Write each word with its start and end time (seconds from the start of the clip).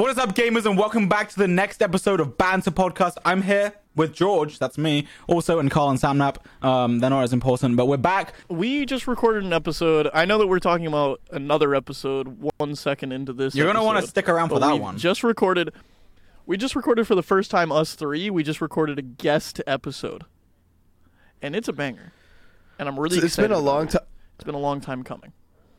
What 0.00 0.10
is 0.10 0.16
up, 0.16 0.34
gamers, 0.34 0.64
and 0.64 0.78
welcome 0.78 1.10
back 1.10 1.28
to 1.28 1.36
the 1.38 1.46
next 1.46 1.82
episode 1.82 2.20
of 2.20 2.38
Banter 2.38 2.70
Podcast. 2.70 3.18
I'm 3.22 3.42
here 3.42 3.74
with 3.94 4.14
George, 4.14 4.58
that's 4.58 4.78
me, 4.78 5.06
also, 5.26 5.58
and 5.58 5.70
Karl 5.70 5.90
and 5.90 5.98
Sapnap. 5.98 6.38
Um, 6.64 7.00
they're 7.00 7.10
not 7.10 7.22
as 7.22 7.34
important, 7.34 7.76
but 7.76 7.84
we're 7.84 7.98
back. 7.98 8.32
We 8.48 8.86
just 8.86 9.06
recorded 9.06 9.44
an 9.44 9.52
episode. 9.52 10.08
I 10.14 10.24
know 10.24 10.38
that 10.38 10.46
we're 10.46 10.58
talking 10.58 10.86
about 10.86 11.20
another 11.30 11.74
episode 11.74 12.50
one 12.56 12.76
second 12.76 13.12
into 13.12 13.34
this. 13.34 13.54
You're 13.54 13.66
gonna 13.66 13.84
want 13.84 14.02
to 14.02 14.06
stick 14.08 14.26
around 14.26 14.48
for 14.48 14.58
that 14.58 14.80
one. 14.80 14.96
Just 14.96 15.22
recorded. 15.22 15.70
We 16.46 16.56
just 16.56 16.74
recorded 16.74 17.06
for 17.06 17.14
the 17.14 17.22
first 17.22 17.50
time 17.50 17.70
us 17.70 17.94
three. 17.94 18.30
We 18.30 18.42
just 18.42 18.62
recorded 18.62 18.98
a 18.98 19.02
guest 19.02 19.60
episode, 19.66 20.24
and 21.42 21.54
it's 21.54 21.68
a 21.68 21.74
banger. 21.74 22.14
And 22.78 22.88
I'm 22.88 22.98
really. 22.98 23.18
it's 23.18 23.36
been 23.36 23.52
a 23.52 23.58
long 23.58 23.86
time. 23.88 24.04
It's 24.36 24.44
been 24.44 24.54
a 24.54 24.58
long 24.58 24.80
time 24.80 25.02
coming. 25.02 25.34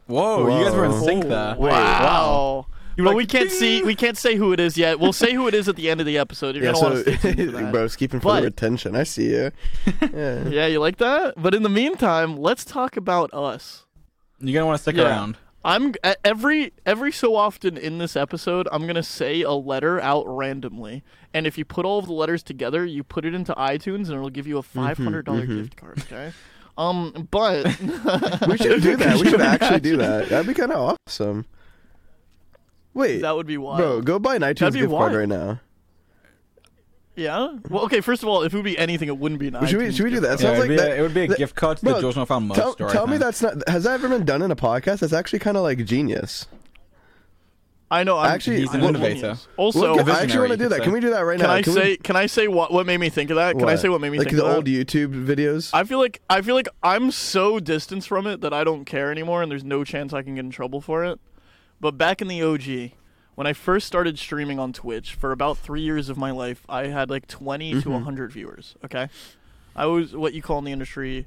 Whoa, 0.06 0.60
you 0.60 0.64
guys 0.64 0.76
were 0.76 0.86
in 0.86 0.94
sync 1.02 1.24
there. 1.24 1.56
Wait, 1.58 1.72
wow. 1.72 2.68
You 2.98 3.04
but 3.06 3.12
were 3.12 3.16
we 3.18 3.26
can't 3.26 3.50
see. 3.52 3.82
We 3.84 3.96
can't 3.96 4.18
say 4.18 4.36
who 4.36 4.52
it 4.54 4.60
is 4.60 4.78
yet. 4.78 5.00
We'll 5.00 5.14
say 5.14 5.34
who 5.34 5.48
it 5.48 5.54
is 5.54 5.68
at 5.70 5.76
the 5.76 5.90
end 5.90 6.00
of 6.02 6.06
the 6.06 6.18
episode. 6.18 6.56
You're 6.56 6.66
Yeah, 6.66 6.74
gonna 6.74 6.94
want 6.96 7.06
to 7.06 7.18
stay 7.18 7.34
tuned 7.36 7.52
for 7.54 7.58
that. 7.62 7.72
bro, 7.72 7.86
it's 7.86 7.96
keeping 7.96 8.20
for 8.20 8.26
But- 8.30 8.40
the 8.42 8.46
retention. 8.48 8.96
I 8.96 9.04
see 9.04 9.32
you. 9.32 9.52
Yeah. 10.14 10.48
Yeah, 10.50 10.66
you 10.68 10.80
like 10.80 10.98
that? 10.98 11.36
But 11.38 11.54
in 11.56 11.64
the 11.64 11.70
meantime, 11.70 12.36
let's 12.38 12.66
talk 12.66 12.98
about 12.98 13.34
us. 13.34 13.86
You're 14.40 14.54
gonna 14.56 14.66
want 14.66 14.78
to 14.78 14.82
stick 14.82 14.96
Yeah. 14.98 15.04
around. 15.10 15.38
I'm 15.64 15.94
every 16.26 16.74
every 16.88 17.12
so 17.12 17.36
often 17.36 17.78
in 17.78 18.00
this 18.00 18.16
episode, 18.16 18.68
I'm 18.72 18.88
gonna 18.88 19.04
say 19.04 19.42
a 19.44 19.52
letter 19.52 20.02
out 20.02 20.24
randomly, 20.28 21.04
and 21.36 21.46
if 21.46 21.56
you 21.58 21.66
put 21.66 21.86
all 21.86 22.00
of 22.00 22.08
the 22.08 22.14
letters 22.14 22.42
together, 22.42 22.84
you 22.84 23.04
put 23.04 23.26
it 23.26 23.36
into 23.36 23.54
iTunes, 23.54 24.08
and 24.08 24.14
it'll 24.14 24.32
give 24.32 24.48
you 24.48 24.58
a 24.58 24.64
five 24.64 24.98
hundred 24.98 25.26
dollar 25.28 25.46
gift 25.46 25.76
card. 25.78 26.00
Okay. 26.00 26.32
Um, 26.80 27.28
but 27.30 27.66
We 28.48 28.58
should 28.58 28.82
do 28.82 28.96
that. 28.98 29.18
We 29.22 29.30
should 29.30 29.42
actually 29.42 29.82
do 29.82 29.98
that. 29.98 30.30
That'd 30.30 30.48
be 30.48 30.56
kind 30.56 30.72
of 30.72 30.98
awesome. 31.08 31.46
Wait, 32.94 33.22
that 33.22 33.36
would 33.36 33.48
be 33.48 33.58
wild. 33.58 33.78
bro, 33.78 34.02
go 34.02 34.20
buy 34.20 34.36
an 34.36 34.42
iTunes 34.42 34.60
That'd 34.60 34.74
be 34.74 34.80
gift 34.82 34.92
card 34.92 35.14
right 35.14 35.28
now. 35.30 35.60
Yeah. 37.16 37.56
Well, 37.70 37.84
okay. 37.86 38.02
First 38.02 38.24
of 38.24 38.30
all, 38.30 38.42
if 38.44 38.54
it 38.54 38.56
would 38.56 38.64
be 38.64 38.78
anything, 38.78 39.08
it 39.10 39.18
wouldn't 39.18 39.40
be 39.40 39.48
an 39.50 39.68
Should 39.68 39.78
we- 39.80 39.92
should 39.92 40.06
we 40.06 40.12
do 40.12 40.22
that? 40.22 40.28
card. 40.28 40.40
Sounds 40.40 40.44
Yeah, 40.44 40.50
it'd, 40.52 40.60
like 40.62 40.70
be 40.70 40.76
that- 40.78 40.92
a, 40.92 40.98
it 40.98 41.02
would 41.02 41.14
be 41.14 41.24
a 41.24 41.28
that- 41.28 41.38
gift 41.38 41.56
card 41.56 41.78
to 41.78 41.84
Bro, 41.86 41.94
the 41.96 42.02
George 42.02 42.16
Not 42.16 42.28
Found 42.30 42.48
merch 42.48 42.58
Tell, 42.58 42.72
store. 42.74 42.90
Tell 42.90 43.08
me 43.08 43.18
that's 43.18 43.42
not. 43.42 43.68
Has 43.68 43.84
that 43.84 43.94
ever 43.96 44.08
been 44.10 44.26
done 44.26 44.42
in 44.42 44.50
a 44.50 44.56
podcast? 44.56 45.00
That's 45.00 45.14
actually 45.14 45.40
kind 45.40 45.58
of 45.58 45.64
like 45.64 45.84
genius. 45.86 46.48
I 47.94 48.06
know. 48.06 48.18
I'm, 48.18 48.32
Actually, 48.32 48.62
He's 48.62 48.74
an 48.74 48.82
I'm 48.84 48.96
innovator. 48.96 49.38
Also, 49.58 49.96
Look, 49.96 50.08
a 50.08 50.12
I 50.14 50.22
actually 50.22 50.40
want 50.40 50.52
to 50.52 50.58
do 50.58 50.70
that. 50.70 50.76
could 50.78 50.84
Can 50.86 50.94
we 50.94 51.02
do 51.02 51.10
that 51.10 51.20
right 51.20 51.38
can 51.38 51.48
now? 51.50 51.54
I 51.56 51.62
Can 51.62 51.74
say? 51.74 51.84
we, 51.90 51.98
Can 51.98 52.16
I 52.16 52.26
say 52.26 52.48
what 52.48 52.72
what 52.72 52.86
made 52.86 53.00
me 53.02 53.10
think 53.10 53.30
of 53.32 53.36
that? 53.36 53.58
Can 53.60 53.68
I 53.68 53.76
say 53.76 53.90
what 53.90 54.00
made 54.00 54.12
me 54.14 54.18
like 54.20 54.28
think 54.30 54.38
the 54.38 54.46
of 54.46 54.50
that? 54.50 54.56
old 54.56 54.66
YouTube 54.66 55.26
videos? 55.26 55.72
I 55.74 55.84
feel 55.84 56.00
like 56.00 56.22
I 56.30 56.42
feel 56.42 56.56
like 56.56 56.70
I'm 56.82 57.12
so 57.12 57.60
distanced 57.60 58.08
from 58.08 58.26
it 58.28 58.40
that 58.40 58.54
I 58.54 58.64
don't 58.64 58.86
care 58.86 59.12
anymore, 59.12 59.42
and 59.44 59.52
there's 59.52 59.66
no 59.66 59.84
chance 59.84 60.14
I 60.14 60.22
can 60.22 60.36
get 60.36 60.46
in 60.46 60.52
trouble 60.52 60.80
for 60.80 61.04
it. 61.04 61.20
But 61.82 61.98
back 61.98 62.22
in 62.22 62.28
the 62.30 62.42
OG, 62.42 62.92
when 63.36 63.48
I 63.48 63.54
first 63.54 63.88
started 63.88 64.18
streaming 64.20 64.60
on 64.60 64.72
Twitch 64.72 65.16
for 65.16 65.32
about 65.34 65.58
three 65.58 65.82
years 65.82 66.08
of 66.10 66.18
my 66.18 66.32
life, 66.32 66.64
I 66.70 66.88
had 66.88 67.10
like 67.10 67.28
20 67.28 67.72
to 67.72 67.78
Mm-hmm. 67.80 67.92
100 67.92 68.32
viewers. 68.32 68.76
Okay, 68.86 69.10
I 69.76 69.88
was 69.88 70.16
what 70.16 70.34
you 70.34 70.42
call 70.42 70.60
in 70.60 70.66
the 70.66 70.72
industry 70.72 71.26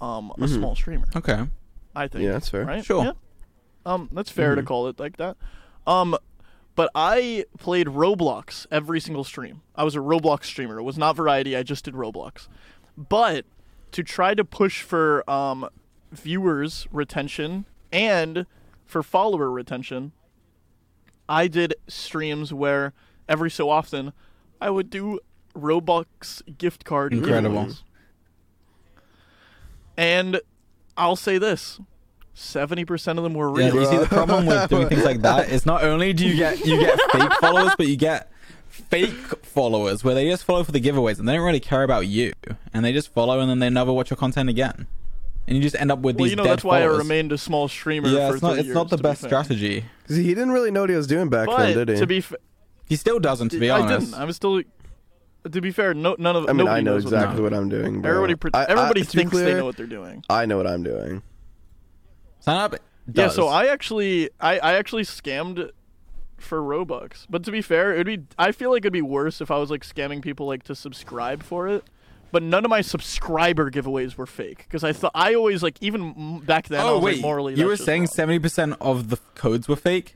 um, 0.00 0.30
a 0.36 0.42
Mhm. 0.42 0.54
small 0.54 0.76
streamer. 0.76 1.06
Okay. 1.16 1.44
I 1.96 2.06
think. 2.06 2.24
Yeah, 2.24 2.32
that's 2.32 2.48
fair. 2.48 2.64
Right? 2.64 2.84
Sure. 2.84 3.04
Yeah. 3.04 3.12
Um, 3.84 4.08
that's 4.12 4.30
fair 4.30 4.54
to 4.54 4.62
Mhm. 4.62 4.66
call 4.66 4.86
it 4.86 5.00
like 5.00 5.16
that. 5.16 5.36
Um, 5.88 6.16
but 6.76 6.88
I 6.94 7.44
played 7.58 7.88
Roblox 7.88 8.66
every 8.70 9.00
single 9.00 9.24
stream. 9.24 9.62
I 9.74 9.82
was 9.82 9.96
a 9.96 9.98
Roblox 9.98 10.44
streamer. 10.44 10.78
It 10.78 10.84
was 10.84 10.96
not 10.96 11.16
variety. 11.16 11.56
I 11.56 11.64
just 11.64 11.84
did 11.86 11.94
Roblox. 11.94 12.46
But 12.96 13.44
to 13.90 14.04
try 14.04 14.34
to 14.34 14.44
push 14.44 14.82
for 14.82 15.28
um, 15.28 15.68
viewers 16.12 16.86
retention 16.92 17.64
and 17.90 18.46
for 18.88 19.02
follower 19.04 19.50
retention, 19.50 20.10
I 21.28 21.46
did 21.46 21.74
streams 21.86 22.52
where 22.52 22.94
every 23.28 23.50
so 23.50 23.68
often 23.70 24.12
I 24.60 24.70
would 24.70 24.90
do 24.90 25.20
Roblox 25.54 26.42
gift 26.56 26.84
card 26.84 27.12
Incredible. 27.12 27.66
giveaways. 27.66 27.82
And 29.96 30.40
I'll 30.96 31.16
say 31.16 31.38
this. 31.38 31.78
Seventy 32.34 32.84
percent 32.84 33.18
of 33.18 33.24
them 33.24 33.34
were 33.34 33.50
real. 33.50 33.74
Yeah, 33.74 33.80
you 33.80 33.86
see 33.86 33.96
the 33.98 34.06
problem 34.06 34.46
with 34.46 34.70
doing 34.70 34.88
things 34.88 35.04
like 35.04 35.22
that 35.22 35.48
is 35.50 35.66
not 35.66 35.82
only 35.82 36.12
do 36.12 36.26
you 36.26 36.36
get 36.36 36.64
you 36.64 36.78
get 36.78 36.98
fake 37.10 37.32
followers, 37.40 37.72
but 37.76 37.88
you 37.88 37.96
get 37.96 38.30
fake 38.68 39.10
followers 39.44 40.04
where 40.04 40.14
they 40.14 40.28
just 40.30 40.44
follow 40.44 40.62
for 40.62 40.70
the 40.70 40.80
giveaways 40.80 41.18
and 41.18 41.28
they 41.28 41.34
don't 41.34 41.44
really 41.44 41.58
care 41.58 41.82
about 41.82 42.06
you, 42.06 42.32
and 42.72 42.84
they 42.84 42.92
just 42.92 43.12
follow 43.12 43.40
and 43.40 43.50
then 43.50 43.58
they 43.58 43.68
never 43.68 43.92
watch 43.92 44.08
your 44.10 44.16
content 44.16 44.48
again, 44.48 44.86
and 45.48 45.56
you 45.56 45.62
just 45.62 45.74
end 45.74 45.90
up 45.90 45.98
with 46.00 46.16
well, 46.16 46.24
these 46.24 46.30
you 46.32 46.36
know 46.36 46.44
dead 46.44 46.52
that's 46.52 46.64
why 46.64 46.82
I 46.82 46.84
remained 46.84 47.32
a 47.32 47.38
small 47.38 47.66
streamer. 47.68 48.08
yeah, 48.08 48.28
for 48.28 48.34
it's 48.34 48.42
not 48.42 48.52
three 48.52 48.60
it's 48.60 48.68
not 48.68 48.80
years, 48.82 48.90
the 48.90 48.96
to 48.98 49.02
be 49.02 49.08
best 49.08 49.20
fair. 49.22 49.28
strategy. 49.30 49.84
'Cause 50.06 50.16
he 50.16 50.28
didn't 50.28 50.52
really 50.52 50.70
know 50.70 50.82
what 50.82 50.90
he 50.90 50.96
was 50.96 51.06
doing 51.06 51.28
back 51.28 51.46
But 51.46 51.58
then, 51.58 51.74
did 51.86 51.88
he? 51.88 51.96
to 51.96 52.06
be, 52.06 52.20
fa- 52.20 52.36
He 52.86 52.94
still 52.96 53.18
doesn't, 53.18 53.48
to 53.50 53.58
be 53.58 53.70
I 53.70 53.80
honest. 53.80 54.10
didn't. 54.12 54.22
I'm 54.22 54.32
still. 54.32 54.62
To 55.50 55.60
be 55.60 55.70
fair, 55.70 55.94
no, 55.94 56.14
none 56.18 56.36
of. 56.36 56.44
I 56.44 56.48
mean, 56.48 56.58
nobody 56.58 56.76
I 56.78 56.80
know 56.82 56.92
knows 56.94 57.04
what 57.04 57.14
exactly 57.14 57.34
they're 57.36 57.44
what. 57.44 57.54
I'm 57.54 57.68
doing. 57.68 58.02
Bro. 58.02 58.10
Everybody, 58.10 58.34
pre- 58.34 58.50
I- 58.54 58.60
I- 58.64 58.66
everybody 58.70 59.02
to 59.02 59.06
be 59.16 59.18
thinks 59.22 59.36
they 59.36 59.42
clear, 59.44 59.56
know 59.58 59.64
what 59.64 59.76
they're 59.76 59.86
doing. 59.86 60.22
I 60.28 60.46
know 60.46 60.56
what 60.58 60.66
I'm 60.66 60.82
doing. 60.82 61.22
Sign 62.40 62.56
up. 62.56 62.74
Yeah, 62.74 62.78
does. 63.26 63.34
so 63.34 63.48
I 63.48 63.66
actually, 63.66 64.28
I, 64.40 64.58
I 64.58 64.72
actually 64.74 65.04
scammed 65.04 65.70
for 66.36 66.60
Robux. 66.60 67.26
But 67.30 67.44
to 67.44 67.50
be 67.50 67.62
fair, 67.62 67.92
it'd 67.94 68.06
be. 68.06 68.24
I 68.38 68.52
feel 68.52 68.70
like 68.70 68.82
it'd 68.82 68.92
be 68.92 69.00
worse 69.02 69.40
if 69.40 69.50
I 69.50 69.56
was 69.58 69.70
like 69.70 69.82
scamming 69.84 70.20
people 70.22 70.46
like 70.46 70.62
to 70.64 70.74
subscribe 70.74 71.42
for 71.42 71.68
it. 71.68 71.84
But 72.30 72.42
none 72.42 72.64
of 72.64 72.68
my 72.70 72.82
subscriber 72.82 73.70
giveaways 73.70 74.16
were 74.16 74.26
fake 74.26 74.58
because 74.58 74.84
I 74.84 74.92
thought 74.92 75.12
I 75.14 75.34
always 75.34 75.62
like 75.62 75.76
even 75.80 76.40
back 76.40 76.68
then. 76.68 76.80
I 76.80 76.84
Oh 76.84 76.94
was, 76.96 77.04
wait, 77.04 77.12
like, 77.16 77.22
morally, 77.22 77.54
you 77.54 77.66
were 77.66 77.76
saying 77.76 78.08
seventy 78.08 78.38
percent 78.38 78.76
of 78.80 79.08
the 79.08 79.16
codes 79.34 79.66
were 79.68 79.76
fake? 79.76 80.12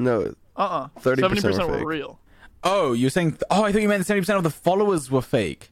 No, 0.00 0.34
Uh-uh. 0.56 0.88
30% 1.00 1.42
were 1.42 1.50
70% 1.50 1.68
were 1.80 1.86
real. 1.86 2.20
Oh, 2.62 2.92
you're 2.92 3.10
saying? 3.10 3.38
oh, 3.50 3.64
I 3.64 3.72
thought 3.72 3.82
you 3.82 3.88
meant 3.88 4.06
seventy 4.06 4.22
percent 4.22 4.36
of 4.38 4.44
the 4.44 4.50
followers 4.50 5.10
were 5.10 5.22
fake. 5.22 5.70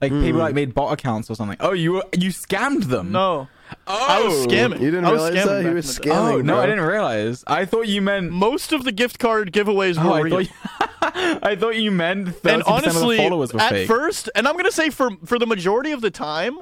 Like 0.00 0.10
people 0.12 0.32
Hmm. 0.32 0.38
like 0.38 0.54
made 0.54 0.74
bot 0.74 0.92
accounts 0.92 1.30
or 1.30 1.36
something. 1.36 1.56
Oh, 1.60 1.72
you 1.72 1.92
were, 1.92 2.04
you 2.18 2.30
scammed 2.30 2.84
them. 2.84 3.12
No, 3.12 3.48
oh, 3.86 4.06
I 4.08 4.22
was 4.22 4.46
scamming. 4.46 4.80
You 4.80 4.90
didn't 4.90 5.04
I 5.04 5.12
was 5.12 5.22
realize 5.30 5.34
scamming 5.44 5.48
that? 5.48 5.58
He 5.60 5.64
back 5.66 5.74
was 5.74 5.96
the 5.96 6.02
day. 6.02 6.10
scamming. 6.10 6.32
Oh 6.32 6.36
no, 6.42 6.52
bro. 6.54 6.62
I 6.62 6.66
didn't 6.66 6.84
realize. 6.84 7.44
I 7.46 7.64
thought 7.64 7.88
you 7.88 8.02
meant. 8.02 8.30
Most 8.30 8.72
of 8.72 8.84
the 8.84 8.92
gift 8.92 9.18
card 9.18 9.52
giveaways 9.52 9.96
were 10.02 10.10
Oh, 10.10 10.14
I 10.14 10.20
real. 10.20 10.44
thought, 10.44 10.48
you, 10.48 11.38
I 11.42 11.56
thought 11.56 11.76
you 11.76 11.90
meant 11.90 12.28
thirty 12.36 12.54
and 12.54 12.62
percent 12.64 12.66
of 12.66 12.66
the 12.66 12.72
honestly, 12.90 13.16
followers 13.16 13.52
were 13.52 13.60
at 13.60 13.70
fake. 13.70 13.88
first, 13.88 14.30
and 14.34 14.46
I'm 14.48 14.56
gonna 14.56 14.70
say 14.72 14.90
for 14.90 15.10
for 15.24 15.38
the 15.38 15.46
majority 15.46 15.92
of 15.92 16.00
the 16.00 16.10
time, 16.10 16.56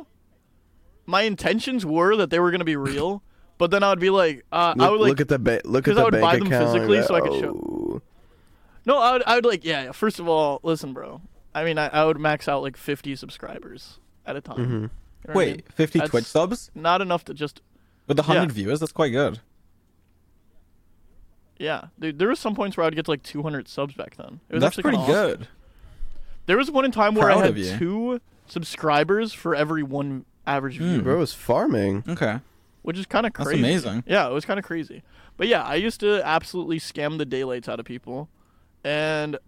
my 1.06 1.22
intentions 1.22 1.84
were 1.86 2.16
that 2.16 2.31
they 2.31 2.38
were 2.41 2.50
gonna 2.50 2.64
be 2.64 2.76
real. 2.76 3.22
but 3.58 3.70
then 3.70 3.82
I 3.82 3.91
would 3.91 4.00
be 4.00 4.10
like, 4.10 4.44
uh, 4.52 4.72
Look, 4.76 4.87
I 4.87 4.91
would 4.91 5.00
like, 5.00 5.08
look 5.10 5.20
at 5.20 5.28
the 5.28 5.38
ba- 5.38 5.60
look 5.64 5.87
at 5.87 5.92
'cause 5.94 5.98
I 5.98 6.00
the 6.00 6.04
would 6.06 6.12
bank 6.12 6.22
buy 6.22 6.37
them 6.38 6.47
account. 6.47 6.72
physically 6.72 6.98
like, 6.98 7.06
so 7.06 7.14
I 7.14 7.20
could 7.20 7.41
show- 7.41 7.50
oh. 7.54 8.02
no, 8.87 8.98
I 8.98 9.12
would, 9.12 9.22
I 9.26 9.34
would 9.34 9.44
like, 9.44 9.64
yeah, 9.64 9.84
yeah. 9.84 9.92
First 9.92 10.19
of 10.19 10.28
all, 10.28 10.60
listen, 10.62 10.94
bro. 10.94 11.20
I 11.54 11.64
mean, 11.64 11.76
I, 11.78 11.88
I 11.88 12.04
would 12.06 12.19
max 12.19 12.48
out 12.48 12.62
like 12.62 12.76
50 12.78 13.16
subscribers 13.16 13.98
at 14.25 14.37
a 14.37 14.41
time. 14.41 14.91
You 15.26 15.28
know 15.28 15.34
what 15.34 15.34
I 15.34 15.38
Wait, 15.38 15.56
mean? 15.56 15.62
fifty 15.75 15.98
That's- 15.98 16.10
Twitch 16.10 16.25
subs 16.25 16.70
Not 16.75 17.00
enough 17.03 17.25
to 17.26 17.34
just, 17.34 17.60
with 18.06 18.19
a 18.19 18.22
hundred 18.22 18.50
Yeah. 18.50 18.54
viewers. 18.54 18.81
That's 18.81 18.92
quite 18.92 19.10
good. 19.10 19.41
yeah, 21.58 21.86
dude. 21.98 22.19
There 22.19 22.28
was 22.28 22.38
some 22.38 22.54
points 22.54 22.76
where 22.76 22.86
I'd 22.86 22.94
get 22.97 23.04
to 23.04 23.10
like 23.10 23.22
200 23.22 23.69
subs 23.69 23.94
back 23.94 24.16
then. 24.16 24.41
It 24.48 24.54
was 24.54 24.60
That's 24.62 24.78
actually 24.78 24.82
pretty 24.82 24.98
awesome. 24.98 25.12
good. 25.12 25.48
There 26.47 26.56
was 26.56 26.70
one 26.70 26.84
in 26.84 26.91
time 26.91 27.14
where 27.14 27.25
Proud 27.26 27.42
I 27.42 27.47
had 27.69 27.78
two 27.78 28.20
subscribers 28.47 29.32
for 29.32 29.54
every 29.54 29.82
one 29.82 30.25
average 30.47 30.78
Hmm. 30.78 30.84
viewer. 30.94 31.03
Bro 31.03 31.19
was 31.19 31.34
farming. 31.34 32.02
Okay, 32.08 32.41
which 32.82 32.98
is 32.98 33.06
kind 33.06 33.26
of 33.26 33.32
crazy. 33.34 33.50
that's 33.62 33.84
amazing. 33.84 34.04
Yeah, 34.06 34.26
it 34.28 34.32
was 34.32 34.44
kind 34.47 34.58
of 34.58 34.64
crazy. 34.64 35.02
But 35.37 35.48
yeah, 35.48 35.62
I 35.62 35.75
used 35.76 36.00
to 36.00 36.26
absolutely 36.26 36.81
scam 36.81 37.19
the 37.19 37.26
daylights 37.26 37.69
out 37.69 37.78
of 37.78 37.84
people, 37.87 38.28
and 38.82 39.38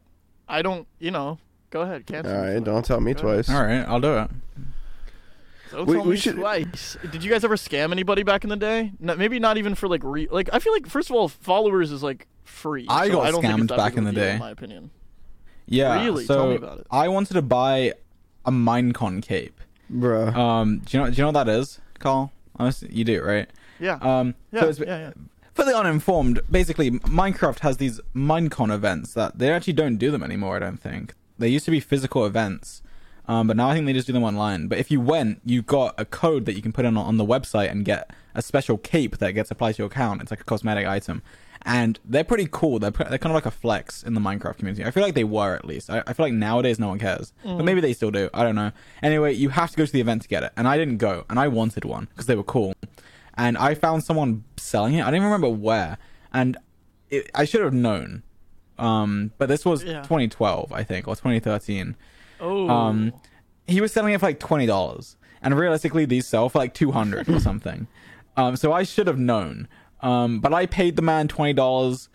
I 0.48 0.60
don't, 0.62 0.86
you 0.98 1.10
know, 1.10 1.38
go 1.70 1.80
ahead, 1.80 2.04
All 2.08 2.14
cancel. 2.14 2.34
All 2.36 2.42
right, 2.42 2.62
don't 2.62 2.84
tell 2.84 3.00
me 3.00 3.14
Go 3.14 3.28
ahead. 3.28 3.46
twice. 3.46 3.56
All 3.56 3.64
right, 3.64 3.80
I'll 3.88 4.00
do 4.00 4.18
it. 4.18 4.30
That. 5.72 5.78
Don't 5.78 5.86
We- 5.86 5.94
tell 5.96 6.04
we 6.04 6.10
me 6.12 6.16
should- 6.16 6.36
twice. 6.36 6.96
Did 7.10 7.24
you 7.24 7.30
guys 7.30 7.42
ever 7.44 7.56
scam 7.56 7.90
anybody 7.92 8.22
back 8.22 8.44
in 8.44 8.50
the 8.50 8.56
day? 8.56 8.92
No, 9.00 9.16
maybe 9.16 9.38
not 9.40 9.56
even 9.58 9.74
for 9.74 9.88
like 9.88 10.02
re. 10.04 10.28
Like 10.30 10.48
I 10.52 10.58
feel 10.60 10.72
like 10.72 10.86
first 10.86 11.10
of 11.10 11.16
all, 11.16 11.28
followers 11.28 11.90
is 11.90 12.02
like 12.02 12.28
free. 12.44 12.86
I 12.88 13.08
so 13.08 13.14
got 13.14 13.26
I 13.26 13.30
don't 13.32 13.42
think 13.42 13.54
scammed 13.54 13.64
it's 13.64 13.76
back 13.76 13.96
in 13.96 14.04
the 14.04 14.12
deal, 14.12 14.22
day. 14.22 14.32
in 14.34 14.38
my 14.38 14.50
opinion. 14.50 14.90
Yeah. 15.66 16.02
Really? 16.04 16.24
So 16.24 16.34
Tell 16.36 16.48
me 16.48 16.56
about 16.56 16.78
it. 16.80 16.86
I 16.90 17.08
wanted 17.08 17.34
to 17.34 17.42
buy 17.42 17.94
a 18.44 18.50
Minecon 18.52 19.22
cape. 19.22 19.60
Bro. 19.90 20.28
Um, 20.28 20.78
do 20.84 20.96
you 20.96 21.02
know? 21.04 21.10
Do 21.10 21.16
you 21.16 21.22
know 21.22 21.28
what 21.32 21.44
that 21.44 21.48
is, 21.48 21.80
Karl? 21.98 22.32
Honestly, 22.56 22.88
you 22.92 23.04
do, 23.04 23.22
right? 23.22 23.48
Yeah. 23.80 23.98
Um, 24.00 24.34
yeah. 24.52 24.60
so 24.60 24.68
it's, 24.68 24.78
yeah. 24.78 24.86
Yeah. 24.98 25.12
for 25.54 25.64
the 25.64 25.76
uninformed, 25.76 26.40
basically, 26.50 26.90
Minecraft 26.92 27.60
has 27.60 27.78
these 27.78 28.00
Minecon 28.14 28.72
events 28.72 29.14
that 29.14 29.38
they 29.38 29.50
actually 29.50 29.72
don't 29.72 29.96
do 29.96 30.10
them 30.10 30.22
anymore. 30.22 30.56
I 30.56 30.58
don't 30.60 30.76
think 30.80 31.14
they 31.38 31.48
used 31.48 31.64
to 31.64 31.70
be 31.70 31.80
physical 31.80 32.24
events, 32.26 32.82
um, 33.28 33.46
but 33.46 33.56
now 33.56 33.68
I 33.68 33.74
think 33.74 33.86
they 33.86 33.92
just 33.92 34.06
do 34.06 34.12
them 34.12 34.24
online. 34.24 34.68
But 34.68 34.78
if 34.78 34.90
you 34.90 35.00
went, 35.00 35.40
you 35.44 35.62
got 35.62 35.94
a 35.98 36.04
code 36.04 36.44
that 36.46 36.54
you 36.54 36.62
can 36.62 36.72
put 36.72 36.84
in 36.84 36.96
on, 36.96 37.06
on 37.06 37.16
the 37.16 37.24
website 37.24 37.70
and 37.70 37.84
get 37.84 38.10
a 38.34 38.42
special 38.42 38.78
cape 38.78 39.18
that 39.18 39.32
gets 39.32 39.50
applied 39.50 39.74
to 39.76 39.78
your 39.82 39.86
account. 39.86 40.22
It's 40.22 40.30
like 40.30 40.40
a 40.40 40.44
cosmetic 40.44 40.86
item, 40.86 41.22
and 41.64 41.98
they're 42.04 42.24
pretty 42.24 42.48
cool. 42.50 42.78
They're 42.78 42.90
pre- 42.90 43.06
they're 43.08 43.18
kind 43.18 43.30
of 43.32 43.34
like 43.34 43.46
a 43.46 43.50
flex 43.50 44.02
in 44.02 44.14
the 44.14 44.20
Minecraft 44.20 44.56
community. 44.58 44.84
I 44.84 44.90
feel 44.90 45.02
like 45.02 45.14
they 45.14 45.24
were 45.24 45.54
at 45.54 45.64
least. 45.64 45.90
I, 45.90 46.02
I 46.06 46.12
feel 46.14 46.26
like 46.26 46.32
nowadays 46.32 46.78
no 46.78 46.88
one 46.88 46.98
cares, 46.98 47.32
but 47.44 47.64
maybe 47.64 47.80
they 47.80 47.92
still 47.92 48.10
do. 48.10 48.28
I 48.34 48.42
don't 48.42 48.54
know. 48.56 48.72
Anyway, 49.02 49.34
you 49.34 49.50
have 49.50 49.70
to 49.70 49.76
go 49.76 49.86
to 49.86 49.92
the 49.92 50.00
event 50.00 50.22
to 50.22 50.28
get 50.28 50.42
it, 50.42 50.52
and 50.56 50.66
I 50.66 50.76
didn't 50.76 50.98
go, 50.98 51.24
and 51.30 51.38
I 51.38 51.48
wanted 51.48 51.84
one 51.84 52.06
because 52.06 52.26
they 52.26 52.34
were 52.36 52.42
cool 52.44 52.74
and 53.34 53.56
I 53.56 53.74
found 53.74 54.04
someone 54.04 54.44
selling 54.58 54.94
it. 54.94 55.00
I 55.00 55.04
don't 55.06 55.14
even 55.14 55.24
remember 55.24 55.48
where, 55.48 55.96
and 56.34 56.58
it, 57.08 57.30
I 57.34 57.46
should 57.46 57.62
have 57.62 57.72
known 57.72 58.22
Um, 58.78 59.32
but 59.38 59.48
this 59.48 59.64
was 59.64 59.84
Yeah. 59.84 60.02
2012, 60.02 60.72
I 60.72 60.82
think, 60.82 61.06
or 61.08 61.14
2013. 61.14 61.94
Oh. 62.42 62.68
Um, 62.68 63.14
he 63.66 63.80
was 63.80 63.92
selling 63.92 64.12
it 64.12 64.20
for 64.20 64.26
like 64.26 64.40
twenty 64.40 64.66
dollars, 64.66 65.16
and 65.40 65.56
realistically, 65.56 66.04
these 66.04 66.26
sell 66.26 66.48
for 66.48 66.58
like 66.58 66.74
two 66.74 66.90
hundred 66.90 67.28
or 67.28 67.40
something. 67.48 67.86
Um, 68.36 68.56
so 68.56 68.72
I 68.72 68.82
should 68.82 69.06
have 69.06 69.18
known. 69.18 69.68
Um, 70.00 70.40
but 70.40 70.52
I 70.52 70.66
paid 70.66 70.96
the 70.96 71.02
man 71.02 71.28
twenty 71.28 71.52
dollars, 71.52 72.08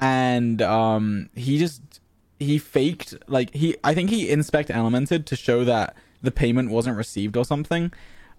and 0.00 0.62
um, 0.62 1.28
he 1.34 1.58
just 1.58 2.00
he 2.38 2.56
faked 2.58 3.14
like 3.26 3.52
he. 3.54 3.76
I 3.82 3.92
think 3.92 4.10
he 4.10 4.30
inspect 4.30 4.70
elemented 4.70 5.26
to 5.26 5.36
show 5.36 5.64
that 5.64 5.96
the 6.22 6.30
payment 6.30 6.70
wasn't 6.70 6.96
received 6.96 7.36
or 7.36 7.44
something. 7.44 7.92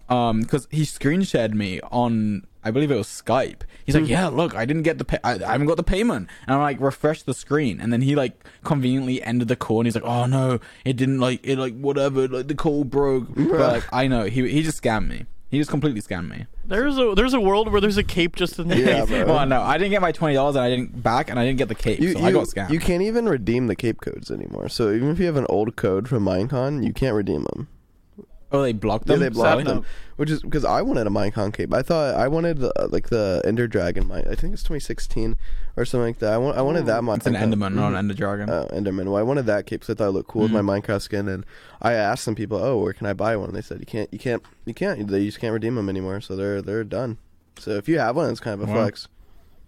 Um, 0.10 0.42
because 0.42 0.68
he 0.69 0.86
screen 0.86 1.24
shared 1.24 1.56
me 1.56 1.80
on, 1.92 2.46
I 2.65 2.71
believe 2.71 2.92
it 2.92 2.95
was 2.95 3.07
Skype. 3.07 3.62
He's 3.86 3.95
like, 3.95 4.06
hmm. 4.06 4.10
"Yeah, 4.12 4.27
look, 4.27 4.56
I 4.56 4.65
didn't 4.65 4.83
get 4.83 4.98
the, 4.98 5.06
pay- 5.06 5.19
I, 5.24 5.33
I 5.33 5.51
haven't 5.54 5.68
got 5.68 5.77
the 5.77 5.83
payment," 5.83 6.30
and 6.48 6.56
I'm 6.56 6.62
like, 6.62 6.80
refresh 6.80 7.24
the 7.24 7.33
screen, 7.33 7.80
and 7.81 7.92
then 7.92 8.01
he 8.01 8.15
like 8.15 8.44
conveniently 8.63 9.21
ended 9.21 9.48
the 9.50 9.56
call, 9.56 9.80
and 9.81 9.88
he's 9.88 9.95
like, 9.95 10.04
"Oh 10.06 10.25
no, 10.25 10.60
it 10.86 10.95
didn't 10.95 11.19
like 11.19 11.42
it 11.44 11.57
like 11.57 11.77
whatever, 11.77 12.27
like 12.27 12.48
the 12.48 12.56
call 12.56 12.83
broke." 12.83 13.27
But 13.36 13.60
like, 13.60 13.83
I 13.94 14.07
know 14.07 14.24
he 14.25 14.48
he 14.50 14.63
just 14.63 14.81
scammed 14.81 15.07
me. 15.10 15.25
He 15.50 15.60
just 15.60 15.69
completely 15.69 16.01
scammed 16.01 16.30
me. 16.31 16.48
there's 16.65 16.98
a 16.98 17.13
there's 17.15 17.36
a 17.36 17.39
world 17.39 17.71
where 17.71 17.80
there's 17.80 17.98
a 17.98 18.04
cape 18.04 18.36
just 18.36 18.57
in 18.57 18.69
the 18.69 18.75
Yeah, 18.80 19.04
name. 19.04 19.25
bro. 19.25 19.25
Well, 19.36 19.45
no, 19.45 19.62
I 19.62 19.77
didn't 19.77 19.92
get 19.92 20.01
my 20.01 20.12
twenty 20.12 20.33
dollars, 20.33 20.56
and 20.56 20.63
I 20.65 20.69
didn't 20.69 21.04
back, 21.04 21.30
and 21.30 21.38
I 21.38 21.45
didn't 21.45 21.60
get 21.60 21.68
the 21.68 21.75
cape, 21.75 22.00
You, 22.00 22.13
so 22.13 22.19
you, 22.19 22.25
I 22.25 22.31
got 22.31 22.48
scammed. 22.48 22.71
you 22.71 22.80
can't 22.80 23.04
even 23.04 23.30
redeem 23.30 23.68
the 23.68 23.75
cape 23.75 24.01
codes 24.01 24.31
anymore. 24.31 24.68
So 24.69 24.92
even 24.92 25.10
if 25.10 25.19
you 25.19 25.25
have 25.27 25.36
an 25.36 25.45
old 25.50 25.75
code 25.75 26.07
from 26.10 26.25
Minecon, 26.25 26.83
you 26.83 26.92
can't 26.94 27.13
redeem 27.15 27.44
them. 27.54 27.68
Oh, 28.54 28.62
they 28.62 28.72
blocked 28.74 29.08
Yeah, 29.08 29.16
them. 29.16 29.20
they 29.22 29.30
blocked 29.30 29.52
Sorry? 29.52 29.64
them. 29.64 29.86
Which 30.16 30.30
is 30.30 30.42
because 30.44 30.64
I 30.64 30.82
wanted 30.84 31.08
a 31.08 31.10
Minecon 31.10 31.52
cape. 31.54 31.74
I 31.74 31.82
thought 31.82 32.14
I 32.16 32.28
wanted 32.28 32.64
uh, 32.64 32.72
like 32.90 33.10
the 33.10 33.42
Ender 33.44 33.68
Dragon. 33.68 34.08
Mine. 34.08 34.26
I 34.30 34.36
think 34.36 34.54
it's 34.54 34.62
2016 34.62 35.36
or 35.76 35.86
something 35.86 36.06
like 36.06 36.20
that. 36.20 36.34
I 36.34 36.38
want. 36.38 36.56
I 36.58 36.62
wanted 36.62 36.86
that. 36.86 37.02
Mm. 37.02 37.18
It's 37.18 37.26
an 37.26 37.34
Minecon- 37.34 37.54
Enderman, 37.54 37.60
not 37.60 37.70
an 37.70 37.76
mm-hmm. 37.90 37.96
Ender 37.96 38.14
Dragon. 38.14 38.50
Oh, 38.50 38.68
Enderman. 38.72 39.06
Well, 39.06 39.18
I 39.18 39.24
wanted 39.24 39.48
that 39.48 39.66
cape 39.66 39.82
because 39.82 39.96
I 39.96 39.98
thought 39.98 40.10
it 40.10 40.12
looked 40.12 40.30
cool 40.30 40.44
with 40.44 40.52
my 40.52 40.62
mm. 40.62 40.82
Minecraft 40.84 41.02
skin, 41.02 41.28
and 41.28 41.46
I 41.82 41.94
asked 41.94 42.24
some 42.24 42.36
people, 42.36 42.58
"Oh, 42.64 42.78
where 42.78 42.94
can 42.94 43.08
I 43.08 43.14
buy 43.14 43.36
one?" 43.36 43.50
And 43.50 43.58
they 43.58 43.62
said, 43.62 43.80
"You 43.80 43.88
can't, 43.88 44.08
you 44.14 44.20
can't, 44.20 44.44
you 44.66 44.74
can't. 44.76 45.08
They 45.08 45.26
just 45.26 45.40
can't 45.40 45.52
redeem 45.54 45.74
them 45.76 45.90
anymore. 45.90 46.22
So 46.22 46.36
they're 46.36 46.62
they're 46.62 46.84
done." 46.84 47.18
So 47.58 47.72
if 47.72 47.88
you 47.90 47.98
have 48.00 48.16
one, 48.16 48.30
it's 48.30 48.40
kind 48.40 48.62
of 48.62 48.70
a 48.70 48.72
Wow. 48.72 48.82
flex. 48.84 49.08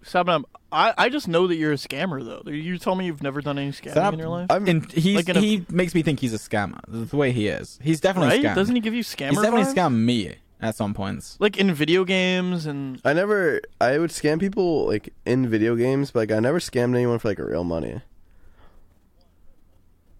Sapnap, 0.06 0.44
I, 0.70 0.94
I 0.96 1.08
just 1.08 1.26
know 1.26 1.46
that 1.48 1.56
you're 1.56 1.72
a 1.72 1.76
scammer 1.76 2.24
though. 2.24 2.48
You 2.50 2.78
tell 2.78 2.94
me 2.94 3.06
you've 3.06 3.22
never 3.22 3.40
done 3.40 3.58
any 3.58 3.72
scamming 3.72 3.94
Sab- 3.94 4.12
in 4.14 4.20
your 4.20 4.28
life, 4.28 4.46
I'm, 4.50 4.66
And 4.68 4.90
he's, 4.92 5.16
Like 5.16 5.28
in 5.28 5.36
a- 5.36 5.40
he 5.40 5.66
makes 5.68 5.94
me 5.94 6.02
think 6.02 6.20
he's 6.20 6.32
a 6.34 6.38
scammer. 6.38 6.78
The 6.86 7.16
way 7.16 7.32
he 7.32 7.48
is, 7.48 7.78
he's 7.82 8.00
definitely 8.00 8.36
right? 8.36 8.44
scammed. 8.44 8.54
Doesn't 8.54 8.74
he 8.74 8.80
give 8.80 8.94
you 8.94 9.02
scammer? 9.02 9.30
He's 9.30 9.40
definitely 9.42 9.64
vibes? 9.64 9.74
scammed 9.74 9.96
me 9.96 10.34
at 10.60 10.74
some 10.76 10.94
points. 10.94 11.36
Like 11.40 11.56
in 11.58 11.72
video 11.74 12.04
games 12.04 12.66
and 12.66 13.00
I 13.04 13.12
never. 13.14 13.60
I 13.80 13.98
would 13.98 14.10
scam 14.10 14.38
people 14.38 14.86
like 14.86 15.12
in 15.24 15.48
video 15.48 15.74
games, 15.76 16.12
but 16.12 16.20
like 16.20 16.32
I 16.32 16.40
never 16.40 16.60
scammed 16.60 16.94
anyone 16.94 17.18
for 17.18 17.28
like 17.28 17.38
real 17.38 17.64
money. 17.64 18.00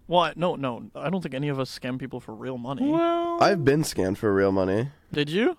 what? 0.07 0.37
No, 0.37 0.55
no. 0.57 0.85
I 0.95 1.11
don't 1.11 1.21
think 1.23 1.35
any 1.35 1.49
of 1.49 1.59
us 1.59 1.77
scam 1.77 1.99
people 1.99 2.21
for 2.21 2.35
real 2.35 2.59
money. 2.59 2.89
Well, 2.91 3.43
I've 3.43 3.65
been 3.65 3.83
scammed 3.83 4.17
for 4.19 4.33
real 4.35 4.53
money. 4.53 4.91
Did 5.13 5.31
you? 5.31 5.57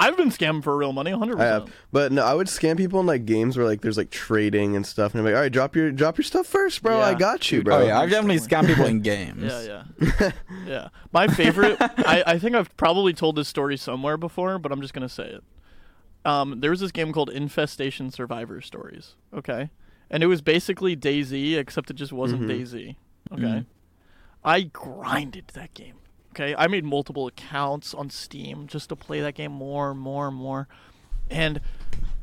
I've 0.00 0.16
been 0.16 0.30
scammed 0.30 0.62
for 0.62 0.76
real 0.76 0.92
money, 0.92 1.10
100%. 1.10 1.68
But 1.90 2.12
no, 2.12 2.24
I 2.24 2.32
would 2.32 2.46
scam 2.46 2.76
people 2.76 3.00
in 3.00 3.06
like 3.06 3.26
games 3.26 3.56
where 3.56 3.66
like 3.66 3.80
there's 3.80 3.96
like 3.96 4.10
trading 4.10 4.76
and 4.76 4.86
stuff, 4.86 5.12
and 5.12 5.20
I'm 5.20 5.24
like, 5.26 5.34
all 5.34 5.40
right, 5.40 5.50
drop 5.52 5.74
your 5.74 5.90
drop 5.90 6.16
your 6.18 6.24
stuff 6.24 6.46
first, 6.46 6.82
bro. 6.82 7.00
I 7.00 7.14
got 7.14 7.50
you, 7.50 7.62
bro. 7.64 7.78
oh 7.78 7.86
yeah, 7.86 7.98
I've 7.98 8.08
definitely 8.10 8.38
scammed 8.38 8.68
people 8.68 8.84
in 8.86 9.00
games. 9.02 9.42
Yeah, 9.42 9.82
yeah. 10.20 10.30
yeah. 10.66 10.88
My 11.12 11.26
favorite, 11.26 11.76
I, 11.80 12.22
I 12.26 12.38
think 12.38 12.54
I've 12.54 12.74
probably 12.76 13.12
told 13.12 13.34
this 13.36 13.48
story 13.48 13.76
somewhere 13.76 14.16
before, 14.16 14.58
but 14.60 14.70
I'm 14.70 14.80
just 14.80 14.94
going 14.94 15.06
to 15.06 15.12
say 15.12 15.24
it. 15.30 15.42
Um, 16.24 16.60
there 16.60 16.70
was 16.70 16.80
this 16.80 16.92
game 16.92 17.12
called 17.12 17.30
Infestation 17.30 18.10
Survivor 18.10 18.60
Stories, 18.60 19.14
okay? 19.34 19.70
And 20.10 20.22
it 20.22 20.26
was 20.26 20.42
basically 20.42 20.96
DayZ, 20.96 21.56
except 21.56 21.90
it 21.90 21.94
just 21.94 22.12
wasn't 22.12 22.42
DayZ, 22.42 22.96
okay? 23.32 23.42
Mhm. 23.42 23.66
I 24.44 24.62
grinded 24.62 25.48
that 25.54 25.74
game, 25.74 25.96
okay? 26.38 26.54
I 26.56 26.66
made 26.66 26.84
multiple 26.84 27.26
accounts 27.26 27.94
on 27.94 28.10
Steam 28.10 28.66
just 28.66 28.88
to 28.90 28.96
play 28.96 29.20
that 29.20 29.34
game 29.34 29.52
more 29.52 29.90
and 29.90 29.98
more 29.98 30.28
and 30.28 30.36
more. 30.36 30.68
And 31.30 31.60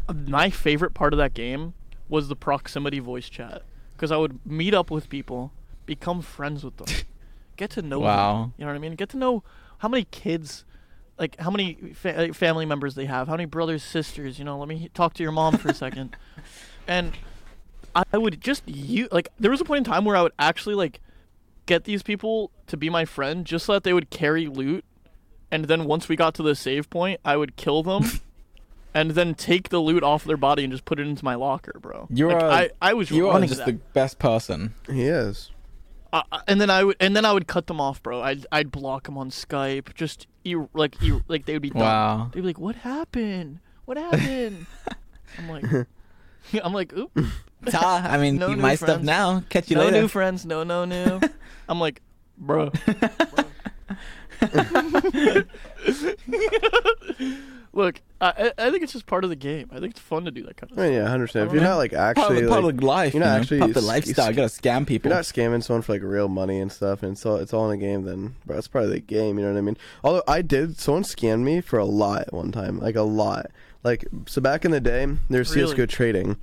my 0.09 0.49
favorite 0.49 0.93
part 0.93 1.13
of 1.13 1.17
that 1.17 1.33
game 1.33 1.73
was 2.07 2.27
the 2.27 2.35
proximity 2.35 2.99
voice 2.99 3.29
chat 3.29 3.63
because 3.95 4.11
I 4.11 4.17
would 4.17 4.45
meet 4.45 4.73
up 4.73 4.91
with 4.91 5.09
people, 5.09 5.51
become 5.85 6.21
friends 6.21 6.63
with 6.63 6.77
them, 6.77 6.87
get 7.57 7.71
to 7.71 7.81
know 7.81 7.99
them. 7.99 8.07
Wow. 8.07 8.51
You 8.57 8.65
know 8.65 8.71
what 8.71 8.75
I 8.75 8.79
mean? 8.79 8.95
Get 8.95 9.09
to 9.09 9.17
know 9.17 9.43
how 9.79 9.87
many 9.87 10.05
kids, 10.05 10.65
like 11.17 11.39
how 11.39 11.49
many 11.49 11.93
fa- 11.93 12.29
uh, 12.29 12.33
family 12.33 12.65
members 12.65 12.95
they 12.95 13.05
have, 13.05 13.27
how 13.27 13.33
many 13.33 13.45
brothers, 13.45 13.83
sisters. 13.83 14.39
You 14.39 14.45
know, 14.45 14.57
let 14.57 14.67
me 14.67 14.89
talk 14.93 15.13
to 15.15 15.23
your 15.23 15.31
mom 15.31 15.57
for 15.57 15.69
a 15.69 15.73
second. 15.73 16.15
And 16.87 17.13
I 17.95 18.17
would 18.17 18.41
just 18.41 18.61
you 18.67 19.07
like 19.11 19.29
there 19.39 19.49
was 19.49 19.59
a 19.59 19.65
point 19.65 19.79
in 19.79 19.91
time 19.91 20.05
where 20.05 20.15
I 20.15 20.21
would 20.21 20.33
actually 20.37 20.75
like 20.75 20.99
get 21.65 21.83
these 21.85 22.03
people 22.03 22.51
to 22.67 22.77
be 22.77 22.89
my 22.89 23.05
friend 23.05 23.45
just 23.45 23.65
so 23.65 23.73
that 23.73 23.83
they 23.83 23.93
would 23.93 24.09
carry 24.09 24.47
loot, 24.47 24.83
and 25.51 25.65
then 25.65 25.85
once 25.85 26.07
we 26.09 26.15
got 26.15 26.33
to 26.35 26.43
the 26.43 26.55
save 26.55 26.89
point, 26.89 27.19
I 27.25 27.37
would 27.37 27.55
kill 27.55 27.83
them. 27.83 28.03
And 28.97 29.11
then 29.11 29.35
take 29.35 29.67
the 29.67 29.79
loot 29.79 30.03
off 30.03 30.23
their 30.23 30.37
body 30.37 30.63
and 30.63 30.71
just 30.71 30.85
put 30.85 31.01
it 31.01 31.05
into 31.05 31.25
my 31.25 31.35
locker, 31.35 31.77
bro. 31.81 32.07
You're 32.09 32.31
like, 32.31 32.41
a- 32.41 32.45
I, 32.81 32.91
I 32.91 32.93
was 32.93 33.11
You 33.11 33.27
are 33.27 33.41
just 33.41 33.57
that. 33.57 33.65
the 33.65 33.73
best 33.73 34.19
person. 34.19 34.73
he 34.89 35.01
is. 35.03 35.51
Uh, 36.13 36.23
and 36.47 36.61
then 36.61 36.69
I 36.69 36.85
would, 36.85 36.95
and 37.01 37.13
then 37.13 37.25
I 37.25 37.33
would 37.33 37.45
cut 37.45 37.67
them 37.67 37.81
off, 37.81 38.01
bro. 38.01 38.21
I'd, 38.21 38.45
I'd 38.53 38.71
block 38.71 39.03
them 39.03 39.17
on 39.17 39.31
Skype. 39.31 39.93
Just 39.95 40.27
er, 40.47 40.69
like, 40.73 40.95
er, 41.03 41.19
like 41.27 41.45
they 41.45 41.51
would 41.51 41.61
be 41.61 41.71
done. 41.71 41.81
Wow. 41.81 42.29
They'd 42.31 42.39
be 42.39 42.47
like, 42.47 42.57
"What 42.57 42.77
happened? 42.77 43.59
What 43.83 43.97
happened?" 43.97 44.65
I'm 45.37 45.49
like, 45.49 45.87
I'm 46.63 46.73
like, 46.73 46.93
oop, 46.93 47.11
Ta, 47.69 48.07
I 48.07 48.17
mean, 48.17 48.37
No 48.37 48.49
eat 48.49 48.55
new 48.55 48.61
my 48.61 48.75
stuff 48.75 49.01
now. 49.01 49.43
Catch 49.49 49.69
you 49.69 49.77
no 49.77 49.85
later. 49.85 50.01
new 50.01 50.07
friends, 50.07 50.45
no, 50.45 50.63
no 50.63 50.85
new. 50.85 51.19
I'm 51.69 51.79
like, 51.79 52.01
bro. 52.37 52.71
Look, 57.73 58.01
I, 58.21 58.51
I 58.57 58.67
I 58.67 58.71
think 58.71 58.83
it's 58.83 58.93
just 58.93 59.05
part 59.05 59.25
of 59.25 59.29
the 59.29 59.35
game. 59.35 59.69
I 59.71 59.79
think 59.79 59.91
it's 59.91 59.99
fun 59.99 60.23
to 60.25 60.31
do 60.31 60.43
that 60.43 60.55
kind 60.55 60.71
of 60.71 60.79
oh, 60.79 60.81
I 60.81 60.85
mean, 60.85 60.93
stuff. 60.93 61.03
yeah, 61.03 61.09
hundred 61.09 61.25
percent. 61.27 61.47
If 61.47 61.53
you're 61.53 61.61
don't 61.61 61.71
not 61.71 61.77
like 61.77 61.91
part 61.91 62.17
actually 62.17 62.37
of 62.37 62.43
the 62.43 62.49
like, 62.49 62.55
public 62.57 62.81
life. 62.81 63.13
you're 63.13 63.21
you 63.21 63.27
not 63.27 63.33
know? 63.35 63.41
actually 63.41 63.59
part 63.59 63.71
of 63.71 63.75
the 63.75 63.81
lifestyle. 63.81 64.29
You 64.29 64.35
gotta 64.35 64.47
scam 64.47 64.87
people. 64.87 65.09
you're 65.09 65.17
not 65.17 65.25
scamming 65.25 65.61
someone 65.61 65.81
for 65.81 65.91
like 65.93 66.01
real 66.01 66.29
money 66.29 66.59
and 66.61 66.71
stuff, 66.71 67.03
and 67.03 67.11
it's 67.13 67.25
all 67.25 67.35
it's 67.35 67.53
all 67.53 67.69
in 67.69 67.77
a 67.77 67.81
game, 67.81 68.03
then 68.03 68.35
bro, 68.45 68.57
it's 68.57 68.69
part 68.69 68.85
of 68.85 68.91
the 68.91 69.01
game. 69.01 69.37
You 69.37 69.45
know 69.45 69.51
what 69.51 69.57
I 69.57 69.61
mean? 69.61 69.77
Although 70.05 70.23
I 70.25 70.41
did, 70.41 70.79
someone 70.79 71.03
scammed 71.03 71.41
me 71.41 71.59
for 71.59 71.77
a 71.77 71.85
lot 71.85 72.31
one 72.31 72.53
time, 72.53 72.79
like 72.79 72.95
a 72.95 73.01
lot. 73.01 73.51
Like 73.85 74.03
so, 74.25 74.41
back 74.41 74.65
in 74.65 74.71
the 74.71 74.81
day, 74.81 75.05
there's 75.29 75.55
Really? 75.55 75.67
CS:GO 75.67 75.85
trading, 75.85 76.37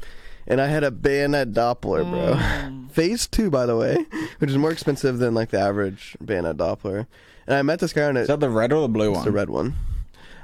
and 0.47 0.61
I 0.61 0.69
had 0.69 0.85
a 0.85 0.91
bayonet 0.93 1.51
Doppler, 1.53 2.09
bro. 2.09 2.35
Mm. 2.37 2.91
Phase 2.93 3.27
two, 3.27 3.51
by 3.51 3.67
the 3.67 3.77
way, 3.77 3.97
which 4.39 4.49
is 4.49 4.57
more 4.57 4.71
expensive 4.71 5.19
than 5.19 5.35
like 5.35 5.51
the 5.51 5.59
average 5.59 6.17
bayonet 6.25 6.57
Doppler. 6.57 7.07
And 7.49 7.57
I 7.57 7.63
met 7.63 7.81
this 7.81 7.93
guy 7.93 8.05
on 8.05 8.17
a, 8.17 8.21
Is 8.21 8.29
that 8.29 8.39
the 8.39 8.49
red 8.49 8.73
or 8.73 8.83
the 8.83 8.89
blue 8.89 9.09
it's 9.11 9.17
one? 9.17 9.25
the 9.25 9.33
red 9.33 9.51
one. 9.51 9.75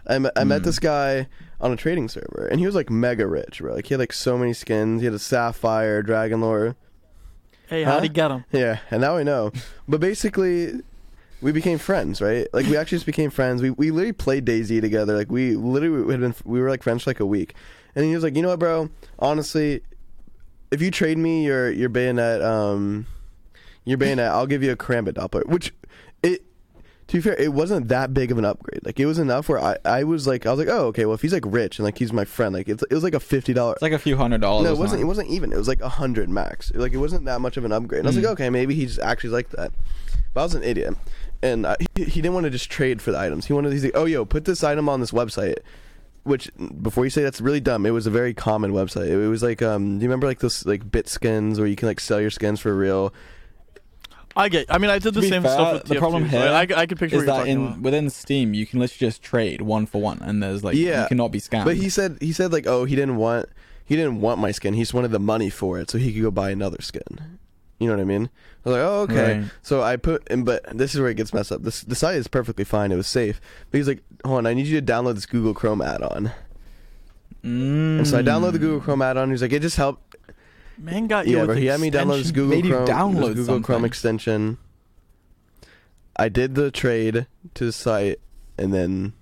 I 0.08 0.18
met, 0.18 0.32
I 0.34 0.42
met 0.42 0.58
Hmm. 0.62 0.64
this 0.64 0.78
guy 0.80 1.28
on 1.61 1.70
a 1.70 1.76
trading 1.76 2.08
server, 2.08 2.49
and 2.50 2.58
he 2.58 2.66
was 2.66 2.75
like 2.75 2.90
mega 2.90 3.26
rich, 3.28 3.61
bro. 3.61 3.75
Like 3.75 3.87
he 3.87 3.94
had 3.94 4.00
like 4.00 4.12
so 4.12 4.37
many 4.37 4.52
skins. 4.52 5.00
He 5.00 5.04
had 5.04 5.14
a 5.14 5.18
sapphire, 5.20 6.02
dragon 6.02 6.40
lore. 6.40 6.75
Hey, 7.68 7.84
Huh? 7.84 7.92
how'd 7.92 8.02
he 8.02 8.08
get 8.08 8.28
them? 8.28 8.44
Yeah, 8.50 8.78
and 8.90 9.00
now 9.02 9.16
I 9.16 9.22
know. 9.22 9.52
But 9.87 10.00
basically, 10.00 10.80
we 11.40 11.52
became 11.52 11.78
friends, 11.78 12.21
right? 12.21 12.47
Like 12.52 12.66
we 12.66 12.76
actually 12.76 12.97
just 12.97 13.07
became 13.07 13.30
friends. 13.30 13.62
We 13.62 13.71
we 13.71 13.90
literally 13.90 14.12
played 14.12 14.45
DayZ 14.45 14.80
together. 14.80 15.16
Like 15.16 15.30
we 15.30 15.54
literally 15.57 16.11
had 16.11 16.21
been 16.21 16.35
we 16.45 16.61
were 16.61 16.68
like 16.71 16.83
friends 16.83 17.04
for 17.04 17.11
like 17.11 17.21
a 17.21 17.26
week. 17.26 17.54
And 17.95 18.04
he 18.04 18.14
was 18.14 18.23
like, 18.25 18.37
you 18.37 18.42
know 18.42 18.49
what, 18.49 18.59
bro? 18.59 18.90
Honestly, 19.18 19.80
if 20.71 20.83
you 20.83 20.90
trade 20.90 21.18
me 21.18 21.45
your 21.45 21.71
your 21.71 21.88
bayonet, 21.88 22.42
um, 22.42 23.07
your 23.85 23.99
bayonet, 23.99 24.30
I'll 24.30 24.47
give 24.47 24.62
you 24.62 24.71
a 24.73 24.76
karambit 24.76 25.14
doppler. 25.14 25.47
Which 25.47 25.73
it. 26.23 26.42
To 27.09 27.16
be 27.16 27.23
fair, 27.23 27.35
it 27.37 27.54
wasn't 27.54 27.88
that 27.88 28.12
big 28.12 28.30
of 28.30 28.37
an 28.37 28.45
upgrade. 28.45 28.85
Like 28.85 29.00
it 29.00 29.07
was 29.07 29.18
enough 29.18 29.49
where 29.49 29.59
I, 29.59 29.78
I 29.83 30.04
was 30.04 30.26
like 30.26 30.45
I 30.45 30.50
was 30.50 30.59
like 30.59 30.68
oh 30.68 30.88
okay 30.88 31.07
well 31.07 31.14
if 31.14 31.23
he's 31.23 31.33
like 31.33 31.45
rich 31.47 31.78
and 31.78 31.85
like 31.87 31.97
he's 31.97 32.12
my 32.12 32.26
friend 32.26 32.52
like 32.54 32.68
it's, 32.68 32.83
it 32.83 32.92
was 32.92 33.02
like 33.02 33.14
a 33.14 33.21
fifty 33.21 33.54
dollar 33.54 33.73
It's 33.73 33.80
like 33.80 33.92
a 33.92 33.99
few 33.99 34.14
hundred 34.18 34.42
dollars. 34.42 34.64
no, 34.66 34.73
it 34.75 34.78
wasn't. 34.78 35.00
It 35.00 35.07
wasn't 35.07 35.30
even. 35.30 35.50
It 35.50 35.57
was 35.57 35.68
like 35.68 35.80
a 35.80 35.88
hundred 35.88 36.28
max. 36.28 36.71
Like 36.75 36.92
it 36.92 36.99
wasn't 36.99 37.25
that 37.25 37.40
much 37.40 37.57
of 37.57 37.64
an 37.64 37.73
upgrade. 37.73 38.00
And 38.00 38.09
I 38.09 38.11
was 38.11 38.16
Mm. 38.18 38.25
like, 38.25 38.33
okay, 38.33 38.50
maybe 38.50 38.75
he's 38.75 38.99
actually 38.99 39.30
like 39.30 39.49
that. 39.50 39.73
But 40.35 40.40
I 40.40 40.45
was 40.45 40.54
an 40.54 40.62
idiot, 40.62 40.95
and 41.42 41.66
I, 41.66 41.76
he, 41.95 42.04
he 42.04 42.21
didn't 42.23 42.35
want 42.35 42.45
to 42.45 42.50
just 42.50 42.71
trade 42.71 43.00
for 43.00 43.12
the 43.12 43.18
items. 43.18 43.47
He 43.47 43.52
wanted. 43.52 43.73
He's 43.73 43.85
like, 43.85 43.97
oh 43.97 44.04
yo, 44.04 44.25
put 44.25 44.45
this 44.45 44.64
item 44.64 44.88
on 44.88 45.00
this 45.00 45.11
website. 45.11 45.57
Which 46.25 46.50
before 46.83 47.04
you 47.04 47.11
say 47.11 47.23
that's 47.23 47.40
really 47.40 47.61
dumb, 47.61 47.87
it 47.87 47.90
was 47.90 48.07
a 48.07 48.11
very 48.11 48.35
common 48.35 48.73
website. 48.73 49.09
It, 49.09 49.28
was 49.28 49.42
like, 49.42 49.62
um, 49.62 49.99
do 49.99 50.02
you 50.02 50.09
remember 50.09 50.26
like 50.26 50.40
this 50.40 50.66
like 50.66 50.90
bit 50.90 51.09
skins 51.09 51.59
where 51.59 51.66
you 51.66 51.76
can 51.76 51.88
like 51.88 52.00
sell 52.00 52.21
your 52.21 52.30
skins 52.30 52.61
for 52.61 52.76
real? 52.76 53.14
I 54.37 54.49
get. 54.49 54.66
I 54.68 54.78
mean, 54.78 54.90
I 54.90 54.99
did 54.99 55.14
the 55.14 55.23
same 55.23 55.42
fair, 55.42 55.52
stuff 55.52 55.73
with 55.75 55.85
the 55.85 55.95
TF2, 55.95 55.99
problem 55.99 56.25
so 56.25 56.38
here 56.38 56.49
I, 56.50 56.66
I 56.76 56.87
could 56.87 56.99
picture 56.99 57.16
Is 57.16 57.26
what 57.26 57.37
you're 57.37 57.45
that 57.45 57.49
in 57.49 57.66
about. 57.66 57.80
within 57.80 58.11
Steam 58.11 58.52
you 58.52 58.66
can 58.66 58.78
literally 58.78 59.11
just 59.11 59.23
trade 59.23 59.62
one 59.62 59.87
for 59.87 60.02
one, 60.02 60.18
and 60.21 60.42
there's 60.42 60.62
like 60.62 60.76
Yeah, 60.76 61.02
you 61.02 61.09
cannot 61.09 61.33
be 61.33 61.40
scammed. 61.40 61.64
But 61.64 61.76
he 61.76 61.88
said 61.88 62.18
he 62.21 62.33
said 62.33 62.52
like, 62.52 62.66
oh, 62.66 62.85
he 62.85 62.95
didn't 62.95 63.16
want 63.16 63.49
he 63.85 63.97
didn't 63.97 64.21
want 64.21 64.38
my 64.38 64.52
skin. 64.52 64.75
He 64.75 64.83
just 64.83 64.92
wanted 64.92 65.12
the 65.12 65.18
money 65.18 65.49
for 65.49 65.78
it 65.78 65.90
so 65.90 65.97
he 65.97 66.12
could 66.12 66.23
go 66.23 66.30
buy 66.30 66.50
another 66.50 66.83
skin. 66.83 67.38
You 67.78 67.87
know 67.87 67.94
what 67.94 68.00
I 68.00 68.04
mean? 68.04 68.28
I 68.64 68.68
was 68.68 68.76
like, 68.76 68.85
oh, 68.85 69.00
okay. 69.02 69.38
Right. 69.38 69.50
So 69.62 69.82
I 69.82 69.97
put, 69.97 70.26
and 70.30 70.44
but 70.44 70.76
this 70.76 70.94
is 70.94 71.00
where 71.00 71.11
it 71.11 71.14
gets 71.14 71.32
messed 71.32 71.52
up. 71.52 71.62
This 71.62 71.82
the 71.82 71.94
site 71.94 72.16
is 72.16 72.26
perfectly 72.26 72.64
fine. 72.64 72.90
It 72.90 72.97
was 72.97 73.06
safe. 73.06 73.40
But 73.70 73.78
he's 73.78 73.87
like, 73.87 74.02
hold 74.25 74.38
on, 74.38 74.47
I 74.47 74.54
need 74.54 74.66
you 74.66 74.80
to 74.80 74.87
download 74.87 75.14
this 75.14 75.26
Google 75.26 75.54
Chrome 75.54 75.80
add-on. 75.80 76.32
Mm. 77.44 77.99
And 77.99 78.08
so 78.08 78.18
I 78.18 78.23
download 78.23 78.52
the 78.52 78.58
Google 78.58 78.80
Chrome 78.80 79.00
add-on. 79.00 79.30
He's 79.30 79.42
like, 79.42 79.52
it 79.52 79.62
just 79.62 79.76
helped. 79.76 80.16
Man 80.76 81.06
got 81.06 81.26
you 81.26 81.38
Yeah, 81.38 81.47
but 81.47 81.58
he 81.58 81.66
had 81.66 81.80
me 81.80 81.90
download 81.90 82.18
this. 82.18 82.30
Google 82.30 82.61
Chrome, 82.62 83.14
this 83.14 83.35
Google 83.35 83.61
Chrome 83.61 83.85
extension. 83.85 84.58
I 86.16 86.28
did 86.28 86.56
the 86.56 86.73
trade 86.73 87.28
to 87.54 87.64
the 87.64 87.73
site, 87.73 88.18
and 88.58 88.75
then 88.75 89.12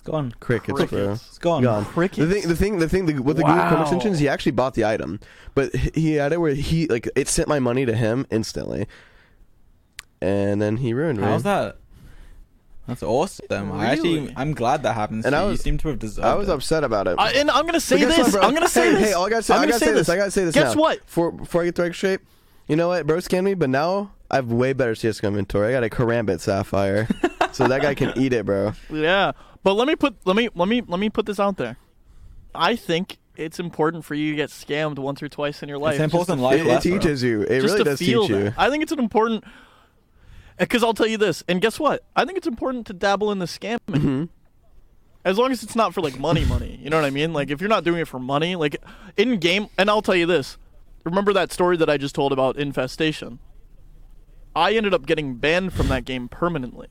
It's 0.00 0.06
gone. 0.08 0.34
crickets, 0.40 0.78
bro. 0.78 0.86
Crickets. 0.86 1.26
It's 1.28 1.38
gone. 1.38 1.62
Gone. 1.62 1.84
Crickets. 1.84 2.26
The 2.26 2.26
thing, 2.32 2.48
the 2.48 2.56
thing, 2.56 2.78
the 2.78 2.88
thing, 2.88 3.04
the, 3.04 3.18
with 3.18 3.36
the 3.36 3.42
Google 3.42 3.60
Chrome 3.68 3.74
Wow. 3.74 3.82
extensions, 3.82 4.18
he 4.18 4.28
actually 4.30 4.52
bought 4.52 4.72
the 4.72 4.84
item, 4.86 5.20
but 5.54 5.74
he- 5.76 5.90
he 5.94 6.12
had 6.14 6.32
it 6.32 6.40
where 6.40 6.54
he 6.54 6.86
like 6.86 7.06
it 7.14 7.28
sent 7.28 7.48
my 7.48 7.58
money 7.58 7.84
to 7.84 7.94
him 7.94 8.26
instantly, 8.30 8.86
and 10.22 10.60
then 10.60 10.78
he 10.78 10.92
ruined 10.94 11.18
me. 11.18 11.24
How's 11.24 11.42
that? 11.42 11.76
That's 12.86 13.02
awesome. 13.02 13.70
I 13.72 13.86
actually, 13.92 14.20
Really? 14.20 14.34
I'm 14.36 14.52
glad 14.52 14.82
that 14.82 14.94
happens. 14.94 15.24
And 15.24 15.32
to 15.32 15.36
I 15.36 15.40
you. 15.42 15.46
you 15.48 15.50
was- 15.52 15.60
seem 15.60 15.78
to 15.78 15.88
have 15.88 15.98
deserved 15.98 16.26
I 16.26 16.34
was 16.34 16.48
it. 16.48 16.52
upset 16.52 16.82
about 16.82 17.06
it. 17.06 17.16
I, 17.18 17.32
and 17.32 17.50
I'm 17.50 17.66
gonna 17.66 17.78
say 17.78 17.96
But 17.98 18.08
guess 18.08 18.16
this. 18.16 18.26
what, 18.26 18.32
bro? 18.40 18.48
I'm 18.48 18.54
gonna 18.54 18.68
say 18.68 18.86
hey, 18.86 18.94
this. 18.98 19.08
Hey, 19.08 19.12
all 19.12 19.26
I 19.26 19.30
gotta 19.30 19.42
say, 19.42 19.54
I'm 19.54 19.60
I 19.60 19.62
gonna 19.64 19.72
gotta 19.72 19.84
say 19.84 19.92
this. 19.92 20.08
I 20.08 20.16
gotta 20.16 20.30
say 20.30 20.44
this. 20.44 20.54
Guess 20.54 20.74
now. 20.74 20.80
what? 20.80 21.00
Before 21.04 21.30
before 21.30 21.62
I 21.62 21.66
get 21.66 21.74
the 21.76 21.82
record 21.82 21.94
straight, 21.94 22.20
you 22.68 22.76
know 22.76 22.88
what? 22.88 23.06
Bro 23.06 23.18
scammed 23.18 23.44
me, 23.44 23.54
but 23.54 23.70
now 23.70 24.12
I 24.30 24.36
have 24.36 24.50
way 24.50 24.72
better 24.72 24.94
CS:GO 24.94 25.28
inventory. 25.28 25.68
I 25.68 25.72
got 25.72 25.84
a 25.84 25.90
Karambit 25.90 26.40
Sapphire, 26.40 27.06
so 27.52 27.66
that 27.68 27.82
guy 27.82 27.94
can 27.94 28.12
eat 28.16 28.32
it, 28.32 28.44
bro. 28.46 28.72
Yeah, 28.90 29.32
but 29.62 29.74
let 29.74 29.86
me 29.88 29.96
put 29.96 30.16
let 30.24 30.36
me 30.36 30.48
let 30.54 30.68
me 30.68 30.82
let 30.86 31.00
me 31.00 31.10
put 31.10 31.26
this 31.26 31.40
out 31.40 31.56
there. 31.56 31.76
I 32.54 32.76
think 32.76 33.18
it's 33.36 33.58
important 33.60 34.04
for 34.04 34.14
you 34.14 34.30
to 34.32 34.36
get 34.36 34.50
scammed 34.50 34.98
once 34.98 35.22
or 35.22 35.28
twice 35.28 35.62
in 35.62 35.68
your 35.68 35.78
life. 35.78 35.94
It's 35.94 36.00
an 36.02 36.10
just 36.10 36.28
important 36.30 36.40
life 36.42 36.60
It, 36.60 36.66
it 36.66 36.82
teaches 36.82 37.22
you. 37.22 37.42
It 37.42 37.60
just 37.62 37.72
really 37.74 37.84
does 37.84 37.98
feel 37.98 38.22
teach 38.22 38.30
you. 38.30 38.42
that. 38.44 38.54
I 38.58 38.70
think 38.70 38.82
it's 38.82 38.92
an 38.92 38.98
important. 38.98 39.44
Because 40.58 40.82
I'll 40.84 40.92
tell 40.94 41.06
you 41.06 41.16
this, 41.16 41.42
and 41.48 41.60
guess 41.62 41.80
what? 41.80 42.04
I 42.14 42.26
think 42.26 42.36
it's 42.36 42.46
important 42.46 42.86
to 42.88 42.92
dabble 42.92 43.32
in 43.32 43.38
the 43.38 43.46
scamming. 43.46 43.78
Mhm. 43.88 44.28
As 45.24 45.38
long 45.38 45.52
as 45.52 45.62
it's 45.62 45.74
not 45.76 45.94
for 45.94 46.00
like 46.02 46.18
money, 46.18 46.44
money. 46.44 46.78
You 46.82 46.90
know 46.90 46.96
what 46.96 47.04
I 47.06 47.10
mean? 47.10 47.32
Like 47.32 47.50
if 47.50 47.60
you're 47.60 47.68
not 47.70 47.84
doing 47.84 48.00
it 48.00 48.08
for 48.08 48.18
money, 48.18 48.56
like 48.56 48.76
in 49.16 49.38
game. 49.38 49.68
And 49.78 49.88
I'll 49.88 50.02
tell 50.02 50.14
you 50.16 50.26
this. 50.26 50.58
Remember 51.04 51.32
that 51.32 51.50
story 51.50 51.76
that 51.78 51.88
I 51.88 51.96
just 51.96 52.14
told 52.14 52.30
about 52.32 52.56
infestation? 52.58 53.38
I 54.54 54.72
ended 54.72 54.92
up 54.92 55.06
getting 55.06 55.36
banned 55.36 55.72
from 55.72 55.88
that 55.88 56.04
game 56.04 56.28
permanently. 56.28 56.88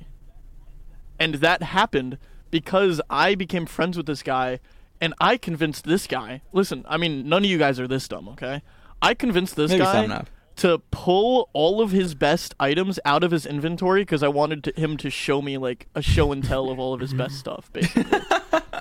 And 1.20 1.36
that 1.36 1.62
happened 1.62 2.18
because 2.52 3.02
I 3.10 3.36
became 3.36 3.66
friends 3.66 3.98
with 3.98 4.06
this 4.06 4.24
guy 4.24 4.60
and 5.02 5.14
I 5.20 5.38
convinced 5.38 5.86
this 5.86 6.08
guy. 6.08 6.42
Listen, 6.52 6.86
I 6.88 6.98
mean, 6.98 7.28
none 7.28 7.44
of 7.44 7.50
you 7.50 7.58
guys 7.58 7.80
are 7.80 7.88
this 7.88 8.08
dumb, 8.08 8.28
okay? 8.30 8.62
I 9.02 9.14
convinced 9.14 9.56
this 9.56 9.72
Maybe 9.72 9.84
guy 9.84 10.24
to 10.58 10.80
pull 10.92 11.50
all 11.54 11.82
of 11.82 11.92
his 11.92 12.16
best 12.16 12.54
items 12.60 13.00
out 13.06 13.24
of 13.24 13.32
his 13.32 13.46
inventory 13.46 14.02
because 14.02 14.22
I 14.24 14.28
wanted 14.28 14.64
to, 14.66 14.72
him 14.74 14.98
to 14.98 15.10
show 15.10 15.42
me 15.42 15.58
like 15.58 15.88
a 15.96 16.02
show 16.02 16.34
and 16.34 16.44
tell 16.44 16.70
of 16.70 16.78
all 16.80 16.94
of 16.94 17.00
his 17.00 17.14
best 17.14 17.36
stuff, 17.36 17.70
basically. 17.74 18.20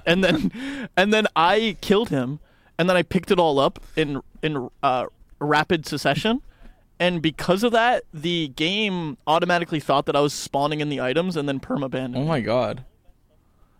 and 0.04 0.24
then, 0.24 0.88
and 0.96 1.14
then 1.14 1.28
I 1.36 1.76
killed 1.80 2.08
him, 2.08 2.40
and 2.78 2.90
then 2.90 2.96
I 2.96 3.02
picked 3.02 3.30
it 3.30 3.38
all 3.38 3.60
up 3.60 3.78
in 3.94 4.20
in 4.42 4.68
uh, 4.82 5.06
rapid 5.38 5.86
succession. 5.86 6.42
And 7.00 7.22
because 7.22 7.62
of 7.62 7.72
that, 7.72 8.04
the 8.12 8.48
game 8.48 9.18
automatically 9.26 9.80
thought 9.80 10.06
that 10.06 10.16
I 10.16 10.20
was 10.20 10.32
spawning 10.32 10.80
in 10.80 10.88
the 10.88 11.00
items 11.00 11.36
and 11.36 11.48
then 11.48 11.60
permabanned. 11.60 12.16
Oh 12.16 12.24
my 12.24 12.40
god. 12.40 12.84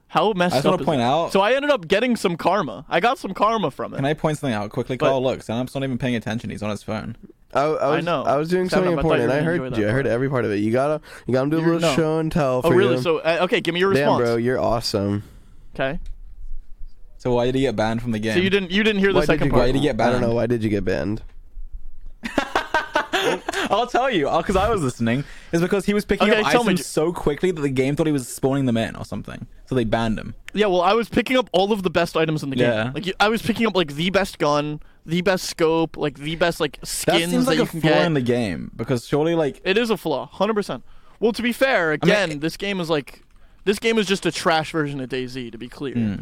How 0.09 0.33
messed 0.33 0.55
I 0.55 0.59
just 0.59 0.67
up 0.67 0.73
wanna 0.73 0.85
point 0.85 1.01
it? 1.01 1.05
out- 1.05 1.33
So 1.33 1.41
I 1.41 1.53
ended 1.53 1.71
up 1.71 1.87
getting 1.87 2.17
some 2.17 2.37
karma. 2.37 2.87
I 2.89 3.01
got 3.01 3.19
some 3.19 3.35
karma 3.35 3.71
from 3.71 3.93
it. 3.93 3.97
Can 3.97 4.05
I 4.07 4.15
point 4.15 4.39
something 4.39 4.55
out 4.55 4.71
quickly? 4.71 4.97
But- 4.97 5.07
Karl, 5.07 5.23
look, 5.23 5.43
Sam's 5.43 5.75
not 5.75 5.85
even 5.85 5.99
paying 5.99 6.15
attention. 6.15 6.51
He's 6.51 6.63
on 6.63 6.71
his 6.71 6.83
phone. 6.83 7.17
I, 7.53 7.63
I, 7.63 7.97
was, 7.97 8.05
know. 8.05 8.25
I 8.25 8.37
was 8.37 8.51
doing 8.51 8.69
Sound 8.69 8.85
something 8.85 8.93
up, 8.93 8.99
I 8.99 9.01
important, 9.01 9.31
and 9.31 9.41
I 9.41 9.43
heard 9.43 9.63
you. 9.63 9.71
that 9.71 9.89
I 9.89 9.93
heard 9.93 10.07
every 10.07 10.29
part 10.29 10.45
of 10.45 10.51
it. 10.51 10.57
You 10.57 10.71
gotta, 10.71 11.01
you 11.27 11.33
gotta 11.33 11.49
do 11.49 11.57
a 11.57 11.61
little 11.61 11.81
no. 11.81 11.95
show 11.95 12.19
and 12.19 12.31
tell. 12.31 12.59
oh 12.59 12.71
for 12.71 12.75
really? 12.75 12.97
You. 12.97 13.03
So 13.03 13.19
uh, 13.19 13.39
okay, 13.43 13.63
give 13.63 13.73
me 13.73 13.81
your 13.81 13.89
response. 13.89 14.07
Damn, 14.07 14.21
response. 14.21 14.29
bro, 14.29 14.37
you're 14.37 14.61
awesome. 14.61 15.23
Okay. 15.75 15.99
So 17.17 17.33
why 17.35 17.47
did 17.47 17.55
he 17.55 17.63
get 17.63 17.75
banned 17.75 18.03
from 18.03 18.13
the 18.13 18.19
game? 18.19 18.35
So 18.35 18.41
you 18.41 18.51
didn't 18.51 18.71
you 18.71 18.83
didn't 18.85 19.01
hear 19.01 19.15
the 19.15 19.21
Why 19.21 19.25
second 19.25 19.47
you 19.47 19.53
part? 19.53 19.63
Why 19.63 19.67
did 19.69 19.77
he 19.77 19.81
get 19.81 19.97
banned? 19.97 20.11
I 20.11 20.13
don't 20.21 20.29
know. 20.29 20.35
Why 20.35 20.47
did 20.47 20.63
you 20.63 20.69
get 20.69 20.85
banned? 20.85 21.23
I'll 23.71 23.87
tell 23.87 24.11
you, 24.11 24.29
because 24.37 24.57
I 24.57 24.69
was 24.71 24.83
listening. 24.83 25.25
Is 25.53 25.61
because 25.61 25.85
he 25.85 25.95
was 25.95 26.05
picking 26.05 26.29
Okay, 26.31 26.41
up 26.43 26.51
tell 26.51 26.65
me. 26.65 26.73
items 26.73 26.87
so 26.87 27.13
quickly 27.13 27.51
that 27.51 27.61
the 27.61 27.69
game 27.69 27.97
thought 27.97 28.07
he 28.07 28.13
was 28.13 28.27
spawning 28.29 28.67
them 28.67 28.77
in 28.77 28.97
or 28.97 29.05
something. 29.05 29.47
So 29.67 29.75
they 29.75 29.85
banned 29.85 30.19
him. 30.19 30.35
Yeah, 30.55 30.67
well, 30.67 30.81
I 30.83 30.95
was 30.95 31.09
picking 31.09 31.37
up 31.37 31.49
all 31.53 31.73
of 31.73 31.83
the 31.83 31.91
best 31.91 32.17
items 32.17 32.43
in 32.43 32.51
the 32.51 32.57
game. 32.57 32.71
Yeah. 32.71 32.93
Like 32.95 33.13
I 33.21 33.29
was 33.29 33.43
picking 33.43 33.67
up 33.67 33.77
like 33.77 33.95
the 33.95 34.11
best 34.11 34.39
gun, 34.39 34.81
the 35.05 35.21
best 35.23 35.45
scope, 35.45 35.97
like 35.97 36.19
the 36.19 36.37
best 36.37 36.61
like 36.61 36.79
skins 36.83 37.21
That 37.23 37.31
seems 37.31 37.47
like 37.47 37.59
you 37.59 37.65
a 37.65 37.67
can 37.67 37.81
flaw 37.81 37.91
get. 37.91 38.07
in 38.07 38.15
the 38.15 38.23
game 38.23 38.71
because 38.77 39.07
surely, 39.07 39.35
like, 39.35 39.61
It 39.65 39.77
is 39.79 39.91
a 39.91 39.97
flaw, 39.97 40.27
hundred 40.27 40.55
percent. 40.55 40.83
Well, 41.21 41.33
to 41.33 41.43
be 41.43 41.53
fair, 41.53 41.93
again, 41.93 42.39
this 42.41 42.57
game 42.57 42.81
is 42.81 42.89
like, 42.89 43.23
this 43.65 43.79
game 43.79 43.99
is 43.99 44.07
just 44.07 44.25
a 44.25 44.33
trash 44.33 44.73
version 44.73 45.01
of 45.01 45.09
DayZ, 45.11 45.51
to 45.53 45.59
be 45.59 45.69
clear. 45.69 45.95
hmm. 45.95 46.15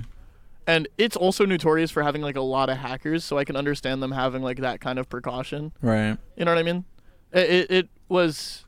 And 0.68 0.88
it's 0.98 1.16
also 1.16 1.46
notorious 1.46 1.92
for 1.92 2.02
having 2.02 2.22
like 2.22 2.34
a 2.34 2.40
lot 2.40 2.68
of 2.70 2.78
hackers, 2.78 3.22
so 3.24 3.38
I 3.38 3.44
can 3.44 3.54
understand 3.54 4.02
them 4.02 4.10
having 4.10 4.42
like 4.42 4.58
that 4.58 4.80
kind 4.80 4.98
of 4.98 5.08
precaution. 5.08 5.70
right? 5.80 6.16
You 6.36 6.44
know 6.44 6.52
what 6.52 6.58
I 6.58 6.64
mean? 6.64 6.84
It, 7.32 7.50
it, 7.50 7.70
it 7.70 7.88
was, 8.08 8.64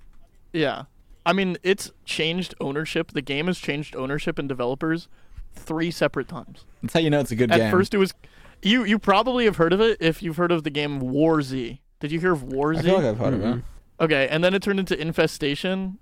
yeah. 0.52 0.84
I 1.24 1.32
mean, 1.32 1.56
it's 1.62 1.90
changed 2.04 2.54
ownership. 2.60 3.12
The 3.12 3.22
game 3.22 3.46
has 3.46 3.58
changed 3.58 3.94
ownership 3.96 4.38
and 4.38 4.48
developers 4.48 5.08
three 5.54 5.90
separate 5.90 6.28
times. 6.28 6.64
That's 6.82 6.94
how 6.94 7.00
you 7.00 7.10
know 7.10 7.20
it's 7.20 7.30
a 7.30 7.36
good 7.36 7.50
At 7.50 7.58
game. 7.58 7.70
first, 7.70 7.92
it 7.94 7.98
was 7.98 8.14
you. 8.62 8.84
You 8.84 8.98
probably 8.98 9.44
have 9.44 9.56
heard 9.56 9.72
of 9.72 9.80
it 9.80 9.98
if 10.00 10.22
you've 10.22 10.36
heard 10.36 10.52
of 10.52 10.64
the 10.64 10.70
game 10.70 11.00
War 11.00 11.42
Z. 11.42 11.80
Did 12.00 12.12
you 12.12 12.20
hear 12.20 12.32
of 12.32 12.42
War 12.44 12.72
I 12.74 12.76
Z? 12.78 12.82
feel 12.82 12.94
like 12.96 13.04
I've 13.04 13.18
heard 13.18 13.34
of 13.34 13.40
Mhm. 13.40 13.58
it. 13.58 13.64
okay, 14.00 14.28
and 14.30 14.42
then 14.42 14.54
it 14.54 14.62
turned 14.62 14.78
into 14.80 14.98
Infestation, 15.00 15.98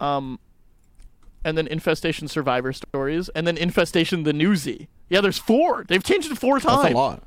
um, 0.00 0.38
and 1.44 1.56
then 1.56 1.66
Infestation 1.66 2.26
Survivor 2.28 2.72
Stories, 2.72 3.28
and 3.30 3.46
then 3.46 3.56
Infestation 3.56 4.22
the 4.24 4.32
New 4.32 4.56
Z. 4.56 4.88
Yeah, 5.08 5.20
there's 5.20 5.38
four. 5.38 5.84
They've 5.88 6.02
changed 6.04 6.30
it 6.32 6.38
four 6.38 6.58
times. 6.60 6.82
That's 6.82 6.94
a 6.94 6.96
lot. 6.96 7.22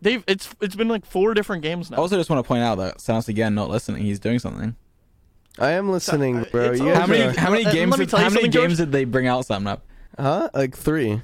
They've 0.00 0.22
it's 0.26 0.48
it's 0.60 0.74
been 0.76 0.88
like 0.88 1.06
four 1.06 1.34
different 1.34 1.62
games 1.62 1.90
now. 1.90 1.96
I 1.96 2.00
also 2.00 2.16
just 2.16 2.28
want 2.30 2.44
to 2.44 2.46
point 2.48 2.62
out 2.62 2.76
that 2.76 3.00
Sam's 3.00 3.28
again 3.28 3.54
not 3.54 3.70
listening. 3.70 4.02
He's 4.02 4.18
doing 4.20 4.38
something. 4.38 4.76
I 5.58 5.70
am 5.70 5.90
listening, 5.90 6.36
uh, 6.40 6.44
bro. 6.50 6.70
it's 6.72 6.80
You 6.80 6.88
all- 6.88 6.92
guys 6.94 7.00
How 7.00 7.06
many? 7.06 7.22
are- 7.22 7.40
How 7.40 7.50
many 7.50 7.64
Let- 7.64 7.72
games? 7.74 7.90
let 7.92 7.98
me 8.00 8.04
Did, 8.04 8.10
tell 8.10 8.20
you 8.20 8.24
how 8.24 8.30
many 8.30 8.42
something, 8.42 8.50
George. 8.50 8.68
games 8.68 8.78
did 8.78 8.92
they 8.92 9.04
bring 9.04 9.26
out? 9.26 9.46
Sapnap. 9.46 9.80
Huh? 10.18 10.50
Like 10.52 10.76
three. 10.76 11.22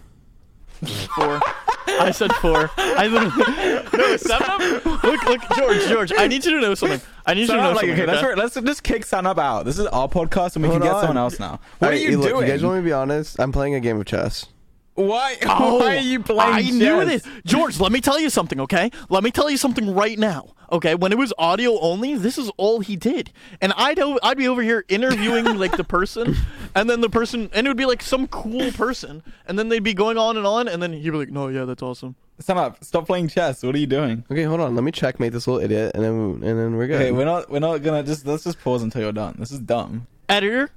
four. 1.15 1.41
I 1.87 2.11
said 2.13 2.33
four. 2.37 2.71
I 2.79 3.07
literally 3.09 3.89
no 3.99 4.17
seven. 4.17 4.81
Look, 5.03 5.25
look, 5.25 5.41
George, 5.57 5.87
George. 5.89 6.13
I 6.17 6.27
need 6.29 6.45
you 6.45 6.53
to 6.53 6.61
know 6.61 6.75
something. 6.75 7.01
I 7.27 7.35
need 7.35 7.43
you 7.43 7.47
to 7.49 7.53
know 7.57 7.71
like, 7.73 7.81
something. 7.81 7.91
okay, 7.93 8.07
let's, 8.07 8.23
okay? 8.25 8.35
let's 8.41 8.55
just 8.55 8.83
kick 8.83 9.03
Sapnap 9.05 9.39
out. 9.39 9.65
This 9.65 9.79
is 9.79 9.87
our 9.87 10.09
podcast, 10.09 10.57
and 10.57 10.63
we 10.63 10.69
Hold 10.71 10.81
can 10.81 10.89
get 10.89 10.95
on. 10.97 11.01
someone 11.03 11.19
else 11.19 11.39
now. 11.39 11.61
What 11.79 11.89
Alright, 11.89 12.01
are 12.07 12.11
you 12.11 12.19
look, 12.19 12.31
doing? 12.31 12.47
You 12.47 12.53
guys 12.53 12.63
want 12.65 12.77
me 12.77 12.81
to 12.81 12.85
be 12.87 12.93
honest? 12.93 13.39
I'm 13.39 13.53
playing 13.53 13.75
a 13.75 13.81
game 13.81 13.99
of 14.01 14.07
chess. 14.07 14.47
Why? 14.95 15.37
Oh, 15.45 15.79
why 15.79 15.97
are 15.97 16.01
you 16.01 16.21
playing? 16.21 16.41
I 16.55 16.61
knew 16.71 17.05
this. 17.07 17.27
George, 17.47 17.81
let 17.81 17.93
me 17.93 18.01
tell 18.03 18.21
you 18.21 18.29
something, 18.29 18.61
okay? 18.61 18.91
Let 19.09 19.25
me 19.25 19.31
tell 19.31 19.49
you 19.49 19.57
something 19.57 19.95
right 19.95 20.19
now. 20.19 20.53
Okay, 20.71 20.95
when 20.95 21.13
it 21.13 21.19
was 21.19 21.33
audio 21.39 21.79
only, 21.81 22.15
this 22.15 22.37
is 22.37 22.51
all 22.59 22.81
he 22.81 22.97
did. 22.97 23.33
And 23.63 23.73
I'd 23.77 23.99
o- 23.99 24.19
I'd 24.23 24.37
be 24.37 24.49
over 24.49 24.63
here 24.63 24.85
interviewing 24.89 25.45
like 25.59 25.77
the 25.79 25.85
person, 25.85 26.37
and 26.75 26.91
then 26.91 27.01
the 27.01 27.09
person 27.09 27.49
and 27.55 27.67
it 27.67 27.71
would 27.71 27.77
be 27.79 27.87
like 27.87 28.03
some 28.03 28.27
cool 28.29 28.71
person, 28.73 29.23
and 29.47 29.59
then 29.59 29.71
they'd 29.71 29.83
be 29.83 29.95
going 29.95 30.19
on 30.19 30.37
and 30.37 30.47
on, 30.47 30.69
and 30.69 30.83
then 30.83 30.93
he'd 30.93 31.11
be 31.11 31.17
like, 31.17 31.31
"No, 31.31 31.49
yeah, 31.49 31.65
that's 31.65 31.83
awesome." 31.83 32.15
Sapnap. 32.43 32.83
Stop 32.85 33.07
playing 33.07 33.29
chess. 33.29 33.63
What 33.63 33.75
are 33.75 33.79
you 33.79 33.87
doing? 33.87 34.25
Okay, 34.31 34.43
hold 34.45 34.61
on. 34.61 34.75
Let 34.75 34.85
me 34.85 34.93
checkmate 34.93 35.33
this 35.33 35.47
little 35.47 35.63
idiot, 35.63 35.93
and 35.95 36.03
then 36.05 36.13
and 36.49 36.59
then 36.59 36.77
we're 36.77 36.87
good. 36.87 37.01
Okay, 37.01 37.13
we're 37.13 37.25
not. 37.25 37.51
We're 37.51 37.61
not 37.61 37.79
gonna 37.83 38.03
just. 38.03 38.27
Let's 38.27 38.45
just 38.45 38.61
pause 38.61 38.83
until 38.83 39.03
you're 39.03 39.13
done. 39.13 39.37
This 39.39 39.53
is 39.53 39.59
dumb. 39.59 40.07
Editor, 40.29 40.71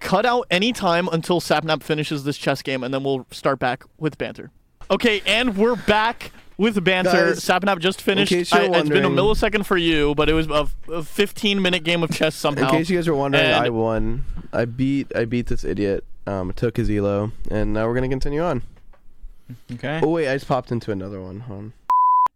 cut 0.00 0.24
out 0.26 0.46
any 0.50 0.72
time 0.72 1.08
until 1.12 1.40
Sapnap 1.40 1.82
finishes 1.82 2.24
this 2.24 2.36
chess 2.38 2.62
game, 2.62 2.82
and 2.84 2.92
then 2.92 3.04
we'll 3.04 3.26
start 3.30 3.58
back 3.58 3.84
with 3.98 4.18
banter. 4.18 4.50
Okay, 4.90 5.20
and 5.26 5.56
we're 5.56 5.76
back 5.76 6.30
with 6.56 6.82
banter. 6.82 7.10
Guys, 7.34 7.40
Sapnap 7.40 7.78
just 7.78 8.00
finished. 8.02 8.30
case 8.30 8.52
you're 8.52 8.62
I- 8.74 8.78
it's 8.78 8.88
been 8.88 9.04
a 9.04 9.10
millisecond 9.10 9.66
for 9.66 9.76
you, 9.76 10.14
but 10.14 10.28
it 10.28 10.32
was 10.34 10.46
a, 10.48 10.68
a 10.92 11.02
15 11.02 11.60
minute 11.62 11.84
game 11.84 12.02
of 12.02 12.10
chess 12.10 12.34
somehow. 12.34 12.68
In 12.70 12.76
case 12.78 12.90
you 12.90 12.96
guys 12.98 13.06
were 13.08 13.14
wondering, 13.14 13.44
And- 13.44 13.64
I 13.64 13.68
won. 13.68 14.24
I 14.52 14.64
beat 14.64 15.14
I 15.14 15.24
beat 15.26 15.46
this 15.48 15.62
idiot. 15.64 16.04
Um, 16.26 16.52
took 16.52 16.76
his 16.76 16.90
elo, 16.90 17.32
and 17.50 17.72
now 17.72 17.86
we're 17.86 17.94
gonna 17.94 18.08
continue 18.08 18.42
on. 18.42 18.62
Okay. 19.72 20.00
Oh 20.02 20.08
wait, 20.10 20.28
I 20.28 20.34
just 20.34 20.46
popped 20.48 20.70
into 20.72 20.90
another 20.92 21.20
one. 21.22 21.40
Hold 21.40 21.58
on. 21.58 21.72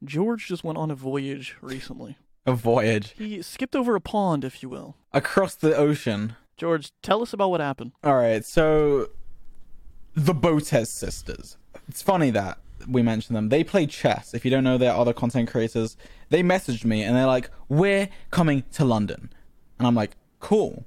George 0.05 0.47
just 0.49 0.65
went 0.65 0.79
on 0.79 0.91
a 0.91 0.95
voyage 0.95 1.57
recently. 1.61 2.17
A 2.47 2.55
voyage 2.55 3.15
He 3.17 3.41
skipped 3.43 3.77
over 3.77 3.95
a 3.95 4.01
pond, 4.01 4.45
if 4.45 4.63
you 4.63 4.69
will. 4.69 4.97
across 5.13 5.55
the 5.55 5.77
ocean. 5.77 6.35
George, 6.63 6.93
tell 7.03 7.23
us 7.23 7.33
about 7.33 7.51
what 7.51 7.61
happened. 7.61 7.91
All 8.05 8.15
right, 8.15 8.45
so 8.45 9.09
the 10.15 10.33
Botez 10.33 10.87
sisters. 10.87 11.57
It's 11.89 12.03
funny 12.03 12.31
that 12.31 12.59
we 12.87 13.03
mentioned 13.03 13.37
them. 13.37 13.49
They 13.49 13.65
play 13.65 13.85
chess. 13.85 14.33
If 14.33 14.45
you 14.45 14.51
don't 14.53 14.63
know, 14.63 14.79
they're 14.79 14.95
other 14.95 15.13
content 15.13 15.51
creators. 15.51 15.97
They 16.29 16.45
messaged 16.45 16.85
me 16.85 17.03
and 17.03 17.17
they're 17.17 17.27
like, 17.27 17.51
"We're 17.69 18.09
coming 18.31 18.63
to 18.75 18.85
London," 18.85 19.33
and 19.81 19.89
I'm 19.89 19.97
like, 19.97 20.17
"Cool. 20.39 20.87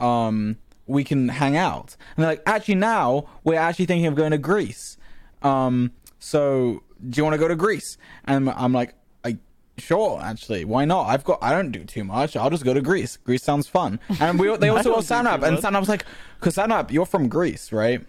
Um, 0.00 0.56
we 0.88 1.04
can 1.04 1.28
hang 1.28 1.56
out." 1.56 1.96
And 2.16 2.24
they're 2.24 2.32
like, 2.32 2.42
"Actually, 2.44 2.74
now 2.74 3.26
we're 3.44 3.60
actually 3.60 3.86
thinking 3.86 4.06
of 4.06 4.16
going 4.16 4.32
to 4.32 4.38
Greece. 4.38 4.96
Um, 5.42 5.92
so 6.18 6.82
do 7.08 7.18
you 7.18 7.22
want 7.22 7.34
to 7.34 7.38
go 7.38 7.46
to 7.46 7.54
Greece?" 7.54 7.96
And 8.24 8.50
I'm 8.50 8.72
like. 8.72 8.96
Sure, 9.78 10.20
actually, 10.22 10.64
why 10.64 10.84
not? 10.84 11.08
I've 11.08 11.24
got. 11.24 11.38
I 11.42 11.50
don't 11.50 11.72
do 11.72 11.84
too 11.84 12.04
much. 12.04 12.36
I'll 12.36 12.50
just 12.50 12.64
go 12.64 12.74
to 12.74 12.80
Greece. 12.80 13.16
Greece 13.16 13.42
sounds 13.42 13.66
fun. 13.66 13.98
And 14.20 14.38
we 14.38 14.56
they 14.56 14.68
also 14.70 14.90
don't 14.92 15.06
got 15.08 15.24
Sapnap, 15.40 15.42
and 15.46 15.54
much. 15.56 15.64
Sapnap 15.64 15.80
was 15.80 15.88
like, 15.88 16.04
"Cause 16.40 16.54
Sapnap, 16.54 16.92
you're 16.92 17.06
from 17.06 17.28
Greece, 17.28 17.72
right?" 17.72 18.00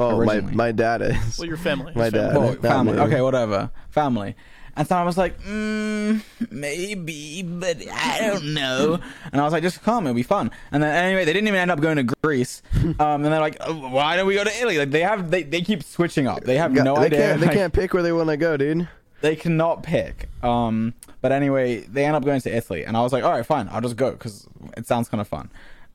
Oh, 0.00 0.24
my 0.24 0.34
originally. 0.34 0.54
my 0.54 0.70
dad 0.70 1.02
is. 1.02 1.38
Well, 1.38 1.48
your 1.48 1.56
family. 1.56 1.92
My 1.96 2.08
dad. 2.08 2.36
Well, 2.36 2.52
not 2.52 2.62
family. 2.62 2.98
Okay, 2.98 3.20
whatever. 3.20 3.70
Family. 3.90 4.36
And 4.76 4.86
so 4.86 4.94
I 4.94 5.02
was 5.02 5.18
like, 5.18 5.40
mm, 5.42 6.22
maybe, 6.52 7.42
but 7.42 7.78
I 7.92 8.20
don't 8.20 8.54
know. 8.54 9.00
And 9.32 9.40
I 9.40 9.44
was 9.44 9.52
like, 9.52 9.64
just 9.64 9.82
come, 9.82 10.06
it'll 10.06 10.14
be 10.14 10.22
fun. 10.22 10.52
And 10.70 10.80
then 10.80 10.94
anyway, 10.94 11.24
they 11.24 11.32
didn't 11.32 11.48
even 11.48 11.58
end 11.58 11.72
up 11.72 11.80
going 11.80 11.96
to 11.96 12.14
Greece. 12.22 12.62
Um, 13.00 13.24
and 13.24 13.26
they're 13.26 13.40
like, 13.40 13.56
oh, 13.60 13.74
why 13.88 14.16
don't 14.16 14.26
we 14.28 14.34
go 14.36 14.44
to 14.44 14.50
Italy? 14.56 14.78
Like 14.78 14.92
they 14.92 15.02
have, 15.02 15.32
they, 15.32 15.42
they 15.42 15.62
keep 15.62 15.82
switching 15.82 16.28
up. 16.28 16.44
They 16.44 16.56
have 16.58 16.72
Got- 16.74 16.84
no 16.84 16.94
they 16.94 17.06
idea. 17.06 17.18
Can't, 17.18 17.40
they 17.40 17.46
Like, 17.46 17.56
can't 17.56 17.72
pick 17.72 17.92
where 17.92 18.04
they 18.04 18.12
want 18.12 18.28
to 18.28 18.36
go, 18.36 18.56
dude. 18.56 18.88
They 19.20 19.36
cannot 19.36 19.82
pick. 19.82 20.28
Um, 20.42 20.94
but 21.20 21.32
anyway, 21.32 21.80
they 21.80 22.04
end 22.04 22.14
up 22.16 22.24
going 22.24 22.40
to 22.40 22.54
Italy, 22.56 22.84
and 22.84 22.96
I 22.96 23.02
was 23.02 23.12
like, 23.12 23.24
all 23.24 23.30
right, 23.32 23.44
fine, 23.44 23.68
I'll 23.72 23.80
just 23.80 23.96
go 23.96 24.12
because 24.12 24.46
it 24.76 24.86
sounds 24.86 25.08
kind 25.08 25.20
of 25.20 25.28
fun. 25.28 25.50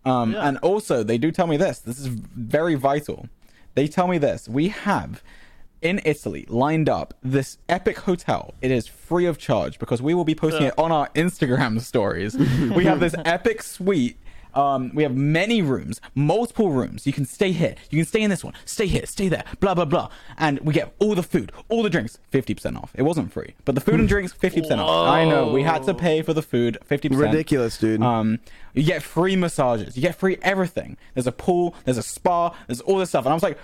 Um, 0.05 0.33
Yeah. 0.33 0.47
and 0.47 0.57
also 0.59 1.03
they 1.03 1.17
do 1.17 1.31
tell 1.31 1.47
me 1.47 1.55
this. 1.57 1.79
This 1.79 1.99
is 1.99 2.07
very 2.07 2.75
vital. 2.75 3.27
They 3.75 3.87
tell 3.87 4.07
me 4.07 4.17
this. 4.17 4.49
We 4.49 4.67
have 4.69 5.23
in 5.81 6.01
Italy 6.05 6.45
lined 6.49 6.87
up 6.89 7.13
this 7.23 7.57
epic 7.69 7.99
hotel. 7.99 8.53
It 8.61 8.71
is 8.71 8.87
free 8.87 9.25
of 9.25 9.37
charge 9.37 9.79
because 9.79 10.01
we 10.01 10.13
will 10.13 10.23
be 10.25 10.35
posting 10.35 10.63
Yeah. 10.63 10.67
it 10.69 10.73
on 10.77 10.91
our 10.91 11.09
Instagram 11.09 11.79
stories. 11.81 12.37
we 12.37 12.83
have 12.85 12.99
this 12.99 13.15
epic 13.25 13.63
suite. 13.63 14.17
Um, 14.53 14.91
we 14.93 15.03
have 15.03 15.15
many 15.15 15.61
rooms, 15.61 15.99
multiple 16.15 16.71
rooms. 16.71 17.07
You 17.07 17.13
can 17.13 17.25
stay 17.25 17.51
here. 17.51 17.75
You 17.89 17.99
can 17.99 18.05
stay 18.05 18.21
in 18.21 18.29
this 18.29 18.43
one. 18.43 18.53
Stay 18.65 18.87
here. 18.87 19.05
Stay 19.05 19.27
there. 19.27 19.43
Blah 19.59 19.73
blah 19.73 19.85
blah. 19.85 20.09
And 20.37 20.59
we 20.59 20.73
get 20.73 20.93
all 20.99 21.15
the 21.15 21.23
food, 21.23 21.51
all 21.69 21.83
the 21.83 21.89
drinks, 21.89 22.19
fifty 22.29 22.53
percent 22.53 22.77
off. 22.77 22.91
It 22.95 23.03
wasn't 23.03 23.33
free, 23.33 23.55
but 23.65 23.75
the 23.75 23.81
food 23.81 23.99
and 23.99 24.07
drinks, 24.07 24.31
fifty 24.33 24.61
percent 24.61 24.81
off. 24.81 25.09
I 25.09 25.25
know 25.25 25.51
we 25.51 25.63
had 25.63 25.83
to 25.83 25.93
pay 25.93 26.21
for 26.21 26.33
the 26.33 26.41
food, 26.41 26.77
fifty 26.85 27.09
percent. 27.09 27.31
Ridiculous, 27.31 27.77
dude. 27.77 28.01
Um, 28.01 28.39
you 28.73 28.83
get 28.83 29.03
free 29.03 29.35
massages. 29.35 29.95
You 29.95 30.01
get 30.01 30.15
free 30.15 30.37
everything. 30.41 30.97
There's 31.13 31.27
a 31.27 31.31
pool. 31.31 31.75
There's 31.85 31.97
a 31.97 32.03
spa. 32.03 32.55
There's 32.67 32.81
all 32.81 32.97
this 32.97 33.09
stuff. 33.09 33.25
And 33.25 33.31
I 33.31 33.35
was 33.35 33.43
like, 33.43 33.57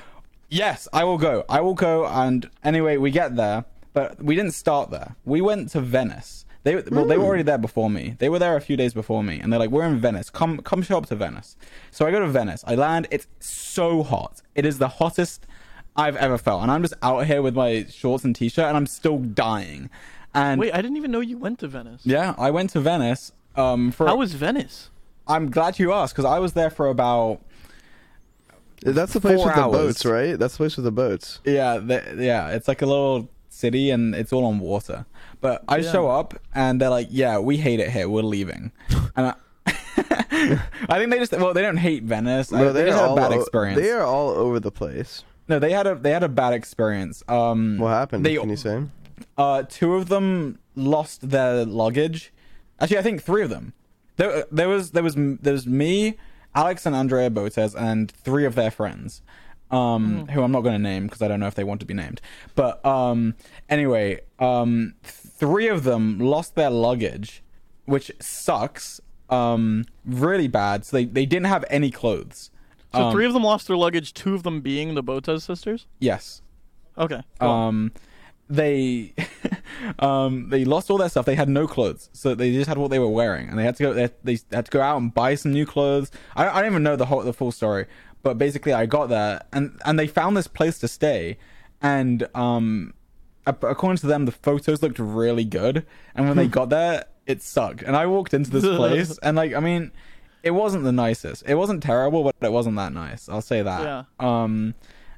yes, 0.49 0.87
I 0.93 1.03
will 1.03 1.17
go. 1.17 1.45
I 1.49 1.61
will 1.61 1.73
go. 1.73 2.05
And 2.05 2.49
anyway, 2.63 2.97
we 2.97 3.11
get 3.11 3.35
there, 3.35 3.65
but 3.93 4.21
we 4.21 4.35
didn't 4.35 4.53
start 4.53 4.89
there. 4.91 5.15
We 5.25 5.41
went 5.41 5.69
to 5.71 5.81
Venice. 5.81 6.45
They 6.63 6.75
well, 6.75 7.05
they 7.05 7.17
were 7.17 7.23
already 7.23 7.43
there 7.43 7.57
before 7.57 7.89
me. 7.89 8.15
They 8.19 8.29
were 8.29 8.39
there 8.39 8.55
a 8.57 8.61
few 8.61 8.75
days 8.75 8.93
before 8.93 9.23
me, 9.23 9.39
and 9.39 9.51
they're 9.51 9.59
like, 9.59 9.69
"We're 9.69 9.85
in 9.85 9.99
Venice. 9.99 10.29
Come, 10.29 10.59
come, 10.59 10.81
show 10.81 10.97
up 10.97 11.05
to 11.07 11.15
Venice." 11.15 11.55
So 11.89 12.05
I 12.05 12.11
go 12.11 12.19
to 12.19 12.27
Venice. 12.27 12.63
I 12.67 12.75
land. 12.75 13.07
It's 13.11 13.27
so 13.39 14.03
hot. 14.03 14.41
It 14.55 14.65
is 14.65 14.77
the 14.77 14.89
hottest 14.89 15.47
I've 15.95 16.17
ever 16.17 16.37
felt, 16.37 16.61
and 16.61 16.69
I'm 16.71 16.81
just 16.81 16.95
out 17.01 17.25
here 17.27 17.41
with 17.41 17.55
my 17.55 17.85
shorts 17.89 18.25
and 18.25 18.35
t-shirt, 18.35 18.65
and 18.65 18.75
I'm 18.75 18.87
still 18.87 19.19
dying. 19.19 19.89
And 20.33 20.59
Wait, 20.59 20.73
I 20.73 20.81
didn't 20.81 20.97
even 20.97 21.11
know 21.11 21.21
you 21.21 21.37
went 21.37 21.59
to 21.59 21.67
Venice. 21.67 22.01
yeah, 22.03 22.35
I 22.37 22.51
went 22.51 22.71
to 22.71 22.81
Venice. 22.81 23.31
Um, 23.55 23.91
for 23.91 24.07
How 24.07 24.17
was 24.17 24.33
Venice? 24.33 24.89
I'm 25.27 25.49
glad 25.49 25.79
you 25.79 25.93
asked 25.93 26.13
because 26.13 26.25
I 26.25 26.39
was 26.39 26.53
there 26.53 26.69
for 26.69 26.87
about 26.87 27.41
That's 28.81 29.13
the 29.13 29.21
place 29.21 29.37
four 29.37 29.47
with 29.47 29.55
the 29.55 29.61
boats, 29.61 30.05
right? 30.05 30.37
That's 30.37 30.53
the 30.53 30.57
place 30.57 30.75
with 30.75 30.85
the 30.85 30.91
boats. 30.91 31.39
yeah, 31.45 31.77
the, 31.77 32.15
yeah. 32.19 32.49
It's 32.49 32.67
like 32.67 32.81
a 32.81 32.85
little 32.85 33.29
city 33.49 33.91
and 33.91 34.15
it's 34.15 34.31
all 34.31 34.45
on 34.45 34.59
water. 34.59 35.05
But 35.41 35.63
I 35.67 35.77
Yeah. 35.77 35.91
show 35.91 36.09
up 36.09 36.33
and 36.53 36.79
they're 36.81 36.89
like, 36.89 37.07
"Yeah, 37.11 37.39
we 37.39 37.57
hate 37.57 37.79
it 37.79 37.89
here. 37.91 38.07
We're 38.09 38.23
leaving." 38.23 38.71
And 39.15 39.27
I, 39.27 39.33
I 40.89 40.97
think 40.97 41.11
they 41.11 41.19
just 41.19 41.31
well, 41.33 41.53
they 41.53 41.61
don't 41.61 41.77
hate 41.77 42.03
Venice. 42.03 42.51
I- 42.53 42.63
they 42.65 42.71
they 42.71 42.85
just 42.85 42.97
are 42.97 43.01
had 43.01 43.05
a 43.05 43.09
all 43.09 43.15
bad 43.15 43.31
o- 43.33 43.39
experience. 43.39 43.79
They 43.81 43.91
are 43.91 44.03
all 44.03 44.29
over 44.29 44.59
the 44.59 44.71
place. 44.71 45.23
No, 45.47 45.59
they 45.59 45.71
had 45.71 45.87
a 45.87 45.95
they 45.95 46.11
had 46.11 46.23
a 46.23 46.29
bad 46.29 46.53
experience. 46.53 47.23
Um, 47.27 47.77
What 47.79 47.89
happened? 47.89 48.25
They- 48.25 48.35
Can 48.37 48.49
you 48.49 48.55
say? 48.57 48.83
uh, 49.37 49.63
two 49.67 49.95
of 49.95 50.07
them 50.09 50.59
lost 50.75 51.29
their 51.29 51.65
luggage. 51.65 52.31
Actually, 52.79 52.99
I 52.99 53.01
think 53.01 53.21
three 53.23 53.43
of 53.43 53.49
them. 53.49 53.73
There, 54.17 54.45
there 54.51 54.69
was 54.69 54.91
there 54.91 55.03
was 55.03 55.15
there 55.15 55.53
was 55.53 55.65
me, 55.67 56.17
Alex, 56.55 56.85
and 56.85 56.95
Andrea 56.95 57.29
Botez, 57.29 57.73
and 57.75 58.11
three 58.11 58.45
of 58.45 58.55
their 58.55 58.71
friends, 58.71 59.21
um, 59.71 60.27
who 60.27 60.41
I'm 60.43 60.51
not 60.51 60.61
going 60.61 60.75
to 60.75 60.79
name 60.81 61.07
because 61.07 61.21
I 61.21 61.27
don't 61.27 61.39
know 61.39 61.47
if 61.47 61.55
they 61.55 61.63
want 61.63 61.79
to 61.81 61.85
be 61.85 61.93
named. 61.93 62.21
But 62.55 62.85
um, 62.85 63.35
anyway, 63.69 64.19
um, 64.39 64.93
three 65.39 65.67
of 65.67 65.83
them 65.83 66.19
lost 66.19 66.55
their 66.55 66.69
luggage, 66.69 67.41
which 67.85 68.11
sucks. 68.19 69.01
Um, 69.29 69.85
really 70.05 70.47
bad. 70.47 70.85
So 70.85 70.97
they 70.97 71.05
they 71.05 71.25
didn't 71.25 71.45
have 71.47 71.63
any 71.69 71.91
clothes. 71.91 72.49
So 72.93 73.03
Um, 73.03 73.11
three 73.11 73.25
of 73.25 73.33
them 73.33 73.43
lost 73.43 73.67
their 73.67 73.77
luggage. 73.77 74.13
Two 74.13 74.33
of 74.33 74.41
them 74.43 74.61
being 74.61 74.95
the 74.95 75.03
Botez 75.03 75.43
sisters. 75.43 75.85
Yes. 75.99 76.41
Okay. 76.97 77.21
go 77.39 77.47
on. 77.47 77.67
um 77.67 77.91
they 78.49 79.13
um 79.99 80.49
they 80.49 80.65
lost 80.65 80.89
all 80.89 80.97
their 80.97 81.07
stuff 81.07 81.25
they 81.25 81.35
had 81.35 81.47
no 81.47 81.67
clothes 81.67 82.09
so 82.13 82.33
they 82.35 82.51
just 82.51 82.67
had 82.67 82.77
what 82.79 82.89
they 82.89 82.97
were 82.99 83.07
wearing 83.07 83.47
and 83.47 83.57
they 83.59 83.63
had 83.63 83.75
to 83.75 83.83
go 83.83 83.93
they, 83.93 84.09
they 84.23 84.39
had 84.51 84.65
to 84.65 84.71
go 84.71 84.81
out 84.81 84.97
and 84.97 85.13
buy 85.13 85.35
some 85.35 85.53
new 85.53 85.65
clothes 85.67 86.09
i, 86.35 86.47
I 86.49 86.61
don't 86.61 86.71
even 86.71 86.83
know 86.83 86.95
the 86.95 87.05
whole 87.05 87.21
the 87.21 87.31
full 87.31 87.51
story 87.51 87.85
but 88.23 88.37
basically 88.39 88.73
i 88.73 88.85
got 88.87 89.07
there 89.07 89.41
and 89.53 89.79
and 89.85 89.99
they 89.99 90.07
found 90.07 90.35
this 90.35 90.47
place 90.47 90.79
to 90.79 90.87
stay 90.87 91.37
and 91.81 92.27
um 92.35 92.93
according 93.49 93.97
to 93.97 94.07
them 94.07 94.25
the 94.25 94.31
photos 94.31 94.81
looked 94.81 94.99
really 94.99 95.45
good 95.45 95.85
and 96.15 96.27
when 96.27 96.37
they 96.37 96.47
got 96.47 96.69
there 96.69 97.05
it 97.25 97.41
sucked 97.41 97.81
and 97.83 97.95
i 97.95 98.05
walked 98.05 98.33
into 98.33 98.49
this 98.49 98.63
place 98.63 99.17
and 99.23 99.37
like 99.37 99.53
i 99.53 99.59
mean 99.59 99.91
it 100.43 100.51
wasn't 100.51 100.83
the 100.83 100.91
nicest 100.91 101.43
it 101.47 101.55
wasn't 101.55 101.81
terrible 101.83 102.23
but 102.23 102.35
it 102.41 102.51
wasn't 102.51 102.75
that 102.75 102.93
nice 102.93 103.27
i'll 103.29 103.41
say 103.41 103.61
that 103.61 103.81
Yeah. 103.81 104.03
um 104.19 104.73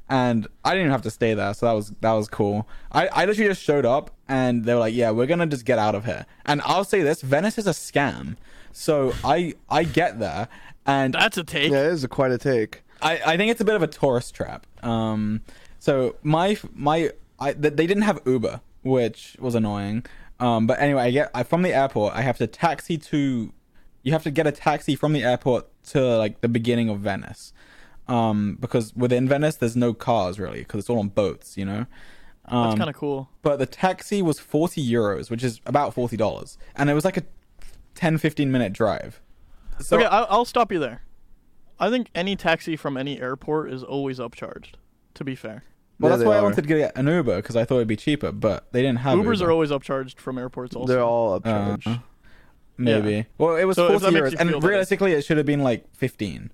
and 0.09 0.45
I 0.65 0.71
didn't 0.71 0.81
even 0.87 0.91
have 0.91 1.03
to 1.03 1.09
stay 1.09 1.33
there, 1.35 1.53
so 1.53 1.67
that 1.67 1.71
was 1.71 1.93
that 2.01 2.11
was 2.11 2.27
cool. 2.27 2.67
I, 2.91 3.07
I 3.07 3.23
literally 3.23 3.49
just 3.49 3.61
showed 3.63 3.85
up, 3.85 4.11
and 4.27 4.65
they 4.65 4.73
were 4.73 4.81
like, 4.81 4.93
"Yeah, 4.93 5.11
we're 5.11 5.25
gonna 5.25 5.47
just 5.47 5.63
get 5.63 5.79
out 5.79 5.95
of 5.95 6.03
here." 6.03 6.25
And 6.45 6.61
I'll 6.65 6.83
say 6.83 7.01
this: 7.01 7.21
Venice 7.21 7.57
is 7.57 7.65
a 7.65 7.69
scam. 7.71 8.35
So 8.73 9.13
I 9.23 9.53
I 9.69 9.85
get 9.85 10.19
there, 10.19 10.49
and 10.85 11.13
That's 11.13 11.37
a 11.37 11.45
take. 11.45 11.71
Yeah, 11.71 11.85
it 11.85 11.93
is 11.93 12.03
a, 12.03 12.09
quite 12.09 12.31
a 12.31 12.37
take. 12.37 12.83
I, 13.01 13.21
I 13.25 13.37
think 13.37 13.51
it's 13.51 13.61
a 13.61 13.63
bit 13.63 13.75
of 13.75 13.83
a 13.83 13.87
tourist 13.87 14.35
trap. 14.35 14.67
Um, 14.83 15.43
so 15.79 16.17
my 16.23 16.57
my 16.73 17.11
I 17.41 17.53
th- 17.53 17.73
they 17.73 17.87
didn't 17.87 18.03
have 18.03 18.21
Uber, 18.25 18.61
which 18.83 19.35
was 19.39 19.55
annoying. 19.55 20.05
Um, 20.39 20.65
but 20.67 20.79
anyway, 20.79 21.01
I 21.01 21.11
get 21.11 21.31
I, 21.33 21.43
from 21.43 21.61
the 21.61 21.73
airport. 21.73 22.13
I 22.13 22.21
have 22.21 22.37
to 22.37 22.47
taxi 22.47 22.97
to. 22.97 23.51
You 24.03 24.11
have 24.13 24.23
to 24.23 24.31
get 24.31 24.47
a 24.47 24.51
taxi 24.51 24.95
from 24.95 25.13
the 25.13 25.23
airport 25.23 25.67
to 25.87 26.17
like 26.17 26.41
the 26.41 26.47
beginning 26.47 26.87
of 26.87 26.99
Venice, 27.01 27.51
um, 28.07 28.57
because 28.61 28.95
within 28.95 29.27
Venice 29.27 29.57
there's 29.57 29.75
no 29.75 29.93
cars 29.93 30.39
really 30.39 30.59
because 30.59 30.79
it's 30.79 30.89
all 30.89 30.99
on 30.99 31.09
boats. 31.09 31.57
You 31.57 31.65
know. 31.65 31.85
Um, 32.45 32.69
That's 32.69 32.79
kind 32.79 32.89
of 32.89 32.95
cool. 32.95 33.29
but 33.43 33.59
the 33.59 33.67
taxi 33.67 34.23
was 34.23 34.39
40 34.39 34.83
euros 34.83 35.29
which 35.29 35.43
is 35.43 35.61
about 35.67 35.93
$40 35.93 36.57
and 36.75 36.89
it 36.89 36.95
was 36.95 37.05
like 37.05 37.15
a 37.15 37.23
10 37.93 38.17
15 38.17 38.51
minute 38.51 38.73
drive 38.73 39.21
so 39.83 39.97
okay, 39.97 40.05
I, 40.05 40.23
I'll 40.23 40.45
stop 40.45 40.71
you 40.71 40.79
there. 40.79 41.01
I 41.79 41.89
think 41.89 42.09
any 42.13 42.35
taxi 42.35 42.75
from 42.75 42.97
any 42.97 43.19
airport 43.19 43.71
is 43.71 43.83
always 43.83 44.19
upcharged. 44.19 44.73
To 45.15 45.23
be 45.23 45.35
fair, 45.35 45.63
well 46.01 46.09
Yeah, 46.11 46.17
that's 46.17 46.23
they 46.23 46.27
why 46.29 46.35
i 46.35 46.39
are. 46.39 46.43
wanted 46.43 46.61
to 46.63 46.67
get 46.67 46.97
an 46.97 47.07
uber 47.07 47.35
because 47.37 47.55
i 47.55 47.63
thought 47.65 47.75
it'd 47.77 47.87
be 47.87 47.95
cheaper 47.95 48.31
but 48.31 48.65
they 48.73 48.81
didn't 48.81 48.99
have 48.99 49.17
Ubers 49.17 49.35
Uber. 49.39 49.47
are 49.49 49.51
always 49.51 49.69
upcharged 49.69 50.17
from 50.17 50.37
airports. 50.37 50.75
Also, 50.75 50.91
They're 50.91 51.03
all 51.03 51.35
Uh, 51.35 51.39
upcharged. 51.39 52.01
maybe 52.77 53.11
Yeah. 53.11 53.23
well 53.37 53.55
it 53.55 53.65
was 53.65 53.75
So 53.75 53.85
if 53.93 54.01
40 54.01 54.05
that 54.05 54.11
makes 54.11 54.27
euros 54.27 54.31
you 54.31 54.37
and 54.39 54.49
feel 54.49 54.59
better. 54.59 54.69
realistically 54.71 55.13
it 55.13 55.23
should 55.25 55.37
have 55.37 55.45
been 55.45 55.61
like 55.63 55.85
15 55.95 56.51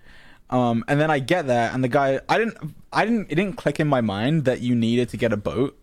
um 0.50 0.84
and 0.88 1.00
then 1.02 1.10
i 1.12 1.20
get 1.20 1.48
there 1.48 1.70
and 1.74 1.84
the 1.84 1.88
guy 1.88 2.20
i 2.30 2.38
didn't 2.38 2.58
i 2.94 3.06
didn't 3.06 3.28
it 3.32 3.36
didn't 3.36 3.58
click 3.58 3.80
in 3.80 3.88
my 3.88 4.02
mind 4.02 4.46
that 4.46 4.62
you 4.62 4.76
needed 4.76 5.10
to 5.10 5.18
get 5.18 5.32
a 5.34 5.38
boat 5.38 5.78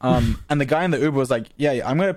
um 0.00 0.38
and 0.50 0.60
the 0.60 0.64
guy 0.64 0.84
in 0.84 0.90
the 0.90 0.98
uber 0.98 1.18
was 1.18 1.30
like 1.30 1.46
yeah 1.56 1.72
i'm 1.88 1.96
gonna 1.98 2.16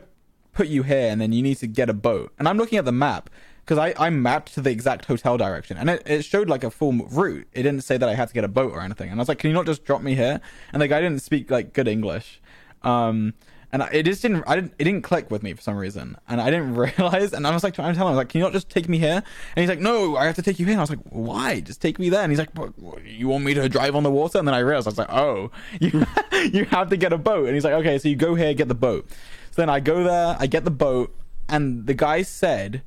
put 0.53 0.67
you 0.67 0.84
here 0.84 1.10
and 1.12 1.19
then 1.21 1.32
you 1.32 1.41
need 1.41 1.56
to 1.58 1.67
get 1.67 1.89
a 1.89 1.93
boat 1.93 2.32
and 2.39 2.47
i'm 2.47 2.58
looking 2.58 2.77
at 2.77 2.86
the 2.86 2.91
map 2.91 3.29
because 3.63 3.78
I, 3.78 3.93
I 3.97 4.10
mapped 4.10 4.54
to 4.56 4.62
the 4.62 4.71
exact 4.71 5.06
hotel 5.06 5.38
direction 5.38 5.78
and 5.78 5.89
it, 5.89 6.04
it 6.06 6.26
showed 6.26 6.49
like 6.49 6.63
a 6.63 6.71
full 6.71 6.93
route. 6.93 7.47
It 7.54 7.63
didn't 7.63 7.82
say 7.82 7.97
that 7.97 8.08
i 8.08 8.15
had 8.15 8.28
to 8.28 8.34
get 8.34 8.43
a 8.43 8.49
boat 8.49 8.73
or 8.73 8.82
anything. 8.82 9.10
And 9.10 9.19
i 9.19 9.21
was 9.21 9.30
like 9.30 9.39
can 9.39 9.49
you 9.49 9.54
not 9.54 9.65
just 9.65 9.86
drop 9.86 10.02
me 10.02 10.15
here? 10.15 10.41
And 10.71 10.82
the 10.82 10.88
guy 10.88 11.02
didn't 11.02 11.21
speak 11.21 11.49
like 11.49 11.73
good 11.73 11.88
english. 11.88 12.41
Um 12.82 13.34
and 13.71 13.82
I, 13.82 13.88
it 13.88 14.04
just 14.04 14.21
didn't 14.21 14.43
i 14.45 14.56
didn't 14.56 14.73
it 14.78 14.84
didn't 14.84 15.02
click 15.04 15.32
with 15.32 15.43
me 15.43 15.54
for 15.54 15.62
some 15.62 15.78
reason. 15.78 16.17
And 16.28 16.41
i 16.41 16.49
didn't 16.49 16.76
realize 16.76 17.34
and 17.34 17.47
i 17.47 17.52
was 17.52 17.63
like 17.63 17.73
trying 17.73 17.93
to 17.93 17.97
tell 17.97 18.08
him 18.08 18.13
I 18.13 18.15
was 18.15 18.17
like 18.17 18.30
can 18.30 18.39
you 18.39 18.43
not 18.43 18.54
just 18.54 18.69
take 18.69 18.89
me 18.89 18.97
here? 18.99 19.23
And 19.56 19.62
he's 19.62 19.69
like 19.69 19.80
no 19.80 20.17
i 20.17 20.26
have 20.26 20.36
to 20.36 20.41
take 20.41 20.60
you 20.60 20.65
here. 20.65 20.73
And 20.73 20.82
i 20.82 20.84
was 20.84 20.89
like 20.89 21.04
why? 21.10 21.62
Just 21.62 21.82
take 21.82 21.99
me 21.99 22.10
there. 22.10 22.21
And 22.21 22.32
he's 22.32 22.39
like 22.39 22.54
"But, 22.54 22.78
what, 22.80 23.04
you 23.06 23.30
want 23.30 23.45
me 23.45 23.54
to 23.54 23.69
drive 23.69 23.95
on 23.95 24.04
the 24.04 24.12
water? 24.12 24.39
And 24.39 24.47
then 24.47 24.56
i 24.56 24.60
realized 24.60 24.88
i 24.88 24.91
was 24.91 24.97
like 24.97 25.12
oh 25.12 25.52
you, 25.80 26.06
you 26.52 26.65
have 26.65 26.89
to 26.89 26.97
get 26.97 27.13
a 27.13 27.17
boat. 27.17 27.45
And 27.45 27.56
he's 27.56 27.63
like 27.63 27.73
okay 27.73 27.97
so 27.97 28.10
you 28.10 28.15
go 28.15 28.36
here 28.36 28.54
get 28.54 28.67
the 28.67 28.76
boat. 28.76 29.10
So 29.52 29.62
then 29.62 29.69
i 29.69 29.80
go 29.80 30.04
there 30.04 30.36
i 30.39 30.47
get 30.47 30.65
the 30.65 30.71
boat 30.71 31.15
and 31.47 31.86
the 31.86 31.93
guy 31.93 32.21
said 32.21 32.84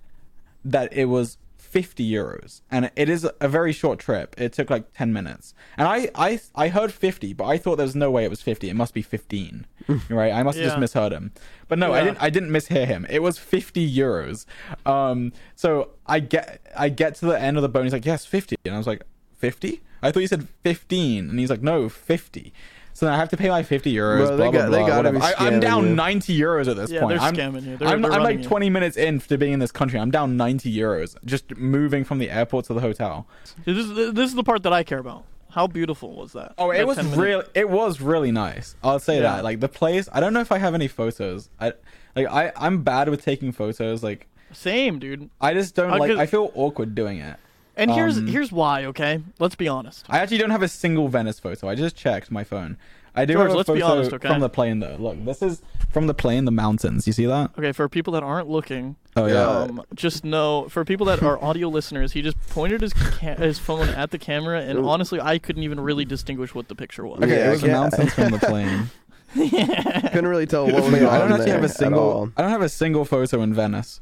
that 0.71 0.93
it 0.93 1.07
was 1.07 1.39
50 1.57 2.11
euros. 2.11 2.63
And 2.71 2.91
it 2.97 3.09
is 3.09 3.29
a 3.41 3.49
very 3.49 3.73
short 3.73 3.99
trip. 3.99 4.35
It 4.39 4.53
took 4.53 4.71
like 4.71 4.93
10 4.95 5.13
minutes. 5.13 5.53
And 5.77 5.87
i 5.87 6.09
i 6.15 6.41
i 6.55 6.69
heard 6.69 6.93
50 6.93 7.33
but 7.35 7.45
i 7.45 7.59
thought 7.59 7.77
there 7.77 7.85
was 7.85 7.97
no 7.97 8.11
way 8.11 8.25
it 8.25 8.31
was 8.31 8.41
50 8.41 8.69
it 8.71 8.75
must 8.75 8.95
be 8.95 9.03
15 9.03 9.67
right? 10.09 10.33
I 10.33 10.43
must 10.43 10.59
have 10.59 10.67
just 10.67 10.79
misheard 10.79 11.13
him. 11.13 11.33
But 11.69 11.79
no 11.79 11.93
i 11.93 12.03
didn't 12.03 12.23
i 12.23 12.31
didn't 12.31 12.51
mishear 12.51 12.87
him. 12.87 13.07
It 13.11 13.23
was 13.23 13.39
50 13.39 13.95
euros. 13.95 14.47
Um 14.85 15.33
so 15.55 15.91
i 16.07 16.21
get 16.21 16.61
i 16.77 16.89
get 16.89 17.15
to 17.17 17.27
the 17.27 17.39
end 17.41 17.57
of 17.57 17.63
the 17.63 17.69
bone 17.69 17.85
he's 17.85 17.93
like 17.93 18.07
yes 18.07 18.25
50 18.25 18.57
and 18.65 18.75
i 18.75 18.79
was 18.79 18.87
like 18.87 19.03
50 19.39 19.83
i 20.03 20.11
thought 20.11 20.21
you 20.21 20.29
said 20.29 20.49
15 20.63 21.31
and 21.31 21.39
he's 21.39 21.51
like 21.51 21.63
no 21.63 21.89
50 21.89 22.53
so 22.97 23.05
then 23.07 23.15
I 23.15 23.19
have 23.19 23.29
to 23.29 23.37
pay 23.37 23.49
my 23.51 23.63
50 23.63 23.93
euros. 23.95 24.27
Bro, 24.27 24.37
blah, 24.37 24.37
blah, 24.37 24.51
got- 24.51 24.71
they 24.71 24.79
blah, 24.79 24.87
gotta 24.89 25.11
whatever. 25.13 25.23
I, 25.39 25.47
I'm 25.47 25.61
down 25.61 25.89
you. 25.89 25.95
90 25.95 26.39
euros 26.41 26.67
at 26.69 26.77
this 26.77 26.91
Yeah, 26.91 27.01
point. 27.01 27.19
they're 27.19 27.29
I'm, 27.29 27.35
scamming 27.35 27.65
you. 27.67 27.77
They're- 27.77 27.89
I'm, 27.89 28.01
they're 28.01 28.11
I'm 28.13 28.21
like 28.21 28.27
running 28.29 28.43
you. 28.43 28.49
20 28.49 28.71
minutes 28.71 28.97
in 28.97 29.21
to 29.21 29.37
being 29.37 29.53
in 29.53 29.59
this 29.61 29.71
country. 29.73 30.01
I'm 30.01 30.11
down 30.11 30.37
90 30.39 30.75
euros 30.75 31.15
just 31.25 31.57
moving 31.57 32.05
from 32.05 32.19
the 32.19 32.31
airport 32.31 32.65
to 32.67 32.75
the 32.75 32.81
hotel. 32.81 33.27
this 33.67 33.77
is 33.77 34.15
this 34.15 34.31
is 34.31 34.35
the 34.35 34.43
part 34.45 34.63
that 34.63 34.73
I 34.73 34.83
care 34.83 34.99
about. 34.99 35.25
How 35.51 35.67
beautiful 35.67 36.15
was 36.17 36.33
that? 36.33 36.53
Oh, 36.59 36.71
it 36.71 36.79
That 36.79 36.87
was 36.87 37.05
really, 37.17 37.45
it 37.55 37.69
was 37.71 38.01
really 38.01 38.33
nice. 38.33 38.77
I'll 38.83 38.99
say 38.99 39.17
Yeah. 39.17 39.23
that. 39.37 39.45
Like 39.45 39.61
the 39.61 39.69
place, 39.69 40.09
I 40.13 40.21
don't 40.21 40.33
know 40.35 40.41
if 40.41 40.53
I 40.53 40.59
have 40.59 40.75
any 40.75 40.89
photos. 40.89 41.49
I 41.61 41.73
like 42.15 42.27
I 42.29 42.53
I'm 42.57 42.83
bad 42.83 43.09
with 43.09 43.23
taking 43.25 43.53
photos. 43.53 44.03
Like 44.03 44.27
Same, 44.53 44.99
dude. 44.99 45.29
I 45.41 45.55
just 45.55 45.75
don't 45.75 45.91
I'll 45.93 45.99
like. 45.99 46.11
I 46.13 46.27
feel 46.27 46.51
awkward 46.55 46.95
doing 46.95 47.19
it. 47.19 47.37
And 47.77 47.91
here's 47.91 48.17
Um, 48.19 48.27
here's 48.27 48.51
why. 48.53 48.85
Okay, 48.87 49.21
let's 49.39 49.55
be 49.55 49.69
honest. 49.69 50.05
I 50.09 50.19
actually 50.21 50.39
don't 50.39 50.51
have 50.51 50.63
a 50.63 50.69
single 50.69 51.09
Venice 51.09 51.39
photo. 51.39 51.69
I 51.69 51.75
just 51.75 51.95
checked 51.97 52.31
my 52.31 52.43
phone. 52.45 52.77
I 53.15 53.25
do 53.25 53.33
George, 53.33 53.45
have 53.47 53.55
a 53.55 53.57
let's 53.57 53.71
be 53.71 53.81
photo 53.81 53.93
honest, 53.93 54.13
okay? 54.13 54.29
from 54.29 54.41
the 54.41 54.49
plane 54.51 54.81
though. 54.81 54.97
Look, 54.99 55.25
this 55.25 55.41
is 55.41 55.63
from 55.91 56.07
the 56.07 56.13
plane, 56.15 56.45
the 56.45 56.51
mountains. 56.51 57.07
You 57.07 57.15
see 57.15 57.25
that? 57.27 57.51
Okay, 57.59 57.73
for 57.73 57.89
people 57.89 58.13
that 58.13 58.23
aren't 58.23 58.49
looking, 58.49 58.97
Oh 59.17 59.25
yeah. 59.27 59.33
Yeah. 59.35 59.47
um, 59.63 59.83
just 59.95 60.23
know 60.25 60.67
for 60.69 60.85
people 60.85 61.07
that 61.07 61.23
are 61.23 61.43
audio 61.43 61.69
listeners, 61.69 62.13
he 62.13 62.21
just 62.21 62.39
pointed 62.51 62.83
his 62.83 62.93
ca- 62.93 63.37
his 63.37 63.59
phone 63.59 63.89
at 63.89 64.11
the 64.11 64.19
camera, 64.19 64.61
and 64.61 64.79
Ooh. 64.81 64.89
honestly, 64.89 65.19
I 65.19 65.39
couldn't 65.39 65.63
even 65.63 65.81
really 65.81 66.05
distinguish 66.05 66.55
what 66.55 66.69
the 66.69 66.75
picture 66.75 67.07
was. 67.07 67.23
Okay, 67.23 67.39
Yeah, 67.39 67.49
it 67.49 67.51
was 67.53 67.61
the 67.63 67.69
I 67.69 67.71
can't- 67.73 67.81
mountains 67.99 68.13
from 68.15 68.31
the 68.33 68.39
plane. 68.47 68.91
yeah. 69.35 70.01
Couldn't 70.11 70.29
really 70.29 70.47
tell 70.47 70.67
what 70.67 70.75
was 70.83 70.93
Wait, 70.93 71.01
going 71.01 71.07
I 71.15 71.19
don't 71.19 71.33
actually 71.33 71.51
have 71.53 71.65
a 71.65 71.69
single. 71.71 72.31
I 72.37 72.43
don't 72.43 72.51
have 72.51 72.63
a 72.63 72.69
single 72.69 73.05
photo 73.07 73.41
in 73.43 73.55
Venice. 73.55 74.01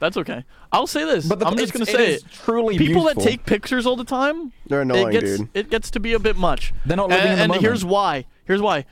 That's 0.00 0.16
okay. 0.16 0.44
I'll 0.72 0.86
say 0.86 1.04
this. 1.04 1.26
But 1.26 1.40
the, 1.40 1.46
I'm 1.46 1.56
just 1.56 1.72
gonna 1.72 1.86
say 1.86 1.94
it 1.94 2.00
it. 2.10 2.14
is 2.16 2.22
truly 2.32 2.78
People 2.78 3.02
beautiful. 3.02 3.22
that 3.22 3.28
take 3.28 3.44
pictures 3.46 3.84
all 3.86 3.96
the 3.96 4.04
time, 4.04 4.52
They're 4.66 4.82
annoying, 4.82 5.08
it 5.08 5.12
gets 5.12 5.38
dude. 5.38 5.48
it 5.54 5.70
gets 5.70 5.90
to 5.92 6.00
be 6.00 6.12
a 6.12 6.18
bit 6.18 6.36
much. 6.36 6.72
They're 6.86 6.96
not 6.96 7.08
living 7.08 7.22
and, 7.24 7.32
in 7.32 7.36
the 7.38 7.42
and 7.44 7.48
moment. 7.50 7.62
here's 7.64 7.84
why. 7.84 8.24
Here's 8.44 8.60
why. 8.62 8.84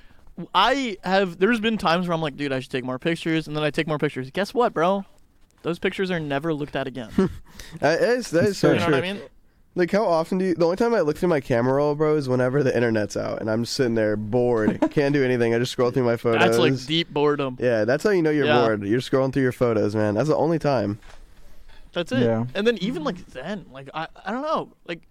I 0.54 0.96
have. 1.04 1.38
There's 1.38 1.60
been 1.60 1.78
times 1.78 2.08
where 2.08 2.14
I'm 2.14 2.20
like, 2.20 2.36
dude, 2.36 2.52
I 2.52 2.60
should 2.60 2.70
take 2.70 2.84
more 2.84 2.98
pictures, 2.98 3.46
and 3.46 3.56
then 3.56 3.62
I 3.64 3.70
take 3.70 3.86
more 3.86 3.98
pictures. 3.98 4.30
Guess 4.30 4.52
what, 4.52 4.74
bro? 4.74 5.04
Those 5.62 5.78
pictures 5.78 6.10
are 6.10 6.20
never 6.20 6.52
looked 6.54 6.76
at 6.76 6.86
again. 6.86 7.10
That 7.80 8.00
is, 8.02 8.30
that 8.30 8.44
is 8.44 8.50
It's 8.50 8.58
so 8.58 8.68
true. 8.68 8.74
you 8.74 8.80
know 8.80 8.86
true. 8.86 8.94
what 8.96 9.04
I 9.04 9.12
mean? 9.14 9.22
Like, 9.76 9.90
how 9.92 10.04
often 10.06 10.38
do 10.38 10.46
you? 10.46 10.54
The 10.54 10.64
only 10.64 10.76
time 10.76 10.94
I 10.94 11.00
look 11.02 11.18
through 11.18 11.28
my 11.28 11.40
camera 11.40 11.74
roll, 11.74 11.94
bro, 11.94 12.16
is 12.16 12.28
whenever 12.30 12.62
the 12.62 12.74
internet's 12.74 13.16
out 13.16 13.40
and 13.40 13.50
I'm 13.50 13.62
just 13.64 13.74
sitting 13.74 13.94
there 13.94 14.16
bored, 14.16 14.80
can't 14.90 15.12
do 15.12 15.22
anything. 15.22 15.54
I 15.54 15.58
just 15.58 15.70
scroll 15.72 15.90
through 15.90 16.04
my 16.04 16.16
photos. 16.16 16.40
That's 16.40 16.56
like 16.58 16.86
deep 16.86 17.10
boredom. 17.12 17.58
yeah, 17.60 17.84
that's 17.84 18.02
how 18.02 18.10
you 18.10 18.22
know 18.22 18.30
you're 18.30 18.46
Yeah. 18.46 18.62
bored. 18.62 18.82
You're 18.84 19.00
scrolling 19.00 19.32
through 19.34 19.42
your 19.42 19.52
photos, 19.52 19.94
man. 19.94 20.14
That's 20.14 20.28
the 20.28 20.36
only 20.36 20.58
time. 20.58 20.98
That's 21.92 22.10
it. 22.10 22.20
Yeah. 22.20 22.46
And 22.54 22.66
then 22.66 22.78
even 22.78 23.04
like 23.04 23.24
then, 23.26 23.66
like 23.70 23.90
I, 23.92 24.08
I 24.24 24.32
don't 24.32 24.42
know, 24.42 24.72
like 24.88 25.02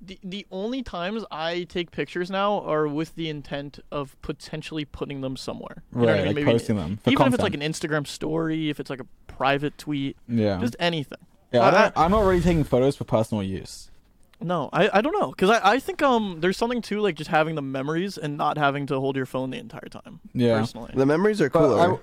the 0.00 0.18
the 0.22 0.46
only 0.52 0.84
times 0.84 1.24
I 1.32 1.64
take 1.64 1.90
pictures 1.90 2.30
now 2.30 2.60
are 2.60 2.86
with 2.86 3.12
the 3.16 3.28
intent 3.28 3.80
of 3.90 4.14
potentially 4.22 4.84
putting 4.84 5.20
them 5.20 5.36
somewhere. 5.36 5.82
You 5.92 6.00
know 6.02 6.06
what 6.06 6.12
right, 6.12 6.14
I 6.14 6.18
mean? 6.18 6.26
like 6.26 6.34
Maybe- 6.36 6.50
posting 6.52 6.76
them 6.76 6.98
for 6.98 7.10
even 7.10 7.16
content. 7.18 7.34
if 7.34 7.40
it's 7.40 7.42
like 7.42 7.54
an 7.54 7.60
Instagram 7.72 8.06
story, 8.06 8.70
if 8.70 8.78
it's 8.78 8.88
like 8.90 9.00
a 9.00 9.06
private 9.26 9.76
tweet, 9.78 10.16
yeah. 10.28 10.58
just 10.60 10.76
anything. 10.78 11.18
yeah, 11.52 11.60
I 11.62 11.68
I- 11.68 11.70
don't, 11.82 11.98
I'm 11.98 12.10
not 12.12 12.20
really 12.20 12.40
taking 12.40 12.62
photos 12.62 12.94
for 12.94 13.02
personal 13.04 13.42
use. 13.42 13.90
No, 14.40 14.68
I, 14.72 14.98
I 14.98 15.00
don't 15.00 15.18
know, 15.18 15.32
cause 15.32 15.50
I, 15.50 15.72
I 15.72 15.78
think 15.78 16.02
um 16.02 16.38
there's 16.40 16.56
something 16.56 16.82
to 16.82 17.00
like 17.00 17.16
just 17.16 17.30
having 17.30 17.54
the 17.54 17.62
memories 17.62 18.18
and 18.18 18.36
not 18.36 18.58
having 18.58 18.86
to 18.86 19.00
hold 19.00 19.16
your 19.16 19.26
phone 19.26 19.50
the 19.50 19.58
entire 19.58 19.88
time. 19.88 20.20
Yeah. 20.34 20.60
Personally. 20.60 20.92
The 20.94 21.06
memories 21.06 21.40
are 21.40 21.48
But 21.48 21.60
cooler. 21.60 21.94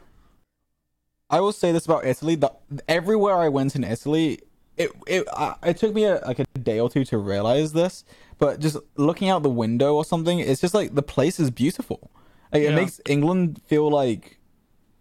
I, 1.29 1.37
I 1.37 1.39
will 1.39 1.51
say 1.51 1.71
this 1.71 1.85
about 1.85 2.05
Italy: 2.05 2.35
that 2.35 2.59
everywhere 2.87 3.37
I 3.37 3.49
went 3.49 3.75
in 3.75 3.83
Italy, 3.83 4.39
it 4.77 4.91
it 5.07 5.27
uh, 5.33 5.55
it 5.63 5.77
took 5.77 5.93
me 5.93 6.05
a, 6.05 6.21
like 6.25 6.39
a 6.39 6.45
day 6.59 6.79
or 6.79 6.89
two 6.89 7.05
to 7.05 7.17
realize 7.17 7.73
this. 7.73 8.03
But 8.37 8.59
just 8.59 8.77
looking 8.97 9.29
out 9.29 9.43
the 9.43 9.49
window 9.49 9.95
or 9.95 10.05
something, 10.05 10.39
it's 10.39 10.61
just 10.61 10.73
like 10.73 10.95
the 10.95 11.03
place 11.03 11.39
is 11.39 11.49
beautiful. 11.49 12.11
Like 12.51 12.63
it 12.63 12.75
makes 12.75 13.01
England 13.07 13.61
feel 13.65 13.89
like 13.89 14.39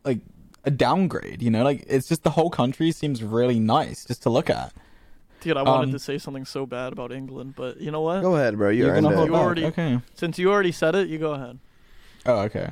like 0.05 0.21
a 0.65 0.71
downgrade. 0.71 1.43
You 1.43 1.51
know, 1.51 1.65
like 1.65 1.85
it's 1.87 2.09
just 2.09 2.23
the 2.23 2.31
whole 2.31 2.51
country 2.51 2.93
seems 2.93 3.23
really 3.23 3.59
nice 3.59 4.05
just 4.05 4.23
to 4.23 4.31
look 4.31 4.49
at. 4.49 4.73
Dude, 5.43 5.57
I 5.57 5.63
wanted 5.63 5.87
um, 5.87 5.93
to 5.93 5.99
say 5.99 6.19
something 6.19 6.45
so 6.45 6.67
bad 6.67 6.93
about 6.93 7.13
England, 7.13 7.55
but 7.57 7.81
you 7.81 7.91
know 7.91 8.01
what? 8.01 8.23
Go 8.23 8.37
ahead, 8.37 8.57
bro. 8.57 8.71
You 8.71 8.87
You're 8.87 8.95
gonna 9.01 9.15
hold 9.15 9.29
You 9.29 9.35
already- 9.35 9.65
okay. 9.67 10.01
Since 10.15 10.39
you 10.39 10.51
already 10.51 10.73
said 10.73 10.95
it, 10.95 11.09
you 11.09 11.19
go 11.19 11.33
ahead. 11.33 11.59
Oh, 12.27 12.41
okay. 12.43 12.71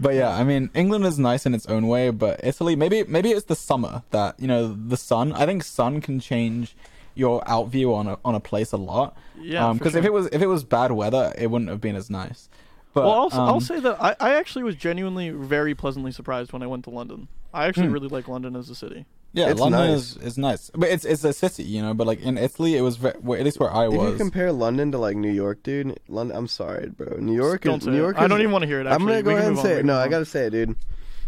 But 0.00 0.14
yeah, 0.14 0.30
I 0.30 0.42
mean, 0.44 0.70
England 0.74 1.04
is 1.04 1.18
nice 1.18 1.46
in 1.46 1.54
its 1.54 1.66
own 1.66 1.86
way, 1.86 2.10
but 2.10 2.40
Italy, 2.42 2.76
maybe 2.76 3.04
maybe 3.04 3.30
it's 3.30 3.46
the 3.46 3.56
summer 3.56 4.02
that 4.10 4.38
you 4.40 4.46
know 4.48 4.72
the 4.72 4.96
sun. 4.96 5.32
I 5.32 5.46
think 5.46 5.62
sun 5.64 6.00
can 6.00 6.18
change 6.20 6.74
your 7.14 7.42
out 7.46 7.68
view 7.68 7.94
on 7.94 8.06
a 8.06 8.18
on 8.24 8.34
a 8.34 8.40
place 8.40 8.72
a 8.72 8.76
lot. 8.78 9.16
Yeah, 9.40 9.70
for 9.72 9.78
because 9.78 9.92
sure. 9.92 9.98
if 10.00 10.04
it 10.06 10.12
was 10.12 10.26
if 10.32 10.40
it 10.42 10.46
was 10.46 10.64
bad 10.64 10.92
weather, 10.92 11.32
it 11.36 11.48
wouldn't 11.50 11.70
have 11.70 11.80
been 11.80 11.94
as 11.96 12.08
nice. 12.08 12.48
But 12.94 13.04
well, 13.04 13.12
I'll, 13.12 13.26
s- 13.26 13.34
I'll 13.34 13.54
um, 13.54 13.60
say 13.60 13.80
that 13.80 14.02
I, 14.02 14.14
I 14.20 14.34
actually 14.34 14.64
was 14.64 14.76
genuinely 14.76 15.30
very 15.30 15.74
pleasantly 15.74 16.12
surprised 16.12 16.52
when 16.52 16.62
I 16.62 16.66
went 16.66 16.84
to 16.84 16.90
London. 16.90 17.28
I 17.52 17.66
actually 17.66 17.86
Hmm. 17.88 17.92
really 17.94 18.08
like 18.08 18.28
London 18.28 18.54
as 18.56 18.70
a 18.70 18.74
city. 18.74 19.04
Yeah, 19.32 19.50
It's 19.50 19.60
London 19.60 19.80
nice. 19.80 19.98
is 19.98 20.16
is 20.18 20.38
nice, 20.38 20.70
but 20.74 20.88
it's 20.88 21.04
it's 21.04 21.24
a 21.24 21.32
city, 21.32 21.62
you 21.64 21.80
know. 21.82 21.94
But 21.94 22.06
like 22.06 22.20
in 22.22 22.36
Italy, 22.38 22.76
it 22.76 22.82
was 22.82 22.96
ve- 22.96 23.12
well, 23.22 23.38
at 23.38 23.44
least 23.44 23.58
where 23.60 23.72
I 23.72 23.88
was. 23.88 24.06
If 24.06 24.12
you 24.12 24.18
compare 24.18 24.52
London 24.52 24.92
to 24.92 24.98
like 24.98 25.16
New 25.16 25.30
York, 25.32 25.62
dude, 25.62 25.98
London. 26.08 26.36
I'm 26.36 26.48
sorry, 26.48 26.88
bro. 26.90 27.16
New 27.18 27.34
York 27.34 27.62
Don't 27.62 27.80
is 27.82 27.86
New 27.86 27.94
it. 27.94 27.96
York. 27.98 28.18
I 28.18 28.26
don't 28.26 28.40
even 28.40 28.52
want 28.52 28.62
to 28.62 28.66
hear 28.68 28.80
it. 28.80 28.86
Actually. 28.86 28.94
I'm 28.94 29.06
gonna 29.08 29.22
go 29.22 29.30
can 29.30 29.38
ahead 29.38 29.46
and 29.48 29.56
move 29.56 29.64
on, 29.64 29.70
say 29.70 29.78
it. 29.80 29.84
No, 29.84 29.94
move 29.94 30.02
I 30.02 30.08
gotta 30.08 30.24
say 30.26 30.46
it, 30.46 30.50
dude. 30.50 30.76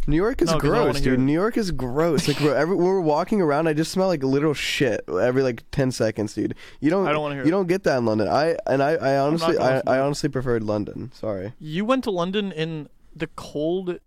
New 0.07 0.17
York 0.17 0.43
is 0.43 0.49
No, 0.51 0.59
'cause 0.59 0.61
gross, 0.69 1.01
dude. 1.01 1.19
New 1.19 1.33
York 1.33 1.57
is 1.57 1.71
gross. 1.71 2.29
Like, 2.29 2.37
bro, 2.38 2.53
every, 2.53 2.77
when 2.77 2.85
we're 2.87 3.01
walking 3.01 3.40
around, 3.40 3.69
I 3.69 3.73
just 3.73 3.90
smell 3.90 4.09
like 4.09 4.23
literal 4.23 4.53
shit 4.53 5.01
every 5.09 5.43
like 5.43 5.62
ten 5.71 5.90
seconds, 5.93 6.35
dude. 6.35 6.55
You 6.81 6.90
don't. 6.90 7.07
I 7.09 7.12
don't 7.12 7.23
wanna 7.23 7.37
hear 7.37 7.45
You 7.45 7.49
it. 7.49 7.53
don't 7.53 7.67
get 7.69 7.85
that 7.85 7.97
in 7.97 8.05
London. 8.05 8.29
I 8.29 8.57
and 8.67 8.83
I, 8.83 8.97
I 8.97 9.17
honestly, 9.17 9.57
I, 9.57 9.81
I 9.87 9.99
honestly 10.01 10.29
preferred 10.29 10.62
London. 10.62 11.11
Sorry. 11.14 11.55
You 11.59 11.87
went 11.87 12.05
to 12.05 12.11
London 12.11 12.53
in 12.53 12.90
the 13.17 13.29
cold 13.29 13.99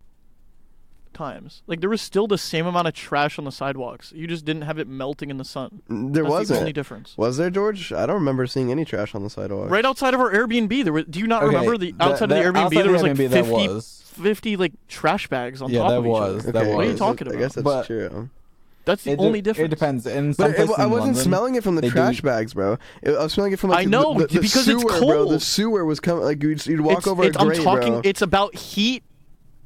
times. 1.17 1.61
Like 1.67 1.81
there 1.81 1.89
was 1.89 2.01
still 2.01 2.27
the 2.27 2.37
same 2.37 2.65
amount 2.65 2.87
of 2.87 2.93
trash 2.93 3.37
on 3.39 3.45
the 3.45 3.51
sidewalks. 3.51 4.11
You 4.15 4.27
just 4.27 4.45
didn't 4.45 4.61
have 4.63 4.77
it 4.79 4.87
melting 4.87 5.29
in 5.29 5.37
the 5.37 5.45
sun. 5.45 5.81
Mm, 5.89 6.13
there 6.13 6.23
That's 6.23 6.31
wasn't. 6.31 6.55
the 6.57 6.59
only 6.61 6.73
difference. 6.73 7.13
Was 7.17 7.37
there, 7.37 7.49
George? 7.49 7.91
I 7.91 8.05
don't 8.05 8.15
remember 8.15 8.45
seeing 8.47 8.71
any 8.71 8.85
trash 8.85 9.13
on 9.15 9.23
the 9.23 9.29
sidewalk. 9.29 9.69
Right 9.69 9.85
outside 9.85 10.13
of 10.13 10.19
our 10.19 10.31
Airbnb, 10.31 10.83
there 10.83 10.93
was. 10.93 11.05
Do 11.05 11.19
you 11.19 11.27
not 11.27 11.43
Okay, 11.43 11.55
remember 11.55 11.77
the 11.77 11.91
the- 11.91 12.03
outside 12.03 12.29
the- 12.29 12.37
of 12.47 12.53
the 12.53 12.59
Airbnb? 12.59 12.69
there 12.83 12.91
was 12.91 13.01
the 13.01 13.07
like 13.09 13.17
Airbnb, 13.17 13.29
50, 13.31 13.51
was. 13.67 14.03
50 14.15 14.57
like 14.57 14.73
trash 14.87 15.27
bags 15.27 15.61
on 15.61 15.69
Yeah, 15.71 15.79
top 15.81 15.89
there 15.89 15.97
of 15.99 16.05
each 16.05 16.09
was, 16.09 16.43
other. 16.43 16.51
there 16.51 16.61
Okay, 16.63 16.75
What 16.75 16.85
are 16.85 16.89
you 16.89 16.97
talking 16.97 17.27
about? 17.27 17.37
I 17.37 17.41
guess 17.41 17.53
that's 17.55 17.63
But- 17.63 17.85
true. 17.87 18.29
That's 18.85 19.03
the 19.03 19.11
It 19.11 19.19
only 19.19 19.41
de- 19.41 19.49
difference. 19.51 19.65
It 19.65 19.69
depends. 19.69 20.05
In 20.07 20.33
some 20.33 20.45
But 20.45 20.51
it, 20.51 20.55
places 20.55 20.75
I 20.79 20.85
in 20.85 20.89
wasn't 20.91 21.07
London, 21.07 21.23
smelling 21.23 21.55
it 21.55 21.63
from 21.65 21.75
the 21.75 21.81
they 21.81 21.87
do- 21.89 21.93
trash 21.93 22.21
bags, 22.21 22.53
bro. 22.53 22.77
It, 23.01 23.11
I 23.15 23.23
was 23.23 23.33
smelling 23.33 23.51
it 23.51 23.59
from 23.59 23.71
like 23.71 23.79
I 23.79 23.83
the- 23.83 23.89
know, 23.89 24.13
the, 24.13 24.27
the, 24.27 24.39
because 24.39 24.65
it's 24.65 24.81
cold. 24.81 25.11
bro. 25.11 25.25
The 25.29 25.41
sewer 25.41 25.83
was 25.83 25.99
coming 25.99 26.23
like 26.23 26.41
you'd, 26.41 26.65
you'd 26.65 26.79
walk 26.79 26.99
It's- 26.99 27.07
over 27.07 27.23
it's- 27.25 27.35
a 27.41 27.45
grate, 27.45 27.57
I'm 27.59 27.63
talking. 27.65 27.91
bro. 27.95 28.01
It's 28.05 28.21
about 28.21 28.55
heat 28.55 29.03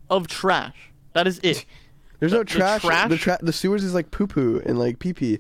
of 0.10 0.26
trash. 0.28 0.91
That 1.14 1.28
is 1.28 1.40
it. 1.44 1.66
There's 2.20 2.32
the- 2.32 2.38
no 2.38 2.44
the 2.44 2.46
trash. 2.50 2.82
The 2.84 2.88
trash- 2.90 3.22
tra- 3.22 3.40
the 3.42 3.54
sewers 3.54 3.84
is 3.84 3.94
like 3.94 4.12
poo 4.12 4.28
poo 4.28 4.62
and 4.66 4.78
like 4.78 5.00
pee 5.00 5.14
pee, 5.14 5.40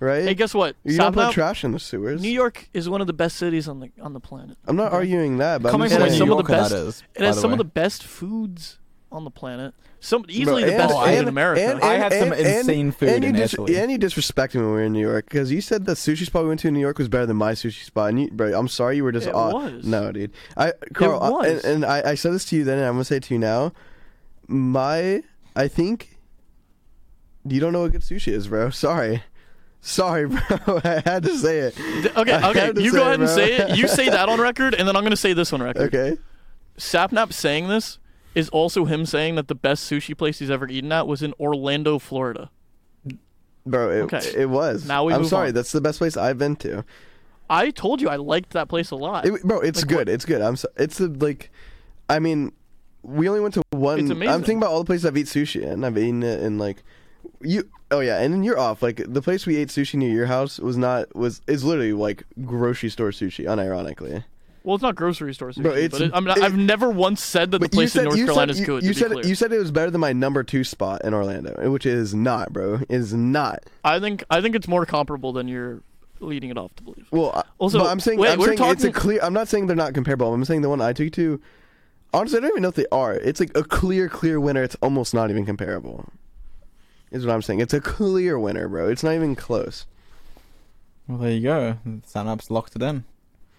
right? 0.00 0.24
Hey, 0.24 0.34
guess 0.34 0.52
what? 0.54 0.76
you 0.84 0.96
don't 0.98 1.12
put 1.12 1.28
Sapnap, 1.28 1.32
trash 1.32 1.64
in 1.64 1.72
the 1.72 1.78
sewers. 1.80 2.20
New 2.20 2.28
York 2.30 2.68
is 2.74 2.88
one 2.88 3.00
of 3.00 3.06
the 3.06 3.12
best 3.12 3.36
cities 3.36 3.66
on 3.68 3.80
the 3.80 3.90
on 4.00 4.12
the 4.12 4.20
planet. 4.20 4.56
I'm 4.66 4.76
not 4.76 4.88
Okay? 4.88 4.96
arguing 4.96 5.38
that, 5.38 5.62
but 5.62 5.70
Coming 5.70 5.86
I'm 5.86 5.92
It 5.92 5.94
from 5.94 6.02
has 6.02 6.12
New 6.12 6.18
some 6.18 6.28
saying, 6.28 6.38
of 6.40 6.46
the 6.46 6.52
best. 6.52 6.70
that 6.70 6.78
is. 6.86 7.02
It 7.14 7.22
has 7.22 7.40
some 7.40 7.50
way. 7.50 7.54
of 7.54 7.58
the 7.58 7.64
best 7.64 8.04
foods 8.04 8.78
on 9.10 9.24
the 9.24 9.30
planet. 9.30 9.74
Some 10.00 10.24
easily 10.28 10.62
Bro, 10.64 10.70
the 10.72 10.76
best 10.78 10.94
and- 10.94 11.10
food 11.10 11.18
in 11.22 11.28
America. 11.28 11.62
and- 11.64 11.80
I 11.82 11.94
had 11.94 12.12
some 12.12 12.32
and- 12.32 12.40
and- 12.40 12.58
insane 12.58 12.90
food 12.92 13.08
and 13.08 13.22
you 13.24 13.30
in 13.30 13.36
dis- 13.36 13.52
Italy. 13.54 13.76
And 13.78 13.90
you 13.92 13.98
disrespected 13.98 14.56
me 14.56 14.60
when 14.62 14.70
we 14.70 14.74
were 14.76 14.82
in 14.84 14.92
New 14.92 15.00
York 15.00 15.26
because 15.28 15.52
you 15.52 15.60
said 15.60 15.84
the 15.86 15.92
sushi 15.92 16.26
spot 16.26 16.42
we 16.42 16.48
went 16.48 16.60
to 16.60 16.68
in 16.68 16.74
New 16.74 16.80
York 16.80 16.98
was 16.98 17.08
better 17.08 17.26
than 17.26 17.36
my 17.36 17.52
sushi 17.52 17.84
spot. 17.84 18.08
And 18.10 18.22
you, 18.22 18.30
bro, 18.32 18.52
I'm 18.58 18.68
sorry 18.68 18.96
you 18.96 19.04
were 19.04 19.12
just 19.12 19.28
It 19.28 19.34
odd. 19.34 19.52
was. 19.54 19.86
No, 19.86 20.10
dude. 20.10 20.32
I 20.56 20.72
Karl, 20.92 21.20
I- 21.22 21.30
was. 21.30 21.64
and, 21.64 21.74
and 21.76 21.84
I, 21.86 22.10
I 22.10 22.14
said 22.16 22.32
this 22.32 22.44
to 22.46 22.56
you 22.56 22.64
then, 22.64 22.78
and 22.78 22.86
I'm 22.86 22.94
gonna 22.94 23.04
say 23.04 23.16
it 23.16 23.22
to 23.24 23.34
you 23.34 23.38
now. 23.38 23.72
My, 24.48 25.22
I 25.56 25.68
think 25.68 26.18
you 27.44 27.60
don't 27.60 27.72
know 27.72 27.82
what 27.82 27.92
good 27.92 28.02
sushi 28.02 28.32
is, 28.32 28.48
bro. 28.48 28.70
Sorry. 28.70 29.22
Sorry, 29.80 30.26
bro. 30.28 30.80
I 30.84 31.02
had 31.04 31.22
to 31.24 31.36
say 31.36 31.58
it. 31.58 31.76
Okay, 32.16 32.36
okay. 32.46 32.72
You 32.80 32.92
go 32.92 33.02
it, 33.02 33.06
ahead 33.06 33.20
and 33.20 33.28
say 33.28 33.54
it. 33.56 33.76
You 33.76 33.88
say 33.88 34.08
that 34.08 34.28
on 34.28 34.40
record, 34.48 34.74
and 34.74 34.86
then 34.86 34.94
I'm 34.96 35.02
gonna 35.02 35.16
say 35.16 35.32
this 35.32 35.52
on 35.52 35.62
record. 35.62 35.82
Okay. 35.94 36.18
Sapnap 36.78 37.32
saying 37.32 37.68
this 37.68 37.98
is 38.34 38.48
also 38.50 38.84
him 38.84 39.04
saying 39.04 39.34
that 39.34 39.48
the 39.48 39.54
best 39.54 39.90
sushi 39.90 40.16
place 40.16 40.38
he's 40.38 40.50
ever 40.50 40.68
eaten 40.68 40.92
at 40.92 41.06
was 41.06 41.22
in 41.22 41.34
Orlando, 41.40 41.98
Florida. 41.98 42.50
Bro, 43.66 43.90
it, 43.90 44.00
Okay. 44.02 44.32
it 44.36 44.48
was. 44.50 44.86
Now 44.86 45.04
we 45.04 45.12
I'm 45.12 45.24
sorry. 45.24 45.48
on. 45.48 45.54
That's 45.54 45.72
the 45.72 45.80
best 45.80 45.98
place 45.98 46.16
I've 46.16 46.38
been 46.38 46.56
to. 46.56 46.84
I 47.50 47.70
told 47.70 48.00
you 48.00 48.08
I 48.08 48.16
liked 48.16 48.50
that 48.52 48.68
place 48.68 48.90
a 48.90 48.96
lot. 48.96 49.26
It, 49.26 49.42
bro, 49.42 49.60
it's 49.60 49.80
Like 49.80 49.88
good. 49.88 49.96
what- 49.98 50.08
It's 50.08 50.24
good. 50.24 50.40
I'm. 50.40 50.56
So, 50.56 50.68
it's 50.76 50.98
a, 51.00 51.06
like, 51.08 51.50
I 52.08 52.18
mean, 52.18 52.52
we 53.02 53.28
only 53.28 53.40
went 53.40 53.54
to 53.54 53.62
one. 53.70 53.98
It's 54.00 54.10
I'm 54.10 54.18
thinking 54.18 54.58
about 54.58 54.70
all 54.70 54.78
the 54.80 54.86
places 54.86 55.06
I've 55.06 55.16
eaten 55.16 55.42
sushi 55.44 55.66
and 55.68 55.84
I've 55.84 55.98
eaten 55.98 56.22
it 56.22 56.40
in 56.40 56.58
like, 56.58 56.82
you. 57.40 57.68
Oh 57.90 58.00
yeah, 58.00 58.20
and 58.20 58.32
then 58.32 58.42
you're 58.42 58.58
off. 58.58 58.82
Like 58.82 59.02
the 59.06 59.20
place 59.22 59.46
we 59.46 59.56
ate 59.56 59.68
sushi 59.68 59.94
near 59.94 60.10
your 60.10 60.26
house 60.26 60.58
was 60.58 60.76
not 60.76 61.14
was 61.14 61.40
is 61.46 61.64
literally 61.64 61.92
like 61.92 62.24
grocery 62.44 62.88
store 62.88 63.10
sushi. 63.10 63.44
Unironically, 63.44 64.24
well, 64.64 64.76
it's 64.76 64.82
not 64.82 64.94
grocery 64.94 65.34
store 65.34 65.50
sushi, 65.50 65.62
Bro, 65.62 65.72
it's- 65.72 65.90
but 65.90 66.00
it, 66.02 66.10
I'm 66.14 66.24
not, 66.24 66.38
it- 66.38 66.44
I've 66.44 66.56
never 66.56 66.88
once 66.90 67.22
said 67.22 67.50
that 67.50 67.60
the 67.60 67.68
place 67.68 67.94
in 67.96 68.04
North 68.04 68.16
Carolina 68.16 68.54
said 68.54 68.60
is 68.60 68.66
good. 68.66 68.82
you, 68.82 68.88
you 68.88 68.94
said 68.94 69.10
clear. 69.10 69.26
you 69.26 69.34
said 69.34 69.52
it 69.52 69.58
was 69.58 69.70
better 69.72 69.90
than 69.90 70.00
my 70.00 70.12
number 70.12 70.42
two 70.42 70.64
spot 70.64 71.02
in 71.04 71.12
Orlando, 71.12 71.70
which 71.70 71.84
is 71.84 72.14
not, 72.14 72.52
bro. 72.52 72.74
It 72.74 72.90
is 72.90 73.12
not. 73.12 73.64
I 73.84 73.98
think 74.00 74.24
I 74.30 74.40
think 74.40 74.54
it's 74.54 74.68
more 74.68 74.86
comparable 74.86 75.32
than 75.32 75.48
you're 75.48 75.82
leading 76.20 76.50
it 76.50 76.56
off 76.56 76.74
to 76.76 76.82
believe. 76.82 77.06
Well, 77.10 77.44
Also, 77.58 77.84
I'm 77.84 78.00
saying 78.00 78.18
wait, 78.20 78.30
I'm 78.32 78.38
we're 78.38 78.56
saying 78.56 78.70
it's 78.70 78.84
a 78.84 78.92
clear. 78.92 79.18
I'm 79.22 79.32
not 79.34 79.48
saying 79.48 79.66
they're 79.66 79.76
not 79.76 79.92
comparable. 79.94 80.32
I'm 80.32 80.44
saying 80.44 80.62
the 80.62 80.68
one 80.68 80.80
I 80.80 80.92
took 80.92 81.04
you 81.04 81.10
to. 81.10 81.40
Honestly, 82.12 82.38
I 82.38 82.40
don't 82.42 82.50
even 82.50 82.62
know 82.62 82.68
if 82.68 82.74
they 82.74 82.86
are. 82.92 83.14
It's 83.14 83.40
like 83.40 83.56
a 83.56 83.64
clear, 83.64 84.08
clear 84.08 84.38
winner. 84.38 84.62
It's 84.62 84.76
almost 84.82 85.14
not 85.14 85.30
even 85.30 85.46
comparable. 85.46 86.06
Is 87.10 87.26
what 87.26 87.34
I'm 87.34 87.42
saying. 87.42 87.60
It's 87.60 87.74
a 87.74 87.80
clear 87.80 88.38
winner, 88.38 88.68
bro. 88.68 88.88
It's 88.88 89.02
not 89.02 89.14
even 89.14 89.36
close. 89.36 89.86
Well, 91.06 91.18
there 91.18 91.30
you 91.30 91.42
go. 91.42 91.78
Sapnap's 92.06 92.50
locked 92.50 92.76
it 92.76 92.82
in. 92.82 93.04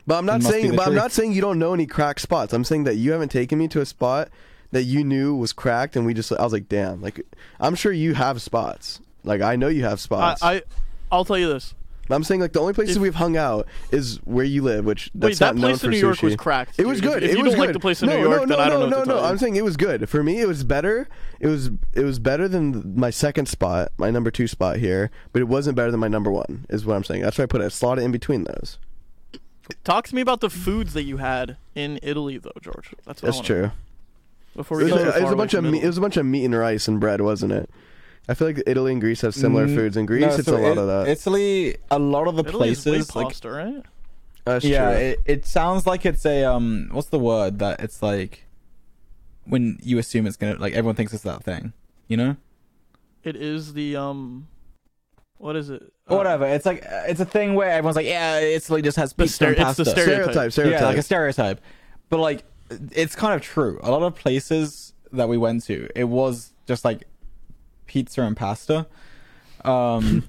But 0.05 0.17
I'm 0.17 0.25
not 0.25 0.43
saying. 0.43 0.71
the 0.71 0.77
But 0.77 0.87
I'm 0.87 0.95
not 0.95 1.11
saying 1.11 1.33
you 1.33 1.41
don't 1.41 1.59
know 1.59 1.73
any 1.73 1.85
cracked 1.85 2.21
spots. 2.21 2.53
I'm 2.53 2.63
saying 2.63 2.83
that 2.85 2.95
you 2.95 3.11
haven't 3.11 3.29
taken 3.29 3.57
me 3.57 3.67
to 3.69 3.81
a 3.81 3.85
spot 3.85 4.29
that 4.71 4.83
you 4.83 5.03
knew 5.03 5.35
was 5.35 5.53
cracked, 5.53 5.95
and 5.95 6.05
we 6.05 6.13
just. 6.13 6.31
I 6.31 6.43
was 6.43 6.53
like, 6.53 6.67
damn. 6.67 7.01
Like, 7.01 7.21
I'm 7.59 7.75
sure 7.75 7.91
you 7.91 8.13
have 8.15 8.41
spots. 8.41 8.99
Like, 9.23 9.41
I 9.41 9.55
know 9.55 9.67
you 9.67 9.83
have 9.83 9.93
I, 9.93 9.95
spots. 9.95 10.43
I 10.43 10.63
I'll 11.11 11.25
tell 11.25 11.37
you 11.37 11.47
this. 11.47 11.73
I'm 12.09 12.23
saying 12.23 12.41
like 12.41 12.51
the 12.53 12.59
only 12.59 12.73
places 12.73 12.97
If- 12.97 13.01
we've 13.01 13.15
hung 13.15 13.37
out 13.37 13.67
is 13.91 14.17
where 14.25 14.43
you 14.45 14.61
live, 14.61 14.83
which 14.85 15.09
Wait, 15.15 15.37
that 15.39 15.39
not 15.39 15.55
known 15.55 15.69
place 15.71 15.79
for 15.79 15.85
in 15.87 15.91
New 15.91 15.97
York 15.97 16.17
sushi. 16.17 16.23
was 16.23 16.35
cracked. 16.35 16.77
It 16.79 16.85
was 16.85 16.99
dude. 16.99 17.05
If- 17.07 17.13
good. 17.13 17.23
If, 17.23 17.29
it 17.31 17.37
you 17.37 17.43
was 17.43 17.53
don't 17.53 17.59
good. 17.61 17.65
like 17.67 17.73
the 17.73 17.79
place 17.79 18.01
in 18.03 18.09
no, 18.09 18.17
New 18.17 18.23
York, 18.23 18.41
no, 18.41 18.45
then 18.47 18.57
no, 18.57 18.63
I 18.63 18.69
don't 18.69 18.79
no, 18.81 18.85
know 18.85 18.89
no, 18.89 18.97
what 18.97 19.03
to 19.05 19.09
no. 19.09 19.15
tell 19.15 19.23
you. 19.23 19.29
I'm 19.29 19.37
saying 19.37 19.55
it 19.55 19.63
was 19.63 19.77
good 19.77 20.09
for 20.09 20.21
me. 20.23 20.41
It 20.41 20.47
was 20.47 20.63
better. 20.63 21.07
It 21.39 21.47
was 21.47 21.69
it 21.93 22.03
was 22.03 22.19
better 22.19 22.47
than 22.47 22.95
my 22.97 23.09
second 23.09 23.47
spot, 23.47 23.91
my 23.97 24.09
number 24.11 24.31
two 24.31 24.47
spot 24.47 24.77
here, 24.77 25.11
but 25.31 25.41
it 25.41 25.45
wasn't 25.47 25.75
better 25.77 25.91
than 25.91 25.99
my 25.99 26.07
number 26.09 26.29
one. 26.31 26.65
Is 26.69 26.85
what 26.85 26.95
I'm 26.95 27.03
saying. 27.03 27.21
That's 27.21 27.37
why 27.37 27.43
I 27.45 27.47
put 27.47 27.61
it. 27.61 27.69
Slot 27.71 27.99
it 27.99 28.03
in 28.03 28.11
between 28.11 28.43
those. 28.43 28.77
Talk 29.85 30.07
to 30.09 30.15
me 30.15 30.21
about 30.21 30.41
the 30.41 30.49
foods 30.49 30.93
that 30.93 31.03
you 31.03 31.17
had 31.17 31.55
in 31.73 31.97
Italy, 32.03 32.37
though, 32.37 32.51
George. 32.61 32.93
That's 33.05 33.21
what 33.21 33.29
I 33.29 33.31
That's 33.31 33.37
wanna- 33.37 33.47
true. 33.47 33.71
Before 34.57 34.81
It 34.81 34.85
we 34.85 34.91
was, 34.91 35.01
get 35.01 35.07
a, 35.07 35.11
too 35.11 35.17
it 35.17 35.21
far 35.21 35.21
was 35.23 35.29
a 35.31 35.33
away 35.33 35.37
bunch 35.41 35.53
of 35.53 35.57
from 35.63 35.71
meat. 35.71 35.77
It 35.77 35.77
Italy. 35.79 35.87
was 35.87 35.97
a 35.97 36.01
bunch 36.01 36.17
of 36.17 36.25
meat 36.27 36.45
and 36.45 36.55
rice 36.55 36.87
and 36.87 36.99
bread, 36.99 37.21
wasn't 37.21 37.53
it? 37.53 37.69
I 38.29 38.33
feel 38.35 38.47
like 38.47 38.63
Italy 38.65 38.91
and 38.93 39.01
Greece 39.01 39.21
have 39.21 39.35
similar 39.35 39.67
Mm, 39.67 39.75
foods. 39.75 39.97
In 39.97 40.05
Greece, 40.05 40.21
No, 40.21 40.35
it's 40.35 40.45
so 40.45 40.55
a 40.55 40.59
lot 40.59 40.71
it- 40.71 40.77
of 40.77 40.87
that. 40.87 41.07
Italy, 41.09 41.75
a 41.91 41.99
lot 41.99 42.27
of 42.27 42.35
the 42.37 42.43
Italy 42.45 42.69
is 42.69 42.83
places, 42.83 43.15
like 43.15 43.27
pasta, 43.27 43.49
right? 43.51 43.83
That's 44.45 44.63
yeah, 44.65 44.91
true. 44.91 44.97
it, 44.99 45.19
it 45.25 45.45
sounds 45.45 45.85
like 45.87 46.05
it's 46.05 46.25
a 46.25 46.43
um, 46.45 46.89
what's 46.91 47.09
the 47.09 47.19
word 47.19 47.59
that 47.59 47.79
it's 47.81 48.01
like 48.01 48.45
when 49.45 49.77
you 49.83 49.97
assume 49.99 50.25
it's 50.25 50.37
gonna 50.37 50.55
like 50.55 50.73
everyone 50.73 50.95
thinks 50.95 51.13
it's 51.13 51.23
that 51.23 51.43
thing, 51.43 51.73
you 52.07 52.17
know? 52.17 52.37
It 53.23 53.35
is 53.35 53.73
the 53.73 53.95
um, 53.95 54.47
what 55.37 55.55
is 55.55 55.69
it? 55.69 55.81
Or 56.07 56.15
Uh, 56.15 56.17
whatever. 56.17 56.45
It's 56.45 56.65
like 56.65 56.85
uh, 56.85 57.03
it's 57.07 57.19
a 57.19 57.25
thing 57.25 57.55
where 57.55 57.69
everyone's 57.71 57.95
like, 57.95 58.05
yeah, 58.05 58.39
Italy 58.39 58.81
just 58.81 58.97
has 58.97 59.13
The 59.13 59.23
pizza 59.23 59.45
stere- 59.45 59.57
and 59.59 59.67
it's 59.69 59.77
the 59.77 59.85
stereotype. 59.85 60.23
stereotype. 60.23 60.51
Stereotype. 60.51 60.81
Yeah, 60.81 60.87
like 60.87 60.97
a 60.97 61.03
stereotype. 61.03 61.61
But 62.09 62.19
like, 62.19 62.43
it's 62.91 63.15
kind 63.15 63.33
of 63.33 63.41
true. 63.41 63.79
A 63.83 63.91
lot 63.91 64.01
of 64.03 64.15
places 64.15 64.93
that 65.11 65.29
we 65.29 65.37
went 65.37 65.63
to, 65.65 65.87
it 65.95 66.05
was 66.05 66.51
just 66.67 66.83
like 66.85 67.03
pizza 67.85 68.21
and 68.21 68.35
pasta, 68.35 68.87
um, 69.63 70.23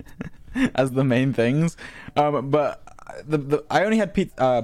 as 0.74 0.92
the 0.92 1.04
main 1.04 1.32
things. 1.32 1.76
Um, 2.16 2.50
but 2.50 2.82
the, 3.26 3.38
the 3.38 3.64
I 3.70 3.84
only 3.84 3.98
had 3.98 4.14
pizza 4.14 4.42
uh, 4.42 4.62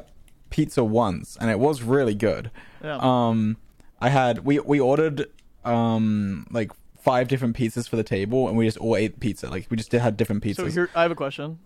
pizza 0.51 0.85
once, 0.85 1.37
and 1.41 1.51
it 1.51 1.59
was 1.59 1.83
really 1.83 2.14
good. 2.14 2.51
Yeah. 2.83 2.99
Um, 3.01 3.57
I 4.01 4.09
had 4.09 4.45
we 4.45 4.61
we 4.61 4.81
ordered 4.81 5.27
um 5.64 6.47
like 6.51 6.73
five 7.01 7.29
different 7.29 7.57
pizzas 7.57 7.88
for 7.88 7.97
the 7.97 8.05
table, 8.05 8.49
and 8.49 8.57
we 8.57 8.67
just 8.67 8.79
all 8.79 8.97
ate 8.97 9.21
pizza. 9.21 9.49
Like 9.49 9.67
we 9.71 9.77
just 9.77 9.91
did 9.91 10.01
had 10.01 10.17
different 10.17 10.43
pizzas. 10.43 10.57
So 10.57 10.67
here, 10.67 10.91
I 10.95 11.03
have 11.03 11.11
a 11.11 11.17
question. 11.17 11.59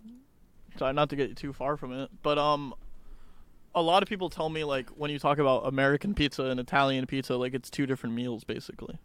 Sorry, 0.79 0.93
not 0.93 1.11
to 1.11 1.17
get 1.17 1.29
you 1.29 1.35
too 1.35 1.53
far 1.53 1.77
from 1.77 1.93
it, 1.93 2.11
but 2.23 2.39
um, 2.39 2.75
a 3.75 3.83
lot 3.83 4.03
of 4.03 4.09
people 4.09 4.31
tell 4.31 4.49
me 4.49 4.65
like 4.65 4.89
when 4.91 5.11
you 5.11 5.19
talk 5.19 5.39
about 5.39 5.67
American 5.67 6.15
pizza 6.15 6.45
and 6.45 6.59
Italian 6.59 7.07
pizza, 7.07 7.37
like 7.37 7.55
it's 7.55 7.71
two 7.71 7.87
different 7.87 8.15
meals 8.15 8.45
basically. 8.45 8.99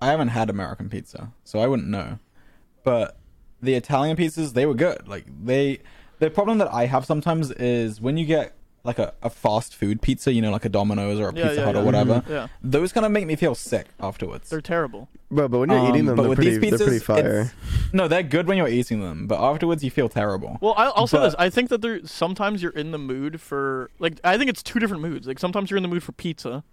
I 0.00 0.06
haven't 0.08 0.28
had 0.28 0.48
American 0.50 0.88
pizza, 0.88 1.32
so 1.44 1.58
I 1.58 1.66
wouldn't 1.66 1.88
know. 1.88 2.18
But 2.84 3.16
the 3.62 3.74
Italian 3.74 4.16
pizzas, 4.16 4.54
they 4.54 4.66
were 4.66 4.74
good. 4.74 5.06
Like 5.06 5.26
they, 5.44 5.80
the 6.18 6.30
problem 6.30 6.58
that 6.58 6.72
I 6.72 6.86
have 6.86 7.04
sometimes 7.04 7.50
is 7.52 8.00
when 8.00 8.16
you 8.16 8.24
get 8.26 8.54
like 8.82 8.98
a, 8.98 9.12
a 9.22 9.28
fast 9.28 9.74
food 9.76 10.00
pizza, 10.00 10.32
you 10.32 10.40
know, 10.40 10.50
like 10.50 10.64
a 10.64 10.68
Domino's 10.70 11.20
or 11.20 11.28
a 11.28 11.34
Yeah, 11.34 11.42
Pizza 11.48 11.60
yeah, 11.60 11.64
Hut 11.66 11.74
yeah. 11.74 11.80
or 11.82 11.84
whatever. 11.84 12.22
Yeah, 12.26 12.46
Those 12.62 12.94
kind 12.94 13.04
of 13.04 13.12
make 13.12 13.26
me 13.26 13.36
feel 13.36 13.54
sick 13.54 13.88
afterwards. 14.00 14.48
they're 14.48 14.62
terrible. 14.62 15.06
Bro, 15.30 15.48
but 15.48 15.58
when 15.58 15.68
you're 15.70 15.86
eating 15.90 16.06
them, 16.06 16.12
Um, 16.12 16.16
but 16.16 16.22
they're 16.22 16.28
with 16.30 16.36
pretty, 16.38 16.56
these 16.56 16.70
they're 16.78 16.88
pretty 16.88 17.00
pizzas, 17.00 17.02
fire. 17.04 17.40
it's- 17.40 17.52
No, 17.92 18.08
they're 18.08 18.22
good 18.22 18.46
when 18.46 18.56
you're 18.56 18.68
eating 18.68 19.02
them, 19.02 19.26
but 19.26 19.38
afterwards 19.38 19.84
you 19.84 19.90
feel 19.90 20.08
terrible. 20.08 20.56
Well, 20.62 20.72
I, 20.78 20.86
I'll 20.96 21.06
say 21.06 21.18
But- 21.18 21.24
this: 21.26 21.34
I 21.38 21.50
think 21.50 21.68
that 21.68 21.82
there 21.82 22.00
sometimes 22.06 22.62
you're 22.62 22.72
in 22.72 22.90
the 22.92 22.98
mood 22.98 23.38
for 23.42 23.90
like 23.98 24.18
I 24.24 24.38
think 24.38 24.48
it's 24.48 24.62
two 24.62 24.78
different 24.78 25.02
moods. 25.02 25.26
Like 25.28 25.38
sometimes 25.38 25.70
you're 25.70 25.76
in 25.76 25.82
the 25.82 25.88
mood 25.90 26.02
for 26.02 26.12
pizza, 26.12 26.64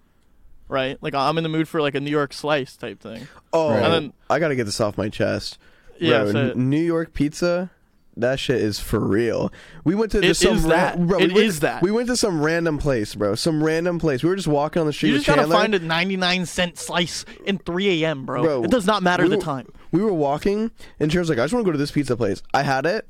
right? 0.67 0.97
Like 1.01 1.13
I'm 1.13 1.37
in 1.37 1.43
the 1.43 1.49
mood 1.49 1.67
for 1.67 1.81
like 1.81 1.95
a 1.95 1.99
New 1.99 2.11
York 2.11 2.33
slice 2.33 2.75
type 2.77 2.99
thing. 3.01 3.27
Oh. 3.53 3.69
And 3.71 3.93
then- 3.93 4.13
I 4.29 4.39
gotta 4.39 4.55
get 4.55 4.65
this 4.65 4.79
off 4.81 4.97
my 4.97 5.09
chest. 5.09 5.57
Yeah, 5.99 6.23
Bro, 6.23 6.31
so 6.31 6.53
New 6.53 6.79
York 6.81 7.13
pizza. 7.13 7.71
That 8.19 8.39
shit 8.39 8.61
is 8.61 8.79
for 8.79 8.99
real. 8.99 9.51
We 9.83 9.93
went 9.93 10.11
to 10.13 10.17
It 10.17 10.23
just 10.23 10.41
some 10.41 10.57
is 10.57 10.63
ra- 10.63 10.69
that. 10.69 11.07
bro. 11.07 11.19
It 11.19 11.33
we 11.33 11.45
is 11.45 11.59
that. 11.59 11.83
We 11.83 11.91
went 11.91 12.07
to 12.07 12.17
some 12.17 12.41
random 12.41 12.79
place, 12.79 13.13
bro. 13.13 13.35
Some 13.35 13.63
random 13.63 13.99
place. 13.99 14.23
We 14.23 14.29
were 14.29 14.35
just 14.35 14.47
walking 14.47 14.79
on 14.79 14.87
the 14.87 14.93
street 14.93 15.09
you 15.09 15.15
just 15.17 15.27
gotta 15.27 15.41
Chandler. 15.41 15.55
find 15.55 15.75
a 15.75 15.79
99 15.79 16.47
cent 16.47 16.79
slice 16.79 17.25
in 17.45 17.59
3 17.59 18.03
a.m., 18.03 18.25
bro. 18.25 18.41
Bro, 18.41 18.63
It 18.63 18.71
does 18.71 18.87
not 18.87 19.03
matter 19.03 19.21
we 19.23 19.29
the 19.29 19.35
were- 19.37 19.41
time. 19.43 19.67
We 19.91 20.01
were 20.01 20.13
walking, 20.13 20.71
and 20.99 21.11
she 21.11 21.19
was 21.19 21.29
like, 21.29 21.37
"I 21.37 21.43
just 21.43 21.53
want 21.53 21.63
to 21.63 21.67
go 21.67 21.71
to 21.73 21.77
this 21.77 21.91
pizza 21.91 22.17
place." 22.17 22.41
I 22.55 22.63
had 22.63 22.87
it, 22.87 23.07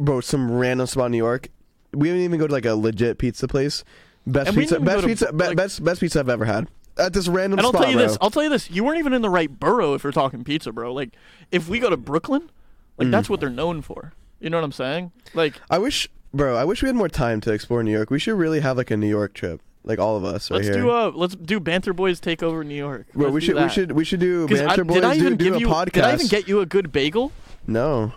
bro. 0.00 0.20
Some 0.20 0.50
random 0.50 0.86
spot 0.88 1.06
in 1.06 1.12
New 1.12 1.18
York. 1.18 1.48
We 1.94 2.08
didn't 2.08 2.22
even 2.24 2.40
go 2.40 2.46
to 2.48 2.52
like 2.52 2.66
a 2.66 2.74
legit 2.74 3.18
pizza 3.18 3.46
place. 3.46 3.84
Best 4.26 4.54
pizza, 4.54 4.78
best 4.80 5.00
to, 5.00 5.06
pizza, 5.06 5.32
be- 5.32 5.44
like- 5.46 5.56
best 5.56 5.82
best 5.84 6.00
pizza 6.00 6.20
I've 6.20 6.28
ever 6.28 6.44
had. 6.44 6.68
At 6.98 7.12
this 7.14 7.26
random 7.26 7.58
And 7.58 7.66
I'll 7.66 7.72
spot, 7.72 7.82
tell 7.84 7.90
you 7.90 7.96
bro. 7.96 8.06
this. 8.06 8.18
I'll 8.20 8.30
tell 8.30 8.42
you 8.42 8.50
this. 8.50 8.70
You 8.70 8.84
weren't 8.84 8.98
even 8.98 9.14
in 9.14 9.22
the 9.22 9.30
right 9.30 9.50
borough 9.58 9.94
if 9.94 10.04
you're 10.04 10.12
talking 10.12 10.44
pizza, 10.44 10.72
bro. 10.72 10.92
Like, 10.92 11.10
if 11.50 11.66
we 11.68 11.78
go 11.78 11.88
to 11.88 11.96
Brooklyn, 11.96 12.50
like 12.98 13.10
that's 13.10 13.28
mm. 13.28 13.30
what 13.30 13.40
they're 13.40 13.48
known 13.48 13.80
for. 13.80 14.12
You 14.40 14.50
know 14.50 14.58
what 14.58 14.64
I'm 14.64 14.72
saying? 14.72 15.10
Like, 15.32 15.54
I 15.70 15.78
wish, 15.78 16.08
bro. 16.34 16.54
I 16.56 16.64
wish 16.64 16.82
we 16.82 16.88
had 16.88 16.96
more 16.96 17.08
time 17.08 17.40
to 17.42 17.52
explore 17.52 17.82
New 17.82 17.92
York. 17.92 18.10
We 18.10 18.18
should 18.18 18.34
really 18.36 18.60
have 18.60 18.76
like 18.76 18.90
a 18.90 18.96
New 18.96 19.08
York 19.08 19.32
trip, 19.32 19.62
like 19.84 19.98
all 19.98 20.16
of 20.16 20.24
us 20.24 20.50
right 20.50 20.56
let's 20.58 20.68
here. 20.68 20.76
do 20.76 20.90
a 20.90 21.08
let's 21.08 21.34
do 21.34 21.58
Banter 21.60 21.94
Boys 21.94 22.20
take 22.20 22.42
over 22.42 22.62
New 22.62 22.74
York. 22.74 23.06
Bro, 23.14 23.28
Let's 23.30 23.34
we 23.34 23.40
should 23.40 23.56
we 23.56 23.68
should 23.70 23.92
we 23.92 24.04
should 24.04 24.20
do 24.20 24.46
'Cause 24.46 24.60
I- 24.60 24.66
banter 24.66 24.84
boys. 24.84 24.94
did 24.96 25.04
I 25.04 25.14
even 25.16 25.36
do, 25.36 25.44
give 25.44 25.52
do 25.54 25.56
a 25.56 25.60
you? 25.60 25.68
podcast. 25.68 25.92
Did 25.92 26.04
I 26.04 26.14
even 26.14 26.26
get 26.26 26.46
you 26.46 26.60
a 26.60 26.66
good 26.66 26.92
bagel, 26.92 27.32
no. 27.66 28.12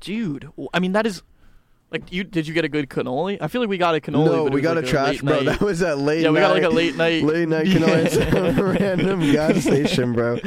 dude? 0.00 0.48
I 0.72 0.80
mean, 0.80 0.92
that 0.92 1.06
is 1.06 1.22
like 1.94 2.12
you. 2.12 2.24
Did 2.24 2.46
you 2.46 2.52
get 2.54 2.64
a 2.64 2.68
good 2.68 2.88
cannoli? 2.90 3.38
I 3.40 3.48
feel 3.48 3.60
like 3.62 3.70
we 3.70 3.78
got 3.78 3.94
a 3.94 4.00
cannoli. 4.00 4.24
no, 4.26 4.44
we 4.44 4.60
got 4.60 4.76
like 4.76 4.84
a 4.84 4.88
trash, 4.88 5.20
bro. 5.22 5.36
night- 5.40 5.44
That 5.46 5.60
was 5.60 5.80
at 5.82 5.98
late. 5.98 6.22
yeah, 6.22 6.30
we 6.30 6.40
got 6.40 6.50
like 6.52 6.62
a 6.64 6.68
late 6.68 6.96
night. 6.96 7.22
late 7.22 7.48
night 7.48 7.66
cannoli 7.66 8.04
at 8.06 8.12
some 8.56 8.60
random 8.60 9.20
gas 9.32 9.62
station, 9.62 10.12
bro. 10.12 10.38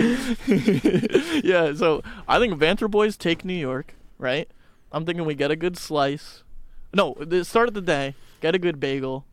yeah, 1.43 1.73
so 1.73 2.03
I 2.27 2.39
think 2.39 2.57
Banter 2.59 2.87
Boys 2.87 3.17
take 3.17 3.43
New 3.45 3.53
York, 3.53 3.95
right? 4.17 4.49
I'm 4.91 5.05
thinking 5.05 5.25
we 5.25 5.35
get 5.35 5.51
a 5.51 5.55
good 5.55 5.77
slice. 5.77 6.43
No, 6.93 7.15
the 7.19 7.43
start 7.43 7.67
of 7.67 7.73
the 7.73 7.81
day, 7.81 8.15
get 8.41 8.55
a 8.55 8.59
good 8.59 8.79
bagel. 8.79 9.25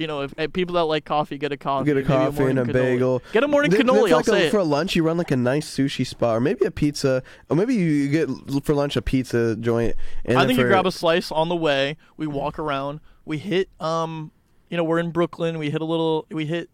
You 0.00 0.06
know, 0.06 0.22
if, 0.22 0.32
if 0.38 0.52
people 0.54 0.76
that 0.76 0.84
like 0.84 1.04
coffee 1.04 1.36
get 1.36 1.52
a 1.52 1.56
coffee, 1.58 1.84
Get 1.84 1.98
a 1.98 2.02
coffee 2.02 2.38
morning 2.40 2.58
and 2.58 2.70
a 2.70 2.72
cannoli. 2.72 2.74
bagel. 2.74 3.22
Get 3.32 3.44
a 3.44 3.48
morning 3.48 3.70
Then- 3.70 3.86
then 3.86 3.94
cannoli. 3.96 4.08
for 4.08 4.14
I'll 4.30 4.34
like 4.34 4.46
a-. 4.46 4.50
For 4.50 4.62
lunch, 4.64 4.96
you 4.96 5.02
run 5.02 5.18
like 5.18 5.30
a 5.30 5.36
nice 5.36 5.70
sushi 5.70 6.06
spot, 6.06 6.36
or 6.36 6.40
maybe 6.40 6.64
a 6.64 6.70
pizza, 6.70 7.22
or 7.50 7.56
maybe 7.56 7.74
you 7.74 8.08
get 8.08 8.28
for 8.64 8.74
lunch 8.74 8.96
a 8.96 9.02
pizza 9.02 9.56
joint. 9.56 9.94
And 10.24 10.38
I 10.38 10.40
then 10.40 10.48
think 10.48 10.58
you 10.60 10.66
grab 10.66 10.86
a 10.86 10.90
slice 10.92 11.30
on 11.30 11.50
the 11.50 11.54
way. 11.56 11.98
We 12.16 12.26
walk 12.26 12.58
around. 12.58 13.00
We 13.26 13.36
hit 13.38 13.68
um, 13.78 14.32
you 14.70 14.76
know, 14.78 14.84
we're 14.84 15.00
in 15.00 15.10
Brooklyn. 15.10 15.58
We 15.58 15.68
hit 15.70 15.82
a 15.82 15.84
little. 15.84 16.26
We 16.30 16.46
hit 16.46 16.70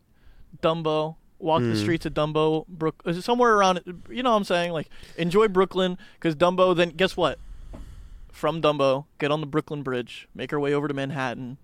Dumbo. 0.63 1.17
Walk 1.39 1.61
Hmm. 1.63 1.71
the 1.71 1.77
streets 1.77 2.07
of 2.07 2.15
Dumbo, 2.15 2.67
Brook, 2.67 3.03
somewhere 3.21 3.55
around. 3.57 3.81
You 4.09 4.23
know 4.23 4.31
what 4.31 4.37
I'm 4.39 4.45
saying? 4.45 4.73
Like 4.73 4.89
enjoy 5.19 5.49
Brooklyn 5.49 5.99
because 6.15 6.35
Dumbo. 6.37 6.75
Then 6.77 6.91
guess 6.91 7.17
what? 7.17 7.39
From 8.33 8.63
Dumbo, 8.63 9.05
get 9.19 9.31
on 9.31 9.41
the 9.41 9.47
Brooklyn 9.47 9.83
Bridge, 9.83 10.29
make 10.35 10.53
our 10.53 10.61
way 10.61 10.73
over 10.73 10.87
to 10.89 10.95
Manhattan, 10.95 11.59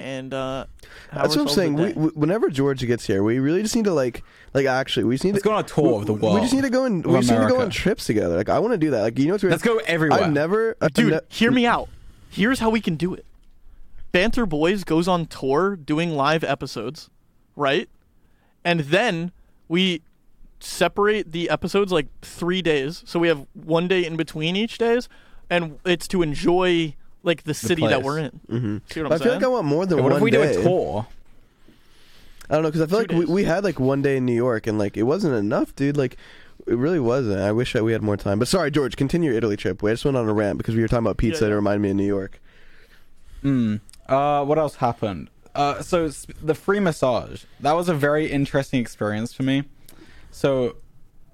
and 0.00 0.32
uh, 0.32 0.64
That's 1.12 1.36
what 1.36 1.42
I'm 1.42 1.48
saying. 1.48 1.74
We, 1.74 1.92
we, 1.92 2.08
whenever 2.08 2.48
George 2.48 2.84
gets 2.86 3.06
here, 3.06 3.22
we 3.22 3.38
really 3.38 3.62
just 3.62 3.76
need 3.76 3.84
to 3.84 3.92
like, 3.92 4.24
like 4.54 4.66
actually, 4.66 5.04
we 5.04 5.14
just 5.14 5.24
need 5.24 5.32
Let's 5.32 5.42
to 5.42 5.48
go 5.48 5.54
on 5.54 5.64
a 5.64 5.66
tour 5.66 6.00
of 6.00 6.06
the 6.06 6.14
world. 6.14 6.34
We 6.36 6.40
just 6.40 6.54
need 6.54 6.62
to 6.62 6.70
go 6.70 6.84
and 6.84 7.04
we 7.04 7.20
just 7.20 7.30
need 7.30 7.40
to 7.40 7.46
go 7.46 7.60
on 7.60 7.70
trips 7.70 8.06
together. 8.06 8.36
Like 8.36 8.48
I 8.48 8.58
want 8.58 8.72
to 8.72 8.78
do 8.78 8.90
that. 8.90 9.02
Like 9.02 9.18
you 9.18 9.26
know 9.26 9.34
what's 9.34 9.44
weird? 9.44 9.52
Let's 9.52 9.62
go 9.62 9.78
everywhere. 9.86 10.24
I've 10.24 10.32
never, 10.32 10.76
I've 10.80 10.94
Dude, 10.94 11.12
ne- 11.12 11.20
hear 11.28 11.50
me 11.50 11.66
out. 11.66 11.88
Here's 12.30 12.60
how 12.60 12.70
we 12.70 12.80
can 12.80 12.96
do 12.96 13.14
it. 13.14 13.26
Banter 14.12 14.46
Boys 14.46 14.82
goes 14.84 15.06
on 15.06 15.26
tour 15.26 15.76
doing 15.76 16.10
live 16.10 16.42
episodes, 16.42 17.10
right? 17.54 17.88
And 18.64 18.80
then 18.80 19.32
we 19.68 20.02
separate 20.60 21.32
the 21.32 21.48
episodes 21.50 21.92
like 21.92 22.06
three 22.22 22.62
days. 22.62 23.02
So 23.06 23.18
we 23.18 23.28
have 23.28 23.46
one 23.54 23.86
day 23.86 24.04
in 24.04 24.16
between 24.16 24.56
each 24.56 24.78
days, 24.78 25.08
and 25.48 25.78
it's 25.84 26.08
to 26.08 26.22
enjoy 26.22 26.94
like 27.22 27.44
the 27.44 27.54
city 27.54 27.86
that 27.86 28.02
we're 28.02 28.18
in. 28.18 28.40
Mhm. 28.50 28.80
See 28.92 29.00
what 29.02 29.12
I'm 29.12 29.20
I 29.20 29.22
feel 29.22 29.34
like 29.34 29.42
I 29.44 29.48
want 29.48 29.66
more 29.66 29.86
than 29.86 29.94
Okay, 29.98 30.02
what 30.02 30.12
one 30.12 30.18
if 30.18 30.22
we 30.24 30.30
day. 30.30 30.52
do 30.54 30.60
a 30.60 30.62
tour? 30.62 31.06
I 32.48 32.54
don't 32.54 32.62
know 32.64 32.68
because 32.70 32.82
I 32.82 32.86
feel 32.86 32.98
Two 33.04 33.12
like 33.14 33.18
we, 33.20 33.26
days. 33.26 33.34
we 33.34 33.44
had 33.44 33.62
like 33.64 33.78
one 33.78 34.02
day 34.02 34.16
in 34.16 34.26
New 34.26 34.34
York 34.34 34.66
and 34.66 34.78
like 34.78 34.96
it 34.96 35.04
wasn't 35.04 35.34
enough, 35.34 35.74
dude. 35.76 35.96
Like 35.96 36.16
it 36.66 36.74
really 36.76 37.00
wasn't. 37.00 37.40
I 37.40 37.52
wish 37.52 37.72
that 37.74 37.84
we 37.84 37.92
had 37.92 38.02
more 38.02 38.16
time. 38.16 38.38
But 38.38 38.48
sorry, 38.48 38.70
George, 38.70 38.96
continue 38.96 39.30
your 39.30 39.38
Italy 39.38 39.56
trip. 39.56 39.82
We 39.82 39.90
just 39.92 40.04
went 40.04 40.16
on 40.16 40.28
a 40.28 40.32
rant 40.32 40.58
because 40.58 40.74
we 40.74 40.82
were 40.82 40.88
talking 40.88 41.06
about 41.06 41.16
pizza. 41.16 41.44
Yeah, 41.44 41.48
yeah. 41.48 41.52
It 41.52 41.56
reminded 41.56 41.82
me 41.82 41.90
of 41.90 41.96
New 41.96 42.06
York. 42.06 42.40
Mm. 43.44 43.80
Uh, 44.08 44.44
what 44.44 44.58
else 44.58 44.76
happened? 44.76 45.30
Uh, 45.54 45.80
so 45.82 46.08
sp- 46.10 46.34
the 46.42 46.54
free 46.54 46.80
massage. 46.80 47.44
That 47.60 47.72
was 47.72 47.88
a 47.88 47.94
very 47.94 48.30
interesting 48.30 48.80
experience 48.80 49.32
for 49.32 49.42
me. 49.42 49.64
So 50.30 50.76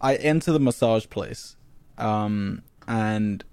I 0.00 0.16
enter 0.16 0.52
the 0.52 0.60
massage 0.60 1.06
place, 1.08 1.56
um, 1.98 2.62
and 2.86 3.44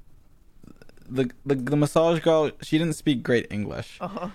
the, 1.13 1.29
the 1.45 1.55
the 1.55 1.75
massage 1.77 2.19
girl 2.19 2.51
she 2.61 2.77
didn't 2.77 2.95
speak 2.95 3.23
great 3.23 3.47
English. 3.51 3.97
uh-huh. 4.01 4.29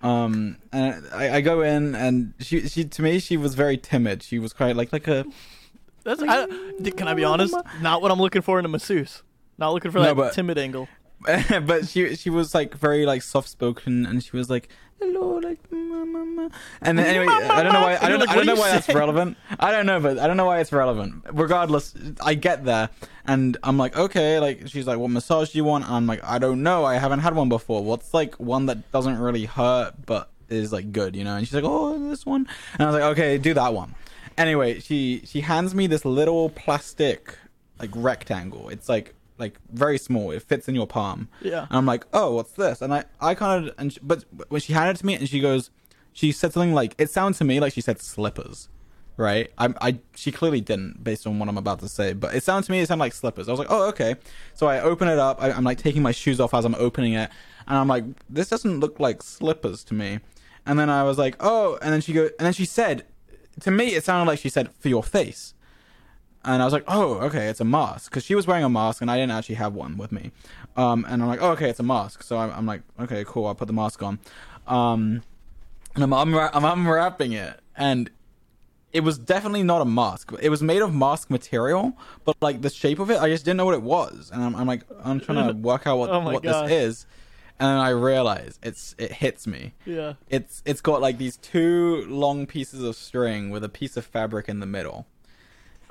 Um, 0.00 0.58
and 0.72 1.04
I, 1.12 1.36
I 1.36 1.40
go 1.40 1.62
in 1.62 1.94
and 1.94 2.32
she 2.38 2.68
she 2.68 2.84
to 2.84 3.02
me 3.02 3.18
she 3.18 3.36
was 3.36 3.54
very 3.54 3.76
timid. 3.76 4.22
She 4.22 4.38
was 4.38 4.52
quite 4.52 4.76
like 4.76 4.92
like 4.92 5.08
a 5.08 5.24
That's 6.04 6.22
I, 6.22 6.46
can 6.96 7.08
I 7.08 7.14
be 7.14 7.24
honest? 7.24 7.54
Not 7.80 8.00
what 8.02 8.10
I'm 8.12 8.20
looking 8.20 8.42
for 8.42 8.58
in 8.58 8.64
a 8.64 8.68
masseuse. 8.68 9.22
Not 9.58 9.70
looking 9.72 9.90
for 9.90 9.98
No, 9.98 10.04
that 10.04 10.16
but- 10.16 10.32
timid 10.34 10.58
angle. 10.58 10.88
but 11.66 11.88
she 11.88 12.14
she 12.14 12.30
was 12.30 12.54
like 12.54 12.74
very 12.76 13.04
like 13.04 13.22
soft 13.22 13.48
spoken, 13.48 14.06
and 14.06 14.22
she 14.22 14.36
was 14.36 14.48
like 14.48 14.68
hello, 15.00 15.38
like 15.38 15.58
mama. 15.70 16.50
And 16.80 16.98
then 16.98 17.06
anyway, 17.06 17.26
I 17.28 17.62
don't 17.62 17.72
know 17.72 17.80
why. 17.80 17.98
I 18.00 18.08
don't, 18.08 18.20
like, 18.20 18.28
I 18.28 18.34
don't 18.36 18.46
know 18.46 18.54
why 18.56 18.70
that's 18.70 18.88
relevant. 18.88 19.36
I 19.58 19.72
don't 19.72 19.86
know, 19.86 20.00
but 20.00 20.18
I 20.18 20.26
don't 20.26 20.36
know 20.36 20.46
why 20.46 20.60
it's 20.60 20.72
relevant. 20.72 21.24
Regardless, 21.32 21.94
I 22.20 22.34
get 22.34 22.64
there, 22.64 22.90
and 23.26 23.56
I'm 23.62 23.78
like, 23.78 23.96
okay, 23.96 24.38
like 24.38 24.68
she's 24.68 24.86
like, 24.86 24.98
what 24.98 25.10
massage 25.10 25.52
do 25.52 25.58
you 25.58 25.64
want? 25.64 25.84
And 25.84 25.94
I'm 25.94 26.06
like, 26.06 26.24
I 26.24 26.38
don't 26.38 26.62
know. 26.62 26.84
I 26.84 26.96
haven't 26.96 27.20
had 27.20 27.34
one 27.34 27.48
before. 27.48 27.82
What's 27.84 28.12
like 28.14 28.34
one 28.40 28.66
that 28.66 28.90
doesn't 28.92 29.18
really 29.18 29.44
hurt 29.44 29.94
but 30.06 30.30
is 30.48 30.72
like 30.72 30.92
good, 30.92 31.14
you 31.14 31.24
know? 31.24 31.36
And 31.36 31.46
she's 31.46 31.54
like, 31.54 31.64
oh, 31.66 32.08
this 32.08 32.24
one. 32.24 32.46
And 32.74 32.82
I 32.82 32.86
was 32.86 32.94
like, 32.94 33.10
okay, 33.12 33.38
do 33.38 33.54
that 33.54 33.74
one. 33.74 33.94
Anyway, 34.36 34.80
she 34.80 35.22
she 35.24 35.40
hands 35.40 35.74
me 35.74 35.86
this 35.86 36.04
little 36.04 36.50
plastic 36.50 37.36
like 37.78 37.90
rectangle. 37.94 38.68
It's 38.68 38.88
like 38.88 39.14
like 39.38 39.58
very 39.70 39.98
small. 39.98 40.30
It 40.30 40.42
fits 40.42 40.68
in 40.68 40.74
your 40.74 40.86
palm. 40.86 41.28
Yeah. 41.40 41.66
And 41.68 41.78
I'm 41.78 41.86
like, 41.86 42.04
oh, 42.12 42.34
what's 42.34 42.52
this? 42.52 42.82
And 42.82 42.92
I 42.92 43.04
I 43.20 43.34
kind 43.34 43.68
of 43.68 43.74
and 43.78 43.92
she, 43.92 44.00
but 44.02 44.24
when 44.48 44.60
she 44.60 44.72
handed 44.72 44.96
it 44.96 45.00
to 45.00 45.06
me 45.06 45.14
and 45.14 45.28
she 45.28 45.40
goes, 45.40 45.70
she 46.12 46.32
said 46.32 46.52
something 46.52 46.74
like 46.74 46.94
it 46.98 47.10
sounds 47.10 47.38
to 47.38 47.44
me 47.44 47.60
like 47.60 47.72
she 47.72 47.80
said 47.80 48.00
slippers. 48.00 48.68
Right, 49.16 49.50
I, 49.58 49.74
I, 49.80 49.98
she 50.14 50.30
clearly 50.30 50.60
didn't, 50.60 51.02
based 51.02 51.26
on 51.26 51.40
what 51.40 51.48
I'm 51.48 51.58
about 51.58 51.80
to 51.80 51.88
say. 51.88 52.12
But 52.12 52.36
it 52.36 52.44
sounded 52.44 52.66
to 52.66 52.70
me, 52.70 52.78
it 52.78 52.86
sounded 52.86 53.02
like 53.02 53.12
slippers. 53.12 53.48
I 53.48 53.50
was 53.50 53.58
like, 53.58 53.66
oh, 53.68 53.88
okay. 53.88 54.14
So 54.54 54.68
I 54.68 54.78
open 54.78 55.08
it 55.08 55.18
up. 55.18 55.42
I, 55.42 55.50
I'm 55.50 55.64
like 55.64 55.78
taking 55.78 56.02
my 56.02 56.12
shoes 56.12 56.38
off 56.38 56.54
as 56.54 56.64
I'm 56.64 56.76
opening 56.76 57.14
it, 57.14 57.28
and 57.66 57.76
I'm 57.76 57.88
like, 57.88 58.04
this 58.30 58.48
doesn't 58.48 58.78
look 58.78 59.00
like 59.00 59.24
slippers 59.24 59.82
to 59.84 59.94
me. 59.94 60.20
And 60.66 60.78
then 60.78 60.88
I 60.88 61.02
was 61.02 61.18
like, 61.18 61.34
oh, 61.40 61.78
and 61.82 61.92
then 61.92 62.00
she 62.00 62.12
go, 62.12 62.30
and 62.38 62.46
then 62.46 62.52
she 62.52 62.64
said, 62.64 63.06
to 63.62 63.72
me, 63.72 63.96
it 63.96 64.04
sounded 64.04 64.30
like 64.30 64.38
she 64.38 64.50
said 64.50 64.72
for 64.78 64.88
your 64.88 65.02
face 65.02 65.54
and 66.44 66.62
I 66.62 66.64
was 66.64 66.72
like, 66.72 66.84
"Oh, 66.88 67.14
okay, 67.26 67.48
it's 67.48 67.60
a 67.60 67.64
mask," 67.64 68.10
because 68.10 68.24
she 68.24 68.34
was 68.34 68.46
wearing 68.46 68.64
a 68.64 68.68
mask 68.68 69.02
and 69.02 69.10
I 69.10 69.16
didn't 69.16 69.32
actually 69.32 69.56
have 69.56 69.74
one 69.74 69.96
with 69.96 70.12
me. 70.12 70.32
Um, 70.76 71.04
and 71.08 71.22
I'm 71.22 71.28
like, 71.28 71.42
"Oh, 71.42 71.50
okay, 71.52 71.68
it's 71.70 71.80
a 71.80 71.84
mask." 71.84 72.22
So 72.22 72.38
I'm, 72.38 72.50
I'm 72.52 72.66
like, 72.66 72.82
"Okay, 73.00 73.24
cool." 73.26 73.46
I'll 73.46 73.54
put 73.54 73.66
the 73.66 73.72
mask 73.74 74.02
on, 74.02 74.18
um, 74.66 75.22
and 75.94 76.04
I'm 76.04 76.10
unwra- 76.10 76.50
I'm 76.52 76.64
unwrapping 76.64 77.32
it, 77.32 77.60
and 77.76 78.10
it 78.92 79.00
was 79.00 79.18
definitely 79.18 79.62
not 79.62 79.82
a 79.82 79.84
mask. 79.84 80.32
It 80.40 80.48
was 80.48 80.62
made 80.62 80.80
of 80.80 80.94
mask 80.94 81.28
material, 81.30 81.92
but 82.24 82.36
like 82.40 82.62
the 82.62 82.70
shape 82.70 82.98
of 83.00 83.10
it, 83.10 83.18
I 83.20 83.28
just 83.28 83.44
didn't 83.44 83.58
know 83.58 83.66
what 83.66 83.74
it 83.74 83.82
was, 83.82 84.30
and 84.32 84.42
I'm, 84.42 84.54
I'm 84.56 84.66
like, 84.66 84.82
I'm 85.04 85.20
trying 85.20 85.46
to 85.52 85.52
work 85.54 85.86
out 85.86 85.98
what 85.98 86.10
Oh 86.10 86.20
what 86.20 86.42
this 86.42 86.70
is, 86.70 87.06
and 87.60 87.68
then 87.68 87.76
I 87.78 87.90
realize 87.90 88.58
it's 88.62 88.94
it 88.98 89.12
hits 89.12 89.46
me 89.46 89.74
Yeah. 89.84 90.14
it's 90.28 90.62
it's 90.64 90.80
got 90.80 91.00
like 91.02 91.18
these 91.18 91.36
two 91.36 92.06
long 92.08 92.46
pieces 92.46 92.82
of 92.82 92.94
string 92.96 93.50
with 93.50 93.62
a 93.64 93.68
piece 93.68 93.96
of 93.96 94.06
fabric 94.06 94.48
in 94.48 94.60
the 94.60 94.66
middle 94.66 95.06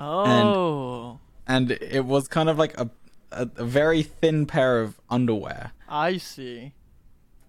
Oh, 0.00 1.18
and 1.46 1.70
it 1.70 2.04
was 2.04 2.28
kind 2.28 2.48
of 2.48 2.58
like 2.58 2.78
a, 2.78 2.90
a, 3.32 3.48
a 3.56 3.64
very 3.64 4.02
thin 4.02 4.46
pair 4.46 4.80
of 4.80 5.00
underwear 5.10 5.72
I 5.88 6.18
see. 6.18 6.72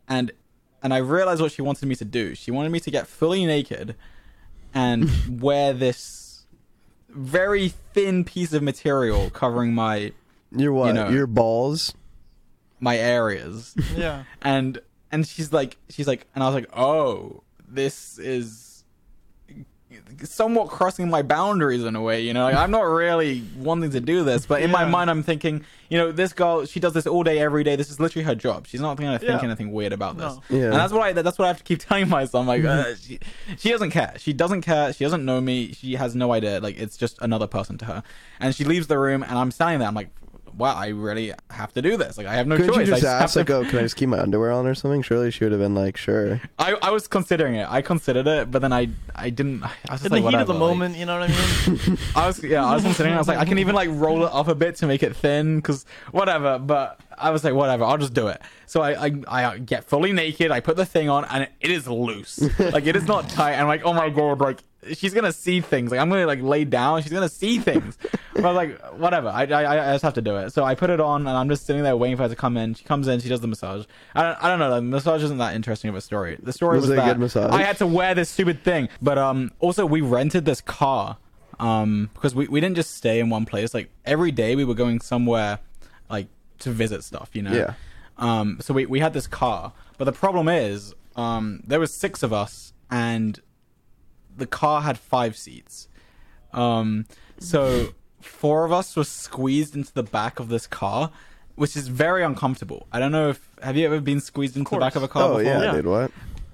and 0.07 0.31
and 0.81 0.93
i 0.93 0.97
realized 0.97 1.41
what 1.41 1.51
she 1.51 1.61
wanted 1.61 1.85
me 1.87 1.95
to 1.95 2.05
do 2.05 2.33
she 2.35 2.51
wanted 2.51 2.71
me 2.71 2.79
to 2.79 2.91
get 2.91 3.05
fully 3.07 3.45
naked 3.45 3.95
and 4.73 5.09
wear 5.41 5.73
this 5.73 6.45
very 7.09 7.69
thin 7.93 8.23
piece 8.23 8.53
of 8.53 8.61
material 8.63 9.29
covering 9.31 9.73
my 9.73 10.13
Your 10.55 10.71
what? 10.73 10.93
know. 10.95 11.09
Your 11.09 11.27
balls? 11.27 11.93
my 12.79 12.97
areas 12.97 13.75
Yeah. 13.95 14.23
and 14.41 14.79
and 15.11 15.27
she's 15.27 15.51
like 15.51 15.75
she's 15.89 16.07
like 16.07 16.27
and 16.33 16.43
i 16.43 16.47
was 16.47 16.55
like 16.55 16.69
oh 16.77 17.43
this 17.67 18.17
is 18.19 18.68
somewhat 20.25 20.69
crossing 20.69 21.09
my 21.09 21.21
boundaries 21.21 21.83
in 21.83 21.95
a 21.95 22.01
way 22.01 22.21
you 22.21 22.33
know? 22.33 22.43
Like 22.43 22.55
i'm 22.55 22.71
not 22.71 22.81
really 22.81 23.43
wanting 23.57 23.91
to 23.91 23.99
do 23.99 24.23
this 24.23 24.45
but 24.45 24.61
in 24.61 24.71
my 24.71 24.85
mind 24.85 25.09
i'm 25.09 25.23
thinking 25.23 25.63
you 25.89 25.97
know 25.97 26.11
this 26.11 26.33
girl 26.33 26.65
she 26.65 26.79
does 26.79 26.93
this 26.93 27.07
all 27.07 27.23
day 27.23 27.39
every 27.39 27.63
day. 27.63 27.75
This 27.75 27.89
is 27.89 27.99
literally 27.99 28.23
her 28.23 28.35
job. 28.35 28.67
She's 28.67 28.79
not 28.81 28.95
going 28.97 29.11
to 29.11 29.17
think 29.17 29.41
Yeah. 29.41 29.47
anything 29.47 29.71
weird 29.71 29.91
about 29.91 30.17
this. 30.17 30.35
No. 30.35 30.43
Yeah. 30.57 30.63
and 30.65 30.73
that's 30.73 30.93
what 30.93 31.01
i 31.01 31.13
that's 31.13 31.39
what 31.39 31.45
i 31.45 31.47
have 31.47 31.57
to 31.57 31.63
keep 31.63 31.79
telling 31.87 32.07
myself 32.07 32.45
like 32.45 32.63
uh, 32.63 32.93
she, 32.95 33.19
she 33.57 33.69
doesn't 33.71 33.89
care. 33.89 34.13
She 34.19 34.31
doesn't 34.31 34.61
care. 34.61 34.93
She 34.93 35.03
doesn't 35.03 35.25
know 35.25 35.41
me. 35.41 35.73
She 35.73 35.95
has 35.95 36.15
no 36.15 36.31
idea. 36.31 36.59
Like 36.59 36.77
it's 36.79 36.95
just 36.95 37.17
another 37.21 37.47
person 37.47 37.77
to 37.79 37.85
her. 37.85 38.03
And 38.39 38.53
she 38.53 38.63
leaves 38.65 38.85
the 38.87 38.99
room 38.99 39.23
and 39.23 39.31
i'm 39.33 39.49
standing 39.49 39.79
there. 39.79 39.87
I'm 39.87 39.95
like 39.95 40.09
wow 40.57 40.75
i 40.75 40.87
really 40.87 41.33
have 41.49 41.71
to 41.73 41.81
do 41.81 41.97
this 41.97 42.17
like 42.17 42.27
i 42.27 42.33
have 42.35 42.47
no 42.47 42.57
Couldn't 42.57 42.73
choice 42.73 42.87
you 42.87 42.93
I 42.93 42.99
just 42.99 43.07
have 43.07 43.21
ask, 43.23 43.33
to- 43.33 43.39
like, 43.39 43.49
oh, 43.49 43.63
can 43.65 43.79
I 43.79 43.81
just 43.83 43.95
keep 43.95 44.09
my 44.09 44.19
underwear 44.19 44.51
on 44.51 44.65
or 44.67 44.75
something? 44.75 45.01
Surely 45.01 45.31
she 45.31 45.43
would 45.45 45.51
have 45.51 45.61
been 45.61 45.75
like, 45.75 45.95
sure. 45.97 46.41
I, 46.57 46.75
I 46.81 46.89
was 46.91 47.07
considering 47.07 47.55
it. 47.55 47.67
I 47.69 47.81
considered 47.81 48.27
it, 48.27 48.51
but 48.51 48.61
then 48.61 48.73
I 48.73 48.89
I 49.15 49.29
didn't. 49.29 49.63
I 49.63 49.69
was 49.91 50.01
just 50.01 50.05
In 50.05 50.11
like, 50.11 50.23
the 50.23 50.29
heat 50.31 50.41
of 50.41 50.47
the 50.47 50.53
whatever, 50.53 50.53
like- 50.53 50.59
moment, 50.59 50.95
you 50.97 51.05
know 51.05 51.19
what 51.19 51.29
I 51.29 51.67
mean? 51.87 51.97
I 52.15 52.27
was 52.27 52.43
yeah. 52.43 52.65
I 52.65 52.73
was 52.75 52.83
considering. 52.83 53.13
it. 53.13 53.17
I 53.17 53.19
was 53.19 53.27
like, 53.27 53.37
I 53.37 53.45
can 53.45 53.57
even 53.59 53.75
like 53.75 53.89
roll 53.91 54.25
it 54.25 54.31
up 54.33 54.47
a 54.47 54.55
bit 54.55 54.75
to 54.77 54.87
make 54.87 55.03
it 55.03 55.15
thin, 55.15 55.57
because 55.57 55.85
whatever. 56.11 56.59
But 56.59 56.99
I 57.17 57.29
was 57.31 57.43
like, 57.43 57.53
whatever. 57.53 57.83
I'll 57.85 57.97
just 57.97 58.13
do 58.13 58.27
it. 58.27 58.41
So 58.65 58.81
I 58.81 59.07
I, 59.07 59.11
I 59.27 59.57
get 59.59 59.83
fully 59.85 60.11
naked. 60.13 60.51
I 60.51 60.59
put 60.59 60.75
the 60.77 60.85
thing 60.85 61.09
on, 61.09 61.25
and 61.25 61.43
it, 61.43 61.51
it 61.61 61.71
is 61.71 61.87
loose. 61.87 62.39
like 62.59 62.85
it 62.87 62.95
is 62.95 63.05
not 63.05 63.29
tight. 63.29 63.51
And 63.53 63.61
I'm 63.61 63.67
like, 63.67 63.83
oh 63.85 63.93
my 63.93 64.09
god, 64.09 64.39
like 64.39 64.63
she's 64.93 65.13
gonna 65.13 65.31
see 65.31 65.61
things. 65.61 65.91
Like 65.91 65.99
I'm 65.99 66.09
gonna 66.09 66.25
like 66.25 66.41
lay 66.41 66.63
down. 66.65 67.01
She's 67.01 67.11
gonna 67.11 67.29
see 67.29 67.59
things. 67.59 67.97
but 68.33 68.45
I 68.45 68.47
was 68.47 68.55
like, 68.55 68.93
whatever. 68.97 69.29
I, 69.29 69.43
I 69.45 69.89
I 69.89 69.93
just 69.93 70.03
have 70.03 70.13
to 70.15 70.21
do 70.21 70.37
it. 70.37 70.51
So 70.51 70.63
I 70.63 70.75
put 70.75 70.89
it 70.89 70.99
on, 70.99 71.21
and 71.27 71.37
I'm 71.37 71.49
just 71.49 71.65
sitting 71.65 71.83
there 71.83 71.95
waiting 71.97 72.17
for 72.17 72.23
her 72.23 72.29
to 72.29 72.35
come 72.35 72.57
in. 72.57 72.73
She 72.73 72.83
comes 72.83 73.07
in. 73.07 73.19
She 73.19 73.29
does 73.29 73.41
the 73.41 73.47
massage. 73.47 73.85
I 74.15 74.23
don't 74.23 74.43
I 74.43 74.47
don't 74.47 74.59
know. 74.59 74.75
The 74.75 74.81
massage 74.81 75.23
isn't 75.23 75.37
that 75.37 75.55
interesting 75.55 75.89
of 75.89 75.95
a 75.95 76.01
story. 76.01 76.37
The 76.41 76.53
story 76.53 76.77
Was 76.79 76.87
was, 76.87 76.95
that? 77.33 77.51
I 77.51 77.63
had 77.63 77.77
to 77.77 77.87
wear 77.87 78.15
this 78.15 78.29
stupid 78.29 78.63
thing. 78.63 78.89
But 79.01 79.17
um, 79.17 79.51
also 79.59 79.85
we 79.85 80.01
rented 80.01 80.45
this 80.45 80.61
car 80.61 81.17
um 81.59 82.09
because 82.13 82.33
we, 82.33 82.47
we 82.47 82.61
didn't 82.61 82.75
just 82.75 82.95
stay 82.95 83.19
in 83.19 83.29
one 83.29 83.45
place. 83.45 83.73
Like 83.73 83.89
every 84.05 84.31
day 84.31 84.55
we 84.55 84.65
were 84.65 84.75
going 84.75 85.01
somewhere 85.01 85.59
like 86.09 86.27
to 86.59 86.71
visit 86.71 87.03
stuff. 87.03 87.29
You 87.33 87.43
know. 87.43 87.53
Yeah. 87.53 87.73
Um. 88.17 88.59
So 88.61 88.73
we 88.73 88.85
we 88.85 88.99
had 88.99 89.13
this 89.13 89.27
car, 89.27 89.73
but 89.97 90.05
the 90.05 90.13
problem 90.13 90.47
is 90.47 90.93
um 91.15 91.61
there 91.65 91.79
was 91.79 91.93
six 91.93 92.23
of 92.23 92.31
us 92.31 92.73
and 92.89 93.39
the 94.39 94.47
car 94.47 94.81
had 94.81 94.97
five 94.97 95.35
seats. 95.37 95.87
Um. 96.53 97.05
So 97.39 97.89
four 98.21 98.65
of 98.65 98.71
us 98.71 98.95
were 98.95 99.03
squeezed 99.03 99.75
into 99.75 99.93
the 99.93 100.03
back 100.03 100.39
of 100.39 100.49
this 100.49 100.67
car. 100.67 101.11
Which 101.55 101.75
is 101.75 101.89
very 101.89 102.23
uncomfortable. 102.23 102.87
I 102.89 102.99
don't 102.99 103.11
know 103.11 103.29
if 103.31 103.49
have 103.61 103.75
you 103.75 103.85
ever 103.85 103.99
been 103.99 104.21
squeezed 104.21 104.55
into 104.55 104.71
the 104.71 104.77
back 104.79 104.95
of 104.95 105.03
a 105.03 105.09
car 105.09 105.23
Oh, 105.23 105.27
before? 105.37 105.43
yeah, 105.43 105.61
Yeah. 105.63 105.71
dude, 105.73 105.87
what? 105.87 106.09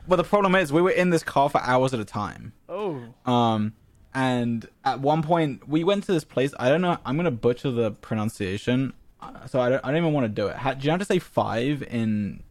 But 0.07 0.15
the 0.15 0.23
problem 0.23 0.55
is, 0.55 0.73
we 0.73 0.81
were 0.81 0.89
in 0.89 1.11
this 1.11 1.21
car 1.23 1.47
for 1.47 1.61
hours 1.61 1.93
at 1.93 1.99
a 1.99 2.05
time. 2.05 2.53
Oh. 2.67 3.03
Um, 3.25 3.73
and 4.15 4.67
at 4.83 5.01
one 5.01 5.21
point, 5.21 5.67
we 5.69 5.83
went 5.83 6.05
to 6.05 6.11
this 6.11 6.23
place. 6.23 6.55
I 6.59 6.69
don't 6.69 6.81
know. 6.81 6.97
I'm 7.05 7.17
gonna 7.17 7.29
butcher 7.29 7.69
the 7.69 7.91
pronunciation, 7.91 8.93
uh, 9.21 9.45
so 9.45 9.59
I 9.59 9.69
don't. 9.69 9.85
I 9.85 9.89
don't 9.89 9.97
even 9.97 10.13
want 10.13 10.23
to 10.25 10.29
do 10.29 10.47
it. 10.47 10.55
Ha, 10.55 10.73
do 10.73 10.85
you 10.85 10.89
have 10.89 10.99
to 10.99 11.05
say 11.05 11.19
five 11.19 11.83
in 11.83 12.41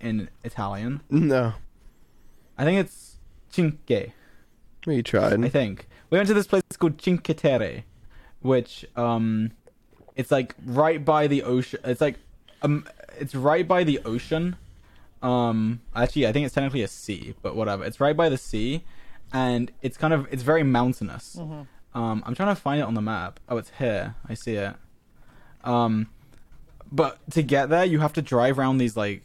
in 0.00 0.30
Italian? 0.42 1.02
No. 1.10 1.52
I 2.56 2.64
think 2.64 2.80
it's 2.80 3.16
cinque. 3.50 4.12
You 4.86 5.02
tried. 5.02 5.44
I 5.44 5.48
think 5.48 5.88
we 6.08 6.18
went 6.18 6.28
to 6.28 6.34
this 6.34 6.46
place 6.46 6.62
called 6.78 7.00
Cinque 7.00 7.36
Terre, 7.36 7.84
which 8.40 8.86
um, 8.96 9.52
it's 10.16 10.30
like 10.30 10.54
right 10.64 11.04
by 11.04 11.26
the 11.26 11.42
ocean. 11.42 11.80
It's 11.84 12.00
like 12.00 12.16
um, 12.62 12.86
it's 13.18 13.34
right 13.34 13.66
by 13.66 13.84
the 13.84 14.00
ocean. 14.04 14.56
Um, 15.22 15.82
actually, 15.94 16.26
I 16.26 16.32
think 16.32 16.46
it's 16.46 16.54
technically 16.54 16.82
a 16.82 16.88
sea, 16.88 17.34
but 17.42 17.54
whatever. 17.54 17.84
It's 17.84 18.00
right 18.00 18.16
by 18.16 18.28
the 18.28 18.38
sea, 18.38 18.84
and 19.32 19.70
it's 19.82 19.96
kind 19.96 20.14
of 20.14 20.26
it's 20.32 20.42
very 20.42 20.62
mountainous. 20.62 21.36
Um, 21.94 22.22
I'm 22.24 22.34
trying 22.34 22.54
to 22.54 22.60
find 22.60 22.80
it 22.80 22.84
on 22.84 22.94
the 22.94 23.02
map. 23.02 23.40
Oh, 23.48 23.56
it's 23.58 23.72
here. 23.78 24.14
I 24.28 24.34
see 24.34 24.54
it. 24.54 24.74
Um, 25.64 26.08
but 26.90 27.18
to 27.32 27.42
get 27.42 27.68
there, 27.68 27.84
you 27.84 27.98
have 28.00 28.12
to 28.14 28.22
drive 28.22 28.58
around 28.58 28.78
these 28.78 28.96
like 28.96 29.24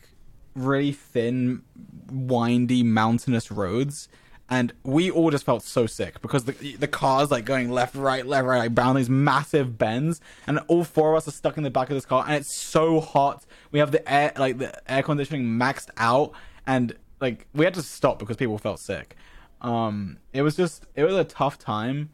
really 0.56 0.92
thin, 0.92 1.64
windy, 2.12 2.84
mountainous 2.84 3.52
roads. 3.52 4.10
And 4.50 4.74
we 4.84 5.10
all 5.10 5.32
just 5.32 5.44
felt 5.44 5.64
so 5.64 5.88
sick 5.88 6.22
because 6.22 6.46
the 6.46 6.76
the 6.76 6.88
cars 6.88 7.32
like 7.32 7.46
going 7.46 7.72
left, 7.72 7.96
right, 7.96 8.26
left, 8.26 8.46
right, 8.46 8.60
like 8.60 8.76
down 8.76 8.96
these 8.96 9.10
massive 9.10 9.78
bends, 9.78 10.22
and 10.46 10.60
all 10.68 10.84
four 10.84 11.12
of 11.12 11.18
us 11.18 11.28
are 11.28 11.32
stuck 11.32 11.58
in 11.58 11.64
the 11.64 11.72
back 11.72 11.90
of 11.90 11.96
this 11.96 12.06
car, 12.06 12.24
and 12.26 12.36
it's 12.36 12.54
so 12.54 13.00
hot. 13.00 13.44
We 13.72 13.80
have 13.80 13.92
the 13.92 14.08
air 14.12 14.34
like 14.38 14.60
the 14.60 14.92
air 14.92 15.02
conditioning 15.02 15.46
maxed 15.46 15.90
out, 15.98 16.32
and 16.68 16.96
like 17.20 17.48
we 17.56 17.66
had 17.66 17.74
to 17.74 17.82
stop 17.82 18.20
because 18.20 18.38
people 18.38 18.60
felt 18.60 18.80
sick. 18.80 19.16
Um, 19.62 20.20
it 20.32 20.44
was 20.44 20.56
just 20.56 20.86
it 20.94 21.04
was 21.04 21.16
a 21.16 21.24
tough 21.24 21.58
time 21.58 22.12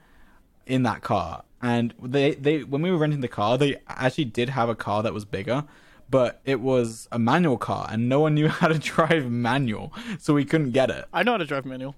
in 0.66 0.84
that 0.84 1.02
car 1.02 1.44
and 1.62 1.94
they 2.02 2.34
they 2.36 2.64
when 2.64 2.82
we 2.82 2.92
were 2.92 2.98
renting 2.98 3.22
the 3.22 3.28
car 3.28 3.58
they 3.58 3.78
actually 3.88 4.26
did 4.26 4.50
have 4.50 4.70
a 4.70 4.76
car 4.76 5.04
that 5.04 5.14
was 5.14 5.26
bigger 5.26 5.64
but 6.10 6.42
it 6.46 6.60
was 6.60 7.08
a 7.12 7.20
manual 7.20 7.58
car 7.58 7.88
and 7.92 8.10
no 8.10 8.20
one 8.20 8.34
knew 8.34 8.48
how 8.60 8.68
to 8.68 8.80
drive 8.80 9.30
manual 9.30 9.94
so 10.20 10.34
we 10.34 10.46
couldn't 10.46 10.72
get 10.72 10.90
it 10.90 11.06
I 11.14 11.24
know 11.24 11.32
how 11.34 11.38
to 11.38 11.46
drive 11.46 11.66
manual. 11.66 11.96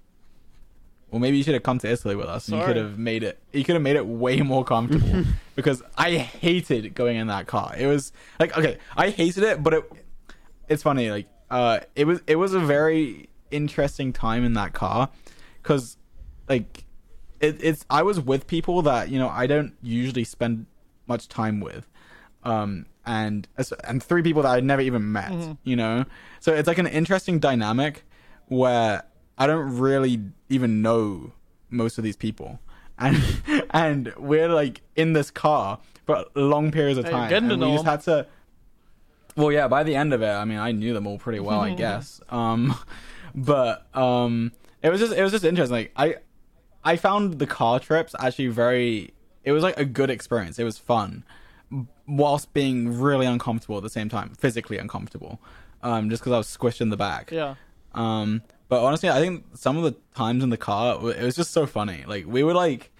Well 1.14 1.20
maybe 1.20 1.36
you 1.36 1.44
should 1.44 1.54
have 1.54 1.62
come 1.62 1.78
to 1.78 1.88
italy 1.88 2.16
with 2.16 2.26
us. 2.26 2.48
And 2.48 2.58
you 2.58 2.64
could 2.64 2.76
have 2.76 2.98
made 2.98 3.22
it 3.22 3.38
you 3.52 3.62
could 3.62 3.76
have 3.76 3.82
made 3.82 3.94
it 3.94 4.04
way 4.04 4.40
more 4.40 4.64
comfortable. 4.64 5.24
Because 5.54 5.84
i 5.96 6.16
hated 6.16 6.94
going 6.94 7.16
in 7.16 7.28
that 7.28 7.46
car. 7.46 7.72
It 7.78 7.86
was 7.86 8.12
like 8.40 8.58
okay 8.58 8.78
i 8.96 9.10
hated 9.10 9.44
it 9.44 9.62
but 9.62 9.74
it 9.74 9.92
it's 10.68 10.82
funny 10.82 11.10
like 11.12 11.28
uh 11.48 11.78
it 11.94 12.04
was 12.06 12.20
it 12.26 12.34
was 12.34 12.52
a 12.54 12.58
very 12.58 13.28
interesting 13.52 14.12
time 14.12 14.44
in 14.44 14.54
that 14.54 14.72
car. 14.72 15.10
Because 15.62 15.96
like 16.48 16.84
it, 17.38 17.62
it's 17.62 17.86
i 17.88 18.02
was 18.02 18.18
with 18.18 18.48
people 18.48 18.82
that 18.82 19.08
you 19.08 19.18
know 19.18 19.28
i 19.28 19.46
don't 19.46 19.74
usually 19.82 20.24
spend 20.24 20.66
much 21.06 21.28
time 21.28 21.60
with. 21.60 21.88
Um 22.42 22.86
and 23.06 23.46
and 23.84 24.02
three 24.02 24.22
people 24.22 24.42
that 24.42 24.52
I'd 24.52 24.64
never 24.64 24.82
even 24.82 25.12
met. 25.12 25.32
You 25.62 25.76
know, 25.76 26.04
so 26.40 26.52
it's 26.52 26.66
like 26.66 26.78
an 26.78 26.86
interesting 26.86 27.38
dynamic 27.38 28.04
where 28.48 29.04
I 29.38 29.46
don't 29.46 29.78
really 29.78 30.20
even 30.48 30.82
know 30.82 31.32
most 31.70 31.98
of 31.98 32.04
these 32.04 32.16
people, 32.16 32.60
and 32.98 33.22
and 33.70 34.12
we're 34.16 34.48
like 34.48 34.82
in 34.96 35.12
this 35.12 35.30
car 35.30 35.78
for 36.06 36.24
long 36.34 36.70
periods 36.70 36.98
of 36.98 37.06
time, 37.06 37.28
getting 37.28 37.50
and 37.50 37.60
we 37.60 37.66
know 37.66 37.74
just 37.74 37.86
'em. 37.86 37.90
had 37.90 38.00
to. 38.02 38.26
Well, 39.36 39.50
yeah. 39.50 39.66
By 39.68 39.82
the 39.82 39.96
end 39.96 40.12
of 40.12 40.22
it, 40.22 40.28
I 40.30 40.44
mean, 40.44 40.58
I 40.58 40.70
knew 40.72 40.94
them 40.94 41.06
all 41.06 41.18
pretty 41.18 41.40
well, 41.40 41.60
I 41.60 41.74
guess. 41.84 42.20
Um, 42.28 42.74
but 43.34 43.86
um, 43.96 44.52
it 44.82 44.90
was 44.90 45.00
just 45.00 45.12
it 45.12 45.22
was 45.22 45.32
just 45.32 45.44
interesting. 45.44 45.74
Like 45.74 45.92
I, 45.96 46.16
I 46.84 46.96
found 46.96 47.38
the 47.40 47.46
car 47.46 47.80
trips 47.80 48.14
actually 48.20 48.48
very. 48.48 49.12
It 49.42 49.52
was 49.52 49.62
like 49.62 49.76
a 49.78 49.84
good 49.84 50.08
experience. 50.10 50.58
It 50.58 50.64
was 50.64 50.78
fun, 50.78 51.24
whilst 52.06 52.52
being 52.54 52.98
really 53.00 53.26
uncomfortable 53.26 53.76
at 53.76 53.82
the 53.82 53.90
same 53.90 54.08
time, 54.08 54.34
physically 54.38 54.78
uncomfortable. 54.78 55.40
Um, 55.82 56.08
just 56.08 56.22
because 56.22 56.32
I 56.32 56.38
was 56.38 56.46
squished 56.56 56.80
in 56.80 56.88
the 56.88 56.96
back. 56.96 57.30
Yeah. 57.30 57.56
Um, 57.92 58.40
but 58.74 58.84
honestly, 58.84 59.08
I 59.08 59.20
think 59.20 59.44
some 59.54 59.76
of 59.76 59.84
the 59.84 59.94
times 60.16 60.42
in 60.42 60.50
the 60.50 60.56
car, 60.56 60.94
it 61.10 61.22
was 61.22 61.36
just 61.36 61.52
so 61.52 61.64
funny. 61.64 62.04
Like 62.08 62.26
we 62.26 62.42
were 62.42 62.54
like 62.54 62.90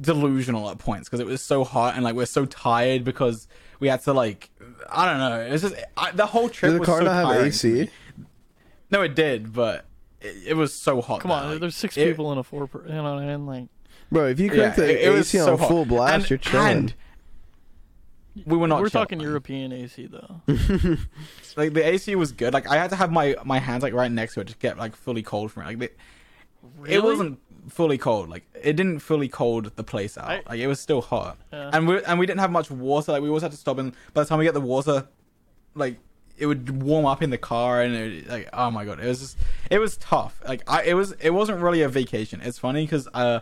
delusional 0.00 0.70
at 0.70 0.78
points 0.78 1.08
because 1.08 1.20
it 1.20 1.26
was 1.26 1.42
so 1.42 1.64
hot 1.64 1.94
and 1.94 2.04
like 2.04 2.14
we're 2.14 2.26
so 2.26 2.44
tired 2.46 3.04
because 3.04 3.46
we 3.80 3.88
had 3.88 4.02
to 4.02 4.12
like 4.12 4.50
I 4.90 5.06
don't 5.06 5.18
know. 5.18 5.40
It's 5.40 5.62
just 5.62 5.74
I, 5.96 6.10
the 6.12 6.26
whole 6.26 6.48
trip 6.48 6.70
Did 6.72 6.76
the 6.76 6.80
was 6.80 6.86
car 6.88 6.98
so 7.00 7.04
not 7.06 7.14
have 7.14 7.24
tiring 7.28 7.50
to 7.52 7.82
AC? 7.82 7.90
No, 8.90 9.00
it 9.02 9.14
did, 9.14 9.52
but 9.52 9.86
it, 10.20 10.48
it 10.48 10.54
was 10.56 10.74
so 10.74 11.00
hot. 11.00 11.20
Come 11.20 11.30
there, 11.30 11.38
on, 11.38 11.50
like, 11.52 11.60
there's 11.60 11.76
six 11.76 11.96
it- 11.96 12.06
people 12.08 12.30
in 12.32 12.38
a 12.38 12.42
four. 12.42 12.66
Per, 12.66 12.82
you 12.86 12.94
know 12.94 13.02
what 13.14 13.22
I 13.22 13.26
mean? 13.26 13.46
Like, 13.46 13.68
Bro, 14.12 14.26
if 14.28 14.38
you 14.40 14.52
Yeah, 14.52 14.70
the 14.70 14.84
it, 14.90 15.08
it 15.08 15.10
was 15.10 15.20
AC 15.34 15.38
so 15.38 15.52
on 15.54 15.58
hot. 15.58 15.68
full 15.68 15.84
blast, 15.86 16.14
And- 16.14 16.30
you're 16.30 16.38
chilling. 16.38 16.66
and 16.76 16.94
we 18.46 18.56
were 18.56 18.66
not. 18.68 18.80
we're 18.80 18.88
chilling. 18.88 19.04
talking 19.06 19.20
European 19.20 19.72
AC 19.72 20.06
though. 20.06 20.40
Like 21.56 21.72
the 21.72 21.86
AC 21.86 22.14
was 22.16 22.32
good. 22.32 22.52
Like 22.52 22.68
I 22.68 22.76
had 22.76 22.90
to 22.90 22.96
have 22.96 23.12
my 23.12 23.36
my 23.44 23.58
hands 23.60 23.82
like 23.82 23.94
right 23.94 24.10
next 24.10 24.34
to 24.34 24.40
it 24.40 24.48
to 24.48 24.56
get 24.56 24.76
like 24.76 24.96
fully 24.96 25.22
cold 25.22 25.52
from 25.52 25.62
it. 25.62 25.66
Like 25.66 25.78
the, 25.78 25.90
Really? 26.78 26.94
it 26.94 27.04
wasn't 27.04 27.38
fully 27.68 27.98
cold. 27.98 28.28
Like 28.28 28.42
it 28.60 28.74
didn't 28.74 28.98
fully 29.00 29.28
cold 29.28 29.70
the 29.76 29.84
place 29.84 30.18
out. 30.18 30.28
I- 30.30 30.42
like 30.48 30.58
it 30.60 30.66
was 30.66 30.80
still 30.80 31.00
hot. 31.00 31.38
Yeah. 31.52 31.70
And 31.72 31.86
we 31.86 32.02
and 32.04 32.18
we 32.18 32.26
didn't 32.26 32.40
have 32.40 32.50
much 32.50 32.70
water. 32.70 33.12
Like 33.12 33.22
we 33.22 33.28
always 33.28 33.42
had 33.42 33.52
to 33.52 33.56
stop. 33.58 33.78
And 33.78 33.92
by 34.14 34.22
the 34.22 34.28
time 34.28 34.38
we 34.38 34.44
get 34.44 34.54
the 34.54 34.60
water, 34.60 35.06
like 35.74 35.98
it 36.36 36.46
would 36.46 36.82
warm 36.82 37.06
up 37.06 37.22
in 37.22 37.30
the 37.30 37.38
car, 37.38 37.80
and 37.82 37.94
it, 37.94 38.26
like 38.28 38.48
oh 38.52 38.68
my 38.72 38.84
god, 38.84 38.98
it 38.98 39.06
was 39.06 39.20
just 39.20 39.36
it 39.70 39.78
was 39.78 39.96
tough. 39.98 40.40
Like 40.48 40.62
I 40.66 40.82
it 40.82 40.94
was 40.94 41.12
it 41.20 41.30
wasn't 41.30 41.60
really 41.62 41.82
a 41.82 41.88
vacation. 41.88 42.40
It's 42.40 42.58
funny 42.58 42.84
because 42.84 43.06
uh. 43.14 43.40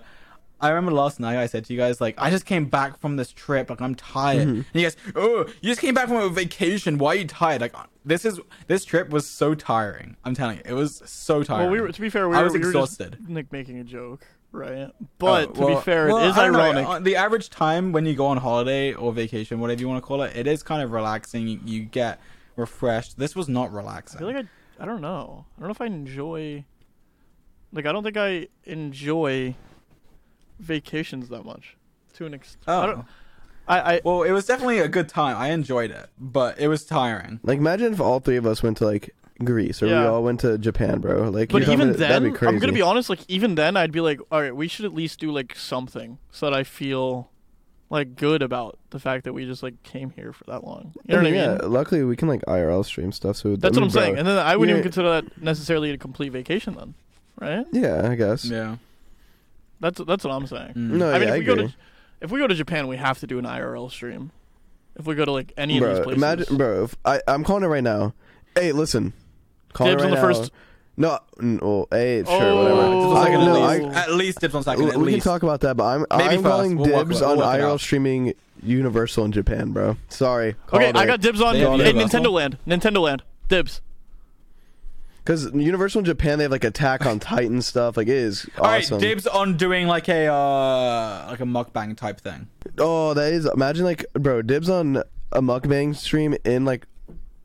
I 0.62 0.68
remember 0.68 0.92
last 0.92 1.18
night 1.20 1.36
I 1.36 1.46
said 1.46 1.64
to 1.66 1.72
you 1.72 1.78
guys 1.78 2.00
like 2.00 2.14
I 2.18 2.30
just 2.30 2.46
came 2.46 2.66
back 2.66 2.98
from 3.00 3.16
this 3.16 3.32
trip 3.32 3.68
like 3.68 3.80
I'm 3.82 3.94
tired 3.96 4.46
Mm-hmm. 4.48 4.60
and 4.60 4.66
you 4.74 4.82
guys 4.82 4.96
oh 5.16 5.40
you 5.60 5.68
just 5.70 5.80
came 5.80 5.92
back 5.94 6.06
from 6.08 6.16
a 6.16 6.28
vacation 6.28 6.98
why 6.98 7.08
are 7.12 7.14
you 7.16 7.26
tired 7.26 7.60
like 7.60 7.74
this 8.04 8.24
is 8.24 8.40
this 8.68 8.84
trip 8.84 9.10
was 9.10 9.26
so 9.28 9.54
tiring 9.54 10.16
I'm 10.24 10.34
telling 10.34 10.58
you 10.58 10.62
it 10.64 10.72
was 10.74 11.02
so 11.04 11.42
tiring 11.42 11.64
Well, 11.66 11.72
we 11.72 11.80
were 11.80 11.90
to 11.92 12.00
be 12.00 12.08
fair, 12.08 12.28
we 12.28 12.36
I 12.36 12.38
were, 12.38 12.44
was 12.44 12.52
we 12.54 12.60
were 12.60 12.66
exhausted 12.68 13.16
just 13.18 13.30
like 13.30 13.50
making 13.52 13.78
a 13.80 13.84
joke, 13.84 14.24
right? 14.52 14.90
But 15.18 15.48
Oh, 15.50 15.52
to 15.52 15.66
be 15.76 15.80
fair, 15.82 16.06
well, 16.08 16.18
it 16.18 16.28
is 16.28 16.38
I 16.38 16.46
don't 16.46 16.52
know, 16.74 16.90
uh, 16.92 16.98
The 17.00 17.16
average 17.16 17.50
time 17.50 17.90
when 17.92 18.06
you 18.06 18.14
go 18.14 18.26
on 18.26 18.36
holiday 18.36 18.92
or 18.94 19.12
vacation, 19.12 19.58
whatever 19.60 19.80
you 19.80 19.88
want 19.88 20.02
to 20.02 20.06
call 20.06 20.22
it, 20.22 20.36
it 20.36 20.46
is 20.46 20.62
kind 20.62 20.80
of 20.82 20.92
relaxing. 20.92 21.48
You, 21.48 21.58
you 21.64 21.80
get 21.84 22.20
refreshed. 22.56 23.18
This 23.18 23.34
was 23.34 23.48
not 23.48 23.72
relaxing. 23.72 24.18
I 24.18 24.20
feel 24.20 24.28
like 24.32 24.46
I, 24.78 24.82
I 24.82 24.86
don't 24.86 25.00
know. 25.00 25.46
I 25.56 25.60
don't 25.60 25.68
know 25.68 25.72
if 25.72 25.80
I 25.80 25.86
enjoy. 25.86 26.64
Like, 27.72 27.86
I 27.86 27.92
don't 27.92 28.02
think 28.02 28.16
I 28.18 28.48
enjoy 28.64 29.54
vacations 30.62 31.28
that 31.28 31.44
much. 31.44 31.76
To 32.14 32.26
an 32.26 32.34
extent. 32.34 32.64
Oh. 32.68 32.80
I 32.80 32.86
don't. 32.86 32.98
oh. 33.00 33.04
I, 33.68 33.94
I 33.94 34.00
Well, 34.04 34.22
it 34.24 34.32
was 34.32 34.46
definitely 34.46 34.78
a 34.80 34.88
good 34.88 35.08
time. 35.08 35.36
I 35.36 35.50
enjoyed 35.50 35.90
it, 35.90 36.08
but 36.18 36.58
it 36.58 36.68
was 36.68 36.84
tiring. 36.84 37.38
Like, 37.42 37.58
imagine 37.58 37.92
if 37.92 38.00
all 38.00 38.20
three 38.20 38.36
of 38.36 38.44
us 38.46 38.62
went 38.62 38.76
to 38.78 38.84
like 38.86 39.14
Greece 39.42 39.82
or 39.82 39.86
we 39.86 39.94
all 39.94 40.22
went 40.22 40.40
to 40.40 40.58
Japan, 40.58 41.00
bro. 41.00 41.30
Like, 41.30 41.50
But 41.50 41.66
you 41.66 41.72
even 41.72 41.88
me 41.88 41.92
that- 41.92 41.98
then, 41.98 42.08
that'd 42.22 42.32
be 42.32 42.36
crazy. 42.38 42.52
I'm 42.54 42.58
gonna 42.60 42.72
be 42.72 42.82
honest. 42.82 43.08
Like 43.08 43.20
even 43.28 43.54
then, 43.54 43.76
I'd 43.76 43.92
be 43.92 44.00
like, 44.00 44.20
all 44.30 44.40
right, 44.40 44.54
we 44.54 44.68
should 44.68 44.84
at 44.84 44.92
least 44.94 45.20
do 45.20 45.30
like 45.30 45.54
something 45.56 46.18
so 46.30 46.46
that 46.50 46.54
I 46.56 46.64
feel 46.64 47.30
like 47.88 48.16
good 48.16 48.42
about 48.42 48.78
the 48.90 48.98
fact 48.98 49.24
that 49.24 49.32
we 49.32 49.44
just 49.46 49.62
like 49.62 49.82
came 49.84 50.10
here 50.10 50.32
for 50.32 50.44
that 50.44 50.64
long. 50.64 50.92
You 51.06 51.14
know 51.14 51.20
I 51.20 51.22
what 51.22 51.28
I 51.28 51.30
mean, 51.30 51.40
mean? 51.48 51.58
yeah, 51.60 51.66
luckily 51.66 52.02
we 52.04 52.16
can 52.16 52.26
like 52.28 52.42
IRL 52.46 52.84
stream 52.84 53.12
stuff. 53.12 53.36
So 53.36 53.54
That's 53.56 53.76
I 53.76 53.80
what 53.80 53.84
I'm 53.86 53.90
saying. 53.90 54.18
And 54.18 54.26
then 54.26 54.38
I 54.38 54.56
wouldn't 54.56 54.70
even 54.76 54.82
consider 54.82 55.08
that 55.20 55.40
necessarily 55.42 55.90
a 55.92 55.98
complete 55.98 56.30
vacation 56.32 56.74
then, 56.74 56.94
right? 57.40 57.66
yeah, 57.72 58.08
I 58.10 58.14
guess. 58.16 58.44
Yeah. 58.44 58.76
That's 59.82 60.00
that's 60.06 60.24
what 60.24 60.32
I'm 60.32 60.46
saying. 60.46 60.70
Mm. 60.74 60.90
No, 60.92 61.12
I 61.12 61.18
mean, 61.18 61.28
yeah, 61.28 61.34
if 61.34 61.34
I 61.34 61.38
we 61.40 61.44
go 61.44 61.54
to 61.56 61.74
if 62.22 62.30
we 62.30 62.38
go 62.40 62.46
to 62.46 62.54
Japan, 62.54 62.86
we 62.88 62.96
have 62.96 63.18
to 63.20 63.26
do 63.26 63.38
an 63.38 63.44
IRL 63.44 63.90
stream. 63.90 64.30
If 64.98 65.06
we 65.06 65.14
go 65.14 65.24
to 65.26 65.32
like 65.32 65.52
any 65.58 65.76
of 65.78 65.82
bro, 65.82 65.94
these 65.94 66.04
places, 66.04 66.22
imagine, 66.22 66.56
bro. 66.56 66.84
If 66.84 66.96
I 67.04 67.20
I'm 67.28 67.44
calling 67.44 67.64
it 67.64 67.66
right 67.66 67.82
now. 67.84 68.14
Hey, 68.54 68.72
listen. 68.72 69.12
Call 69.74 69.86
Dibs 69.88 70.02
it 70.02 70.06
on 70.06 70.10
right 70.12 70.20
the 70.20 70.28
now. 70.28 70.34
first- 70.38 70.52
No, 70.98 71.18
n- 71.40 71.58
well, 71.62 71.88
hey, 71.90 72.22
sure, 72.24 72.34
Oh, 72.42 72.62
whatever. 72.62 72.82
Dibs 72.82 73.06
on 73.06 73.16
I- 73.16 73.24
second, 73.24 73.40
no, 73.46 73.56
at, 73.56 73.62
I- 73.62 73.78
least. 73.78 73.96
at 73.96 74.12
least 74.12 74.40
dibs 74.40 74.54
on 74.54 74.62
second. 74.62 74.84
we 74.84 74.90
at 74.90 74.96
we 74.98 75.10
can 75.12 75.20
talk 75.20 75.42
about 75.42 75.60
that, 75.62 75.76
but 75.78 75.84
I'm 75.84 76.00
Maybe 76.10 76.22
I'm 76.24 76.42
first. 76.42 76.44
calling 76.44 76.76
We'll 76.76 76.92
work 76.92 77.08
dibs 77.08 77.20
it- 77.20 77.24
we'll 77.24 77.30
on 77.32 77.38
work 77.38 77.46
it 77.46 77.60
IRL 77.62 77.72
out. 77.72 77.80
streaming 77.80 78.34
Universal 78.62 79.24
in 79.24 79.32
Japan, 79.32 79.72
bro. 79.72 79.96
Sorry. 80.10 80.48
okay, 80.50 80.56
called 80.92 80.96
I 80.96 81.02
it. 81.04 81.06
got 81.06 81.20
dibs 81.22 81.40
on 81.40 81.54
They 81.54 81.60
hey, 81.60 81.64
have 81.64 81.96
Nintendo 81.96 82.30
Land. 82.30 82.58
Nintendo 82.68 83.00
Land. 83.00 83.22
Dibs. 83.48 83.80
Because 85.24 85.52
Universal 85.54 86.00
in 86.00 86.04
Japan, 86.04 86.38
they 86.38 86.44
have 86.44 86.50
like 86.50 86.64
Attack 86.64 87.06
on 87.06 87.18
Titan 87.20 87.62
stuff. 87.62 87.96
Like 87.96 88.08
it 88.08 88.16
is 88.16 88.44
awesome. 88.56 88.64
All 88.64 88.70
right, 88.70 88.84
awesome. 88.84 88.98
dibs 89.00 89.26
on 89.26 89.56
doing 89.56 89.86
like 89.86 90.08
a 90.08 90.26
uh 90.26 91.26
like 91.30 91.40
a 91.40 91.44
mukbang 91.44 91.96
type 91.96 92.20
thing. 92.20 92.48
oh, 92.78 93.14
that 93.14 93.32
is. 93.32 93.46
Imagine 93.46 93.84
like, 93.84 94.04
bro, 94.14 94.42
dibs 94.42 94.68
on 94.68 95.02
a 95.30 95.40
mukbang 95.40 95.94
stream 95.96 96.34
in 96.44 96.64
like 96.64 96.86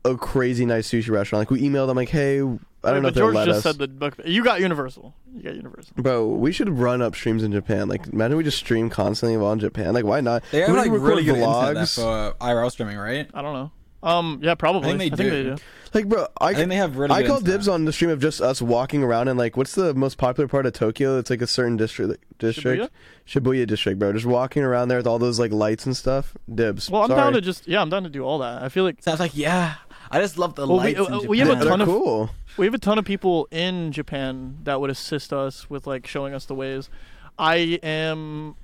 a 0.04 0.16
crazy 0.16 0.66
nice 0.66 0.88
sushi 0.88 1.10
restaurant. 1.10 1.40
Like 1.42 1.50
we 1.50 1.60
emailed 1.62 1.86
them 1.88 1.96
like, 1.96 2.08
hey, 2.08 2.38
I 2.38 2.42
don't 2.42 2.58
Right, 2.82 2.94
know 2.94 3.00
but 3.02 3.08
if 3.08 3.14
they'll 3.14 3.24
George 3.24 3.34
let 3.34 3.44
just 3.46 3.56
us. 3.58 3.62
said 3.64 3.78
the 3.78 3.88
book. 3.88 4.14
You 4.24 4.42
got 4.44 4.60
Universal. 4.60 5.12
You 5.34 5.42
got 5.42 5.54
Universal. 5.56 5.92
Bro, 5.98 6.26
we 6.36 6.52
should 6.52 6.68
run 6.68 7.02
up 7.02 7.14
streams 7.16 7.42
in 7.42 7.50
Japan. 7.52 7.88
Like, 7.88 8.06
imagine 8.06 8.36
we 8.36 8.44
just 8.44 8.56
stream 8.58 8.88
constantly 8.88 9.36
while 9.36 9.52
in 9.52 9.58
Japan. 9.58 9.94
Like, 9.94 10.04
why 10.04 10.20
not? 10.20 10.44
They 10.52 10.60
have 10.60 10.70
We 10.70 10.76
like 10.76 10.90
record 10.90 11.02
really 11.06 11.24
good 11.24 11.36
internet 11.38 11.74
there 11.74 11.84
vlogs. 11.84 11.94
for 11.96 12.36
IRL 12.44 12.70
streaming, 12.70 12.96
right? 12.96 13.28
I 13.34 13.42
don't 13.42 13.52
know. 13.52 13.70
Um, 14.02 14.38
yeah, 14.42 14.54
probably. 14.54 14.90
I 14.92 14.96
think 14.98 15.16
they 15.16 15.42
do. 15.42 15.56
Like, 15.94 16.06
bro, 16.08 16.26
I, 16.40 16.48
I 16.48 16.54
think 16.54 16.68
they 16.68 16.76
have 16.76 16.96
really. 16.98 17.12
I 17.14 17.22
call 17.26 17.38
internet. 17.38 17.44
dibs 17.56 17.68
on 17.68 17.84
the 17.86 17.92
stream 17.92 18.10
of 18.10 18.20
just 18.20 18.40
us 18.40 18.60
walking 18.62 19.02
around 19.02 19.28
and 19.28 19.38
like, 19.38 19.56
what's 19.56 19.74
the 19.74 19.94
most 19.94 20.18
popular 20.18 20.46
part 20.46 20.66
of 20.66 20.72
Tokyo? 20.74 21.18
It's 21.18 21.30
like 21.30 21.40
a 21.42 21.46
certain 21.46 21.76
district, 21.76 22.22
district, 22.38 22.92
Shibuya, 23.26 23.66
district, 23.66 23.98
bro. 23.98 24.12
Just 24.12 24.26
walking 24.26 24.62
around 24.62 24.88
there 24.88 24.98
with 24.98 25.06
all 25.06 25.18
those 25.18 25.40
like 25.40 25.50
lights 25.50 25.86
and 25.86 25.96
stuff. 25.96 26.36
Dibs. 26.54 26.90
Well, 26.90 27.02
I'm 27.02 27.08
Sorry. 27.08 27.20
down 27.20 27.32
to 27.32 27.40
just 27.40 27.66
yeah, 27.66 27.80
I'm 27.80 27.88
down 27.90 28.04
to 28.04 28.10
do 28.10 28.22
all 28.22 28.38
that. 28.40 28.62
I 28.62 28.68
feel 28.68 28.84
like 28.84 29.02
So 29.02 29.10
I 29.10 29.14
was 29.14 29.20
like, 29.20 29.34
yeah, 29.36 29.74
I 30.10 30.20
just 30.20 30.36
love 30.38 30.54
the 30.54 30.66
Well, 30.66 30.76
we- 30.78 30.94
lights. 30.94 31.08
in 31.08 31.12
uh, 31.14 31.20
we 31.22 31.38
have 31.38 31.48
a 31.48 31.52
Yeah, 31.54 31.58
they're 31.58 31.68
ton 31.70 31.80
of- 31.80 31.88
cool. 31.88 32.30
we 32.58 32.66
have 32.66 32.74
a 32.74 32.78
ton 32.78 32.98
of 32.98 33.04
people 33.04 33.48
in 33.50 33.90
Japan 33.90 34.58
that 34.64 34.80
would 34.80 34.90
assist 34.90 35.32
us 35.32 35.68
with 35.70 35.86
like 35.86 36.06
showing 36.06 36.34
us 36.34 36.44
the 36.44 36.54
ways. 36.54 36.90
I 37.38 37.80
am 37.82 38.54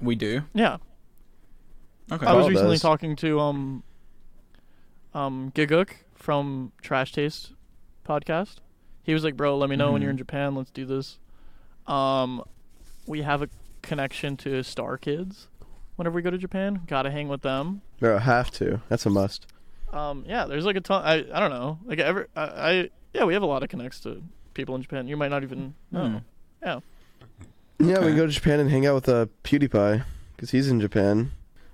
We 0.00 0.14
do. 0.16 0.42
yeah. 0.54 0.78
Okay. 2.10 2.26
I 2.26 2.32
was 2.32 2.48
recently 2.48 2.74
does. 2.74 2.82
talking 2.82 3.14
to 3.16 3.38
um 3.40 3.82
um 5.14 5.52
Gigguk 5.54 5.90
from 6.14 6.72
Trash 6.82 7.12
Taste 7.12 7.52
podcast. 8.06 8.56
He 9.02 9.12
was 9.14 9.24
like, 9.24 9.36
"Bro, 9.36 9.58
let 9.58 9.68
me 9.70 9.76
know 9.76 9.92
when 9.92 10.00
Mhm. 10.00 10.04
you're 10.04 10.10
in 10.12 10.18
Japan. 10.18 10.54
Let's 10.54 10.70
do 10.70 10.84
this." 10.86 11.18
Um, 11.86 12.42
we 13.06 13.22
have 13.22 13.42
a 13.42 13.48
connection 13.82 14.36
to 14.38 14.62
Star 14.62 14.96
Kids. 14.96 15.48
Whenever 15.96 16.14
we 16.14 16.22
go 16.22 16.30
to 16.30 16.38
Japan, 16.38 16.80
gotta 16.86 17.10
hang 17.10 17.28
with 17.28 17.42
them. 17.42 17.82
Bro, 18.00 18.18
have 18.18 18.50
to. 18.52 18.80
That's 18.88 19.04
a 19.06 19.10
must. 19.10 19.46
Um, 19.92 20.24
yeah, 20.26 20.46
there's 20.46 20.64
like 20.64 20.76
a 20.76 20.80
ton. 20.80 21.02
I 21.04 21.14
I 21.36 21.40
don't 21.40 21.50
know. 21.50 21.78
Like 21.84 21.98
ever, 21.98 22.28
I, 22.36 22.42
I 22.42 22.90
yeah, 23.12 23.24
we 23.24 23.34
have 23.34 23.42
a 23.42 23.46
lot 23.46 23.62
of 23.62 23.68
connects 23.68 24.00
to 24.00 24.22
people 24.54 24.74
in 24.74 24.82
Japan. 24.82 25.06
You 25.08 25.16
might 25.16 25.28
not 25.30 25.42
even 25.42 25.74
know. 25.90 26.08
Hmm. 26.08 26.16
Yeah. 26.62 26.80
Yeah, 27.78 27.98
we 27.98 28.06
can 28.06 28.16
go 28.16 28.26
to 28.26 28.32
Japan 28.32 28.60
and 28.60 28.70
hang 28.70 28.86
out 28.86 28.94
with 28.94 29.08
uh, 29.08 29.26
PewDiePie 29.44 30.04
because 30.36 30.50
he's 30.52 30.68
in 30.68 30.80
Japan. 30.80 31.32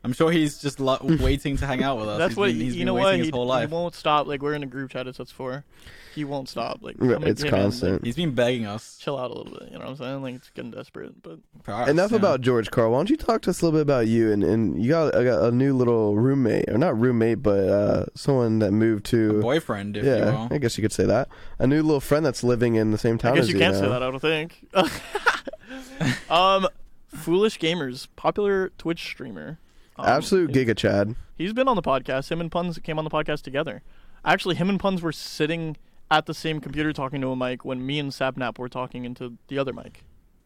I'm 0.08 0.14
sure 0.14 0.30
he's 0.30 0.56
just 0.58 0.80
lo- 0.80 0.96
waiting 1.02 1.58
to 1.58 1.66
hang 1.66 1.82
out 1.82 1.98
with 1.98 2.08
us. 2.08 2.16
That's 2.18 2.30
He's 2.30 2.36
what 2.38 2.46
been, 2.46 2.56
he's 2.56 2.74
you 2.74 2.80
been 2.80 2.86
know. 2.86 2.94
waiting 2.94 3.04
What 3.04 3.18
his 3.18 3.26
he, 3.26 3.30
whole 3.30 3.58
he 3.58 3.66
won't 3.66 3.94
stop. 3.94 4.26
Like 4.26 4.40
we're 4.40 4.54
in 4.54 4.62
a 4.62 4.66
group 4.66 4.90
chat. 4.90 5.06
It's 5.06 5.18
that's 5.18 5.30
for. 5.30 5.66
He 6.14 6.24
won't 6.24 6.48
stop. 6.48 6.78
Like 6.80 6.96
I'm 6.98 7.22
it's 7.24 7.42
"Hey, 7.42 7.50
man, 7.50 7.52
like, 7.52 7.62
constant. 7.62 8.06
He's 8.06 8.16
been 8.16 8.30
begging 8.34 8.64
us. 8.64 8.96
chill 8.98 9.18
out 9.18 9.30
a 9.30 9.34
little 9.34 9.52
bit. 9.52 9.70
You 9.70 9.78
know 9.78 9.84
what 9.84 9.90
I'm 9.90 9.96
saying? 9.96 10.22
Like 10.22 10.34
it's 10.36 10.48
getting 10.48 10.70
desperate. 10.70 11.22
But 11.22 11.40
for 11.62 11.72
us, 11.72 11.90
Enough 11.90 12.12
yeah. 12.12 12.16
about 12.16 12.40
George 12.40 12.70
Karl. 12.70 12.90
Why 12.92 13.00
don't 13.00 13.10
you 13.10 13.18
talk 13.18 13.42
to 13.42 13.50
us 13.50 13.60
a 13.60 13.66
little 13.66 13.78
bit 13.78 13.82
about 13.82 14.06
you 14.06 14.32
and, 14.32 14.42
and 14.42 14.82
you 14.82 14.88
got, 14.88 15.14
I 15.14 15.24
got 15.24 15.44
a 15.44 15.52
new 15.52 15.74
little 15.74 16.16
roommate 16.16 16.70
or 16.70 16.78
not 16.78 16.98
roommate 16.98 17.42
but 17.42 17.68
uh, 17.68 18.06
someone 18.14 18.60
that 18.60 18.72
moved 18.72 19.04
to 19.06 19.42
boyfriend, 19.42 19.98
if 19.98 20.04
you 20.04 20.10
yeah. 20.10 20.48
I 20.50 20.56
guess 20.56 20.78
you 20.78 20.82
could 20.82 20.92
say 20.92 21.04
that 21.04 21.28
a 21.58 21.66
new 21.66 21.82
little 21.82 22.00
friend 22.00 22.24
that's 22.24 22.42
living 22.42 22.76
in 22.76 22.92
the 22.92 22.98
same 22.98 23.18
town 23.18 23.32
I 23.32 23.34
guess 23.36 23.44
as 23.44 23.52
you 23.52 23.58
can't 23.58 23.76
say 23.76 23.86
that. 23.88 24.02
I 24.02 24.10
don't 24.10 24.20
think. 24.20 24.66
um, 26.30 26.66
foolish 27.14 27.58
gamers, 27.58 28.08
popular 28.16 28.70
Twitch 28.78 29.04
streamer. 29.04 29.58
Um, 29.98 30.06
Absolute 30.06 30.52
giga 30.52 30.76
Chad. 30.76 31.14
He's 31.36 31.52
been 31.52 31.68
on 31.68 31.76
the 31.76 31.82
podcast. 31.82 32.30
Him 32.30 32.40
and 32.40 32.50
Punz 32.50 32.78
came 32.78 32.98
on 32.98 33.04
the 33.04 33.10
podcast 33.10 33.42
together. 33.42 33.82
Actually, 34.24 34.56
him 34.56 34.68
and 34.68 34.78
Punz 34.78 35.02
were 35.02 35.12
sitting 35.12 35.76
at 36.10 36.26
the 36.26 36.34
same 36.34 36.60
computer 36.60 36.92
talking 36.92 37.20
to 37.20 37.30
a 37.30 37.36
mic 37.36 37.64
when 37.64 37.84
me 37.84 37.98
and 37.98 38.10
Sapnap 38.10 38.58
were 38.58 38.68
talking 38.68 39.04
into 39.04 39.36
the 39.48 39.58
other 39.58 39.72
mic 39.72 40.04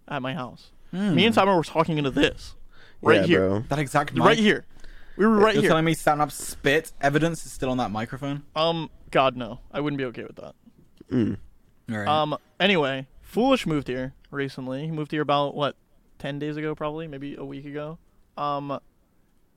at 0.09 0.22
my 0.22 0.34
house. 0.34 0.72
Hmm. 0.90 1.14
Me 1.14 1.26
and 1.26 1.34
Sapnap 1.34 1.57
were 1.57 1.62
talking 1.62 1.98
into 1.98 2.11
this 2.11 2.55
right 3.00 3.20
yeah, 3.20 3.26
here, 3.26 3.48
bro. 3.48 3.61
that 3.68 3.78
exact 3.78 4.14
mic. 4.14 4.24
right 4.24 4.38
here. 4.38 4.64
We 5.16 5.26
were 5.26 5.36
right 5.36 5.55
You're 5.55 5.62
here. 5.62 5.70
telling 5.70 5.84
me 5.84 5.94
stand 5.94 6.22
up 6.22 6.32
spit 6.32 6.92
evidence 7.00 7.44
is 7.44 7.53
still 7.53 7.70
on 7.70 7.76
that 7.76 7.90
microphone? 7.90 8.44
Um, 8.57 8.90
God 9.11 9.36
no, 9.36 9.61
I 9.70 9.80
wouldn't 9.80 9.98
be 9.98 10.05
okay 10.07 10.24
with 10.24 10.36
that. 10.36 10.55
Mm. 11.11 11.36
All 11.90 11.98
right. 11.98 12.09
Um, 12.09 12.38
anyway, 12.59 13.07
Foolish 13.20 13.66
moved 13.66 13.88
here 13.88 14.14
recently. 14.30 14.86
He 14.86 14.90
moved 14.90 15.11
here 15.11 15.20
about 15.20 15.55
what, 15.55 15.76
ten 16.18 16.38
days 16.38 16.57
ago, 16.57 16.74
probably, 16.74 17.07
maybe 17.07 17.34
a 17.36 17.44
week 17.44 17.66
ago. 17.66 17.98
Um, 18.36 18.80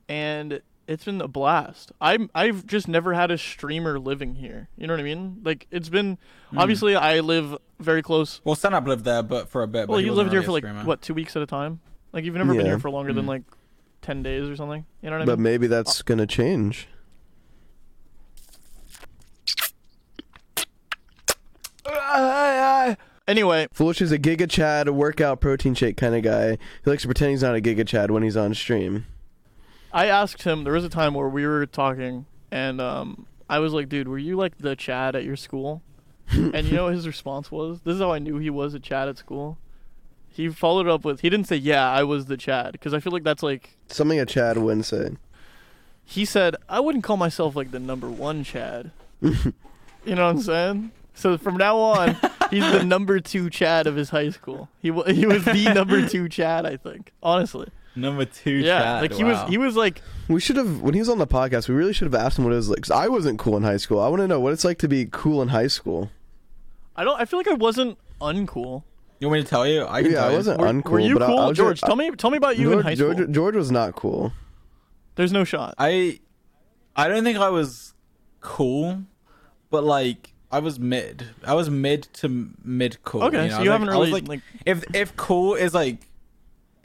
and 0.10 0.62
it's 0.88 1.04
been 1.06 1.20
a 1.22 1.28
blast. 1.28 1.92
I'm 2.00 2.30
I've 2.36 2.66
just 2.68 2.88
never 2.88 3.14
had 3.14 3.32
a 3.32 3.38
streamer 3.38 3.98
living 4.00 4.36
here. 4.36 4.70
You 4.78 4.86
know 4.88 4.94
what 4.94 5.00
I 5.00 5.04
mean? 5.04 5.42
Like 5.44 5.68
it's 5.72 5.90
been 5.90 6.18
Hmm. 6.52 6.60
obviously 6.60 6.96
I 6.96 7.22
live 7.22 7.58
very 7.80 8.02
close. 8.04 8.40
well, 8.44 8.56
stand 8.56 8.76
up 8.76 8.86
lived 8.88 9.04
there, 9.04 9.24
but 9.24 9.50
for 9.50 9.64
a 9.64 9.68
bit. 9.68 9.88
Well, 9.90 9.98
but 9.98 10.02
he 10.02 10.06
you 10.06 10.14
lived 10.14 10.32
here 10.32 10.42
really 10.42 10.62
for 10.62 10.74
like 10.74 10.86
what 10.88 11.02
two 11.02 11.14
weeks 11.14 11.36
at 11.36 11.42
a 11.42 11.48
time. 11.48 11.80
Like 12.14 12.24
you've 12.24 12.36
never 12.36 12.54
been 12.54 12.66
here 12.66 12.80
for 12.80 12.90
longer 12.92 13.14
than 13.14 13.26
Mm. 13.26 13.30
like 13.30 13.44
ten 14.02 14.22
days 14.24 14.48
or 14.48 14.56
something. 14.56 14.86
You 15.02 15.10
know 15.10 15.16
what 15.18 15.24
I 15.24 15.26
But 15.26 15.32
mean? 15.32 15.44
But 15.44 15.50
maybe 15.50 15.68
that's 15.68 16.02
gonna 16.04 16.28
change. 16.28 16.88
Anyway, 23.28 23.68
Foolish 23.74 24.02
is 24.02 24.12
a 24.12 24.20
Giga 24.20 24.48
Chad 24.50 24.90
workout 24.90 25.42
protein 25.42 25.74
shake 25.74 25.98
kind 25.98 26.14
of 26.16 26.22
guy. 26.22 26.52
He 26.84 26.90
likes 26.90 27.02
to 27.02 27.08
pretend 27.08 27.32
he's 27.32 27.42
not 27.42 27.56
a 27.56 27.62
Giga 27.62 27.86
Chad 27.88 28.12
when 28.12 28.22
he's 28.22 28.38
on 28.38 28.54
stream. 28.54 29.06
I 29.96 30.08
asked 30.08 30.44
him. 30.44 30.66
There 30.66 30.74
was 30.74 30.84
a 30.84 30.90
time 30.90 31.14
where 31.14 31.30
we 31.30 31.48
were 31.48 31.66
talking, 31.66 32.26
and 32.52 32.82
um, 32.82 33.28
I 33.50 33.60
was 33.60 33.72
like, 33.72 33.88
"Dude, 33.88 34.10
were 34.10 34.18
you 34.18 34.36
like 34.36 34.58
the 34.58 34.76
Chad 34.76 35.16
at 35.16 35.24
your 35.24 35.38
school?" 35.38 35.82
and 36.30 36.66
you 36.68 36.74
know 36.74 36.84
what 36.86 36.94
his 36.96 37.08
response 37.16 37.50
was? 37.50 37.80
This 37.82 37.96
is 37.96 38.02
how 38.02 38.12
I 38.12 38.20
knew 38.20 38.38
he 38.38 38.50
was 38.50 38.74
a 38.74 38.80
Chad 38.80 39.08
at 39.08 39.18
school. 39.18 39.58
He 40.28 40.50
followed 40.50 40.90
up 40.90 41.06
with, 41.06 41.22
he 41.22 41.30
didn't 41.30 41.48
say, 41.48 41.56
"Yeah, 41.56 41.90
I 41.90 42.04
was 42.04 42.26
the 42.26 42.36
Chad," 42.36 42.74
because 42.74 42.94
I 42.94 43.00
feel 43.00 43.14
like 43.14 43.24
that's 43.24 43.42
like 43.42 43.78
Something 43.88 44.20
a 44.20 44.26
Chad 44.26 44.58
wouldn't 44.58 44.86
say. 44.86 45.12
he 46.04 46.26
said, 46.26 46.58
"I 46.68 46.82
wouldn't 46.82 47.06
call 47.06 47.16
myself 47.16 47.56
like 47.56 47.72
the 47.72 47.80
number 47.80 48.10
one 48.10 48.44
Chad." 48.44 48.92
you 49.22 49.32
know 50.06 50.26
what 50.26 50.36
I'm 50.36 50.42
saying? 50.42 50.92
So 51.14 51.38
from 51.38 51.56
now 51.56 51.78
on, 51.78 52.18
he's 52.50 52.70
the 52.70 52.84
number 52.84 53.22
two 53.22 53.50
Chad 53.50 53.88
of 53.88 53.96
his 53.96 54.10
high 54.10 54.30
school. 54.32 54.68
He 54.82 54.92
wa 54.92 55.04
he 55.04 55.26
was 55.26 55.46
the 55.46 55.74
number 55.74 56.06
two 56.06 56.28
Chad, 56.28 56.66
I 56.66 56.76
think. 56.76 57.14
Honestly, 57.24 57.70
Number 58.02 58.26
two. 58.26 58.52
yeah. 58.52 58.80
Chad, 58.80 59.02
like 59.04 59.14
he 59.14 59.24
wow. 59.24 59.44
was, 59.44 59.50
he 59.50 59.58
was 59.58 59.76
like 59.76 60.02
We 60.28 60.40
should 60.40 60.56
have 60.58 60.82
when 60.82 60.94
he 60.94 61.00
was 61.00 61.10
on 61.10 61.18
the 61.20 61.28
podcast. 61.28 61.68
We 61.70 61.76
really 61.76 61.94
should 61.94 62.06
have 62.12 62.16
asked 62.16 62.38
him 62.38 62.44
what 62.46 62.54
it 62.54 62.58
was 62.58 62.70
like. 62.70 62.82
'cause 62.82 62.92
I 62.92 63.08
wasn't 63.08 63.40
cool 63.40 63.56
in 63.58 63.64
high 63.64 63.78
school. 63.78 64.00
I 64.00 64.08
want 64.10 64.22
to 64.22 64.28
know 64.28 64.40
what 64.40 64.54
it's 64.54 64.66
like 64.66 64.78
to 64.80 64.88
be 64.88 65.06
cool 65.12 65.42
in 65.42 65.50
high 65.50 65.68
school. 65.68 66.10
I 66.96 67.04
don't. 67.04 67.20
I 67.20 67.26
feel 67.26 67.40
like 67.40 67.48
I 67.48 67.54
wasn't 67.54 67.98
uncool. 68.22 68.84
You 69.20 69.28
want 69.30 69.40
me 69.40 69.44
to 69.44 69.50
tell 69.50 69.66
you? 69.68 69.86
I 69.88 70.02
can 70.02 70.12
yeah, 70.12 70.18
tell 70.18 70.28
I 70.28 70.32
you. 70.32 70.38
wasn't 70.38 70.60
Were, 70.60 70.68
uncool. 70.68 70.92
were 70.92 71.00
you 71.00 71.14
but 71.14 71.24
I- 71.24 71.28
cool, 71.28 71.40
I, 71.40 71.48
was 71.48 71.58
George? 71.58 71.80
just- 71.80 71.86
tell 71.88 71.96
me. 71.96 72.12
Tell 72.12 72.30
me 72.32 72.38
about 72.38 72.58
you 72.58 72.66
George, 72.72 72.78
in 72.78 72.84
high 72.84 72.96
school. 72.96 73.14
George, 73.14 73.32
George 73.32 73.56
was 73.56 73.72
not 73.72 73.96
cool. 73.96 74.34
There's 75.16 75.32
no 75.32 75.44
shot. 75.46 75.76
I 75.78 76.20
I 76.96 77.08
don't 77.08 77.24
think 77.24 77.38
I 77.38 77.50
was 77.50 77.94
cool, 78.42 79.04
but 79.70 79.84
like 79.84 80.34
I 80.52 80.60
was 80.60 80.80
mid. 80.80 81.28
I 81.46 81.54
was 81.54 81.70
mid 81.70 82.04
to 82.16 82.50
mid 82.64 82.98
cool. 83.04 83.24
Okay, 83.24 83.44
you 83.46 83.50
know? 83.50 83.58
so 83.58 83.64
you 83.64 83.70
was 83.70 83.80
haven't 83.80 83.88
like, 83.88 83.96
I 83.96 84.00
was 84.00 84.10
really, 84.10 84.22
like, 84.22 84.30
like- 84.30 84.42
if 84.66 84.96
if 84.96 85.16
cool 85.16 85.56
is 85.56 85.74
like 85.74 85.98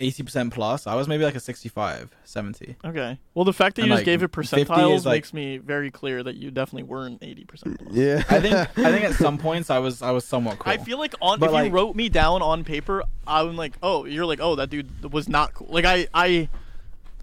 eighty 0.01 0.22
percent 0.22 0.53
plus, 0.53 0.86
I 0.86 0.94
was 0.94 1.07
maybe 1.07 1.24
like 1.24 1.34
a 1.34 1.40
65, 1.40 2.11
70. 2.24 2.76
okay. 2.84 3.18
Well, 3.34 3.44
the 3.44 3.53
fact 3.53 3.76
that 3.76 3.82
And, 3.82 3.88
you 3.90 3.92
just 3.96 4.01
like, 4.01 4.05
gave 4.07 4.22
it 4.22 4.32
percentiles 4.32 4.96
is, 4.96 5.07
like- 5.07 5.16
makes 5.16 5.32
me 5.34 5.59
very 5.59 5.90
clear 5.90 6.22
that 6.22 6.36
you 6.36 6.51
definitely 6.51 6.84
weren't 6.84 7.22
eighty 7.22 7.44
percent. 7.44 7.80
Yeah, 7.90 8.22
I 8.28 8.40
think 8.40 8.55
I 8.55 8.66
think 8.92 9.05
at 9.05 9.14
some 9.14 9.38
points 9.46 9.70
I 9.70 9.78
was 9.78 10.03
I 10.03 10.11
was 10.11 10.24
somewhat 10.24 10.59
cool. 10.59 10.72
I 10.72 10.78
feel 10.78 10.98
like 10.98 11.14
on 11.20 11.38
But, 11.38 11.46
if 11.46 11.53
like- 11.53 11.66
you 11.66 11.70
wrote 11.72 11.94
me 11.94 12.09
down 12.09 12.42
on 12.42 12.64
paper, 12.64 13.03
I'm 13.26 13.57
like, 13.57 13.74
oh, 13.82 14.05
you're 14.07 14.26
like, 14.26 14.40
oh, 14.40 14.57
that 14.57 14.70
dude 14.70 15.12
was 15.12 15.28
not 15.28 15.55
cool. 15.55 15.68
Like 15.70 15.84
I, 15.84 16.09
I, 16.14 16.48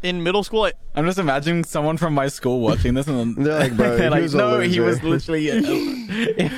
in 0.03 0.21
middle 0.23 0.43
school, 0.43 0.63
I, 0.63 0.73
I'm 0.95 1.05
just 1.05 1.17
imagining 1.19 1.63
someone 1.63 1.97
from 1.97 2.13
my 2.13 2.27
school 2.27 2.59
watching 2.61 2.93
this 2.93 3.07
and 3.07 3.35
They're 3.45 3.59
like, 3.59 3.75
bro, 3.75 3.97
they're 3.97 4.15
he 4.15 4.21
was 4.21 4.33
a 4.33 4.37
no, 4.37 4.59
he 4.59 4.79
was 4.79 5.01
loser." 5.03 5.31
literally. 5.33 6.49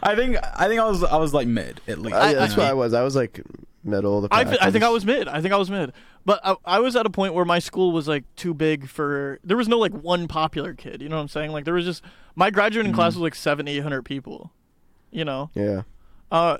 I 0.00 0.14
think 0.14 0.36
I 0.42 0.68
think 0.68 0.80
I 0.80 0.84
was 0.88 1.02
I 1.02 1.16
was 1.16 1.34
like 1.34 1.48
mid 1.48 1.80
at 1.88 1.98
least. 1.98 2.14
Uh, 2.14 2.18
I, 2.20 2.30
you 2.30 2.36
that's 2.36 2.56
know? 2.56 2.62
what 2.62 2.70
I 2.70 2.74
was. 2.74 2.94
I 2.94 3.02
was 3.02 3.16
like 3.16 3.40
middle 3.88 4.18
of 4.18 4.22
the 4.22 4.28
I, 4.34 4.44
pack. 4.44 4.58
I 4.60 4.70
think 4.70 4.84
I 4.84 4.88
was 4.88 5.04
mid. 5.04 5.28
I 5.28 5.40
think 5.40 5.52
I 5.52 5.56
was 5.56 5.70
mid. 5.70 5.92
But 6.24 6.40
I, 6.44 6.56
I 6.64 6.80
was 6.80 6.94
at 6.96 7.06
a 7.06 7.10
point 7.10 7.34
where 7.34 7.44
my 7.44 7.58
school 7.58 7.92
was 7.92 8.06
like 8.06 8.24
too 8.36 8.54
big 8.54 8.88
for. 8.88 9.38
There 9.42 9.56
was 9.56 9.68
no 9.68 9.78
like 9.78 9.92
one 9.92 10.28
popular 10.28 10.74
kid. 10.74 11.02
You 11.02 11.08
know 11.08 11.16
what 11.16 11.22
I'm 11.22 11.28
saying? 11.28 11.52
Like 11.52 11.64
there 11.64 11.74
was 11.74 11.84
just 11.84 12.02
my 12.36 12.50
graduating 12.50 12.92
class 12.92 13.14
was 13.14 13.22
like 13.22 13.34
seven, 13.34 13.66
eight 13.66 13.82
hundred 13.82 14.02
people. 14.02 14.52
You 15.10 15.24
know. 15.24 15.50
Yeah. 15.54 15.82
Uh, 16.30 16.58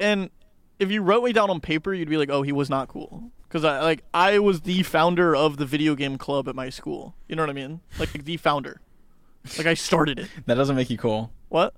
and 0.00 0.30
if 0.78 0.90
you 0.90 1.02
wrote 1.02 1.24
me 1.24 1.32
down 1.32 1.50
on 1.50 1.60
paper, 1.60 1.94
you'd 1.94 2.08
be 2.08 2.16
like, 2.16 2.30
"Oh, 2.30 2.42
he 2.42 2.52
was 2.52 2.68
not 2.68 2.88
cool," 2.88 3.30
because 3.48 3.64
I 3.64 3.80
like 3.82 4.02
I 4.12 4.38
was 4.40 4.62
the 4.62 4.82
founder 4.82 5.36
of 5.36 5.56
the 5.56 5.66
video 5.66 5.94
game 5.94 6.18
club 6.18 6.48
at 6.48 6.56
my 6.56 6.68
school. 6.68 7.14
You 7.28 7.36
know 7.36 7.42
what 7.42 7.50
I 7.50 7.54
mean? 7.54 7.80
Like 7.98 8.12
the 8.12 8.36
founder. 8.36 8.80
Like 9.58 9.66
I 9.66 9.74
started 9.74 10.18
it. 10.18 10.28
That 10.46 10.54
doesn't 10.54 10.74
make 10.74 10.90
you 10.90 10.98
cool. 10.98 11.30
What? 11.48 11.74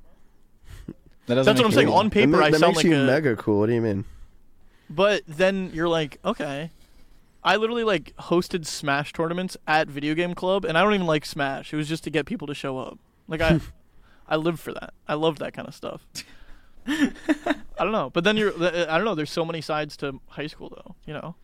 That 1.26 1.34
doesn't. 1.34 1.44
That's 1.44 1.46
what 1.46 1.54
make 1.56 1.64
I'm 1.64 1.70
you 1.70 1.74
saying. 1.74 1.86
cool. 1.88 1.96
On 1.96 2.10
paper, 2.10 2.30
that, 2.32 2.38
ma- 2.38 2.44
I 2.44 2.50
that 2.50 2.60
sound 2.60 2.70
makes 2.76 2.84
like 2.84 2.86
you 2.86 2.96
a. 2.96 3.04
mega 3.04 3.36
cool. 3.36 3.58
What 3.58 3.66
do 3.66 3.74
you 3.74 3.80
mean? 3.82 4.04
But 4.88 5.22
then 5.26 5.70
you're 5.72 5.88
like, 5.88 6.18
okay. 6.24 6.70
I 7.42 7.56
literally 7.56 7.84
like 7.84 8.14
hosted 8.16 8.66
Smash 8.66 9.12
tournaments 9.12 9.56
at 9.66 9.88
Video 9.88 10.14
Game 10.14 10.34
Club, 10.34 10.64
and 10.64 10.76
I 10.76 10.82
don't 10.82 10.94
even 10.94 11.06
like 11.06 11.24
Smash. 11.24 11.72
It 11.72 11.76
was 11.76 11.88
just 11.88 12.04
to 12.04 12.10
get 12.10 12.26
people 12.26 12.46
to 12.48 12.54
show 12.54 12.78
up. 12.78 12.98
Like 13.28 13.40
I, 13.40 13.60
I 14.28 14.36
lived 14.36 14.58
for 14.58 14.72
that. 14.72 14.94
I 15.06 15.14
love 15.14 15.38
that 15.38 15.52
kind 15.52 15.68
of 15.68 15.74
stuff. 15.74 16.06
I 16.88 17.84
don't 17.84 17.92
know, 17.92 18.10
but 18.10 18.24
then 18.24 18.36
you're. 18.36 18.52
I 18.62 18.96
don't 18.96 19.04
know. 19.04 19.14
There's 19.14 19.30
so 19.30 19.44
many 19.44 19.60
sides 19.60 19.96
to 19.98 20.20
high 20.28 20.46
school, 20.46 20.70
though. 20.70 20.94
You 21.04 21.14
know. 21.14 21.34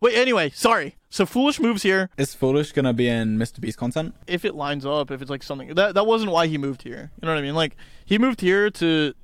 Wait. 0.00 0.14
Anyway, 0.16 0.50
sorry. 0.50 0.96
So 1.10 1.24
foolish 1.26 1.60
moves 1.60 1.82
here. 1.82 2.10
Is 2.16 2.34
Foolish 2.34 2.72
gonna 2.72 2.92
be 2.92 3.08
in 3.08 3.38
Mr. 3.38 3.60
Beast 3.60 3.78
content? 3.78 4.14
If 4.26 4.44
it 4.44 4.54
lines 4.54 4.84
up, 4.84 5.10
if 5.10 5.22
it's 5.22 5.30
like 5.30 5.42
something 5.42 5.74
that 5.74 5.94
that 5.94 6.06
wasn't 6.06 6.32
why 6.32 6.46
he 6.46 6.58
moved 6.58 6.82
here. 6.82 7.10
You 7.20 7.26
know 7.26 7.34
what 7.34 7.38
I 7.38 7.42
mean? 7.42 7.54
Like 7.54 7.76
he 8.04 8.18
moved 8.18 8.40
here 8.40 8.68
to, 8.70 9.14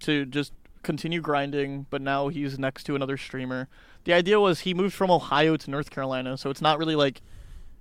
to 0.00 0.24
just 0.26 0.52
continue 0.84 1.20
grinding, 1.20 1.86
but 1.90 2.00
now 2.00 2.28
he's 2.28 2.58
next 2.58 2.84
to 2.84 2.94
another 2.94 3.16
streamer. 3.16 3.68
The 4.04 4.12
idea 4.12 4.38
was 4.38 4.60
he 4.60 4.74
moved 4.74 4.94
from 4.94 5.10
Ohio 5.10 5.56
to 5.56 5.70
North 5.70 5.90
Carolina, 5.90 6.36
so 6.38 6.50
it's 6.50 6.60
not 6.62 6.78
really 6.78 6.94
like 6.94 7.20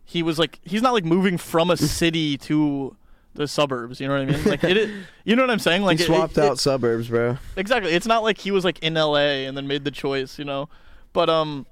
he 0.06 0.24
was 0.24 0.39
like 0.39 0.60
he's 0.64 0.82
not 0.82 0.93
like 0.93 1.06
moving 1.06 1.38
from 1.38 1.70
a 1.70 1.78
city 1.99 2.38
to 2.39 2.95
the 3.36 3.47
suburbs. 3.47 3.99
You 3.99 4.08
know 4.08 4.14
what 4.20 4.30
I 4.30 4.38
mean? 4.38 4.43
Like 4.45 4.64
it, 4.64 4.78
it 4.78 4.89
you 5.26 5.36
know 5.36 5.43
what 5.43 5.49
I'm 5.51 5.60
saying? 5.60 5.84
Like 5.84 5.97
he 5.97 6.04
it- 6.04 6.08
swapped 6.08 6.38
it- 6.38 6.43
out 6.43 6.60
suburbs, 6.60 7.08
bro. 7.10 7.38
exactly. 7.56 7.91
It's 7.93 8.08
not 8.08 8.24
like 8.24 8.38
he 8.39 8.51
was 8.51 8.64
like 8.66 8.80
in 8.80 8.93
LA 8.95 9.45
and 9.47 9.56
then 9.56 9.68
made 9.68 9.84
the 9.84 9.91
choice. 9.91 10.39
You 10.39 10.45
know, 10.45 10.70
but 11.14 11.30
um, 11.30 11.66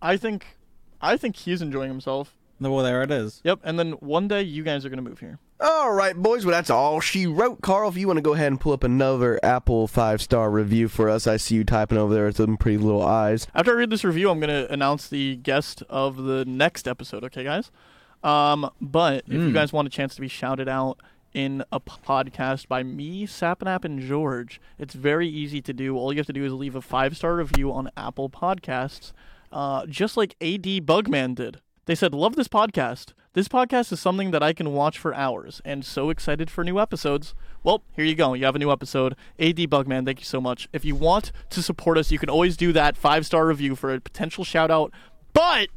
I 0.00 0.16
think 0.16 0.58
I 1.00 1.16
think 1.16 1.36
he's 1.36 1.62
enjoying 1.62 1.88
himself. 1.90 2.34
Well, 2.60 2.84
there 2.84 3.02
it 3.02 3.10
is. 3.10 3.40
Yep. 3.44 3.60
And 3.64 3.76
then 3.78 3.92
one 3.92 4.28
day 4.28 4.42
you 4.42 4.62
guys 4.62 4.84
are 4.84 4.88
gonna 4.88 5.02
move 5.02 5.18
here. 5.20 5.38
All 5.64 5.92
right, 5.92 6.16
boys. 6.16 6.44
Well, 6.44 6.52
that's 6.52 6.70
all 6.70 6.98
she 6.98 7.24
wrote. 7.26 7.60
Karl, 7.62 7.88
if 7.88 7.96
you 7.96 8.08
want 8.08 8.16
to 8.16 8.22
go 8.22 8.34
ahead 8.34 8.48
and 8.48 8.60
pull 8.60 8.72
up 8.72 8.82
another 8.82 9.38
Apple 9.44 9.86
five 9.86 10.20
star 10.20 10.50
review 10.50 10.88
for 10.88 11.08
us, 11.08 11.26
I 11.28 11.36
see 11.36 11.54
you 11.54 11.64
typing 11.64 11.98
over 11.98 12.12
there 12.12 12.24
with 12.26 12.36
some 12.36 12.56
pretty 12.56 12.78
little 12.78 13.02
eyes. 13.02 13.46
After 13.54 13.70
I 13.70 13.74
read 13.74 13.90
this 13.90 14.02
review, 14.02 14.28
I'm 14.28 14.40
gonna 14.40 14.66
announce 14.70 15.08
the 15.08 15.36
guest 15.36 15.84
of 15.88 16.16
the 16.16 16.44
next 16.44 16.88
episode. 16.88 17.22
Okay, 17.24 17.44
guys. 17.44 17.70
Um, 18.24 18.70
but 18.80 19.24
if 19.28 19.34
you 19.34 19.50
Mm. 19.50 19.54
guys 19.54 19.72
want 19.72 19.86
a 19.86 19.90
chance 19.90 20.14
to 20.16 20.20
be 20.20 20.26
shouted 20.28 20.68
out 20.68 20.98
in 21.32 21.64
a 21.70 21.78
podcast 21.80 22.66
by 22.66 22.82
me, 22.82 23.24
Sapnap, 23.26 23.84
and 23.84 24.00
George, 24.00 24.60
it's 24.78 24.94
very 24.94 25.28
easy 25.28 25.60
to 25.62 25.72
do. 25.72 25.96
All 25.96 26.12
you 26.12 26.18
have 26.18 26.26
to 26.26 26.32
do 26.32 26.44
is 26.44 26.52
leave 26.52 26.74
a 26.74 26.82
five 26.82 27.16
star 27.16 27.36
review 27.36 27.72
on 27.72 27.88
Apple 27.96 28.28
Podcasts, 28.28 29.12
uh, 29.52 29.86
just 29.86 30.16
like 30.16 30.34
AD 30.40 30.80
Bugman 30.80 31.36
did. 31.36 31.60
They 31.86 31.94
said, 31.94 32.14
"Love 32.14 32.34
this 32.34 32.48
podcast. 32.48 33.12
This 33.34 33.48
podcast 33.48 33.90
is 33.92 34.00
something 34.00 34.30
that 34.32 34.42
I 34.42 34.52
can 34.52 34.74
watch 34.74 34.98
for 34.98 35.14
hours, 35.14 35.62
and 35.64 35.86
so 35.86 36.10
excited 36.10 36.50
for 36.50 36.62
new 36.62 36.78
episodes." 36.78 37.34
Well, 37.64 37.82
here 37.96 38.04
you 38.04 38.14
go. 38.14 38.34
You 38.34 38.44
have 38.44 38.56
a 38.56 38.58
new 38.58 38.70
episode. 38.70 39.16
AD 39.38 39.56
Bugman, 39.70 40.04
thank 40.04 40.18
you 40.18 40.26
so 40.26 40.38
much. 40.38 40.68
If 40.70 40.84
you 40.84 40.94
want 40.94 41.32
to 41.48 41.62
support 41.62 41.96
us, 41.96 42.12
you 42.12 42.18
can 42.18 42.28
always 42.28 42.58
do 42.58 42.74
that 42.74 42.94
five 42.94 43.24
star 43.24 43.46
review 43.46 43.74
for 43.74 43.94
a 43.94 44.00
potential 44.00 44.44
shout 44.44 44.70
out. 44.70 44.92
But 45.32 45.68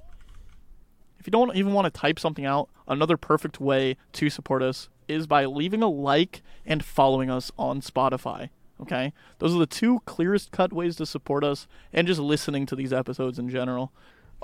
if 1.17 1.25
you 1.25 1.31
don't 1.31 1.55
even 1.55 1.71
want 1.71 1.85
to 1.85 1.97
type 1.97 2.19
something 2.19 2.45
out, 2.45 2.67
another 2.89 3.15
perfect 3.15 3.61
way 3.61 3.95
to 4.11 4.29
support 4.29 4.61
us 4.61 4.89
is 5.07 5.25
by 5.25 5.45
leaving 5.45 5.81
a 5.81 5.87
like 5.87 6.41
and 6.65 6.83
following 6.83 7.29
us 7.29 7.53
on 7.57 7.79
Spotify. 7.79 8.49
Okay? 8.81 9.13
Those 9.39 9.55
are 9.55 9.59
the 9.59 9.65
two 9.65 10.01
clearest 10.05 10.51
cut 10.51 10.73
ways 10.73 10.97
to 10.97 11.05
support 11.05 11.45
us 11.45 11.67
and 11.93 12.05
just 12.05 12.19
listening 12.19 12.65
to 12.65 12.75
these 12.75 12.91
episodes 12.91 13.39
in 13.39 13.49
general. 13.49 13.93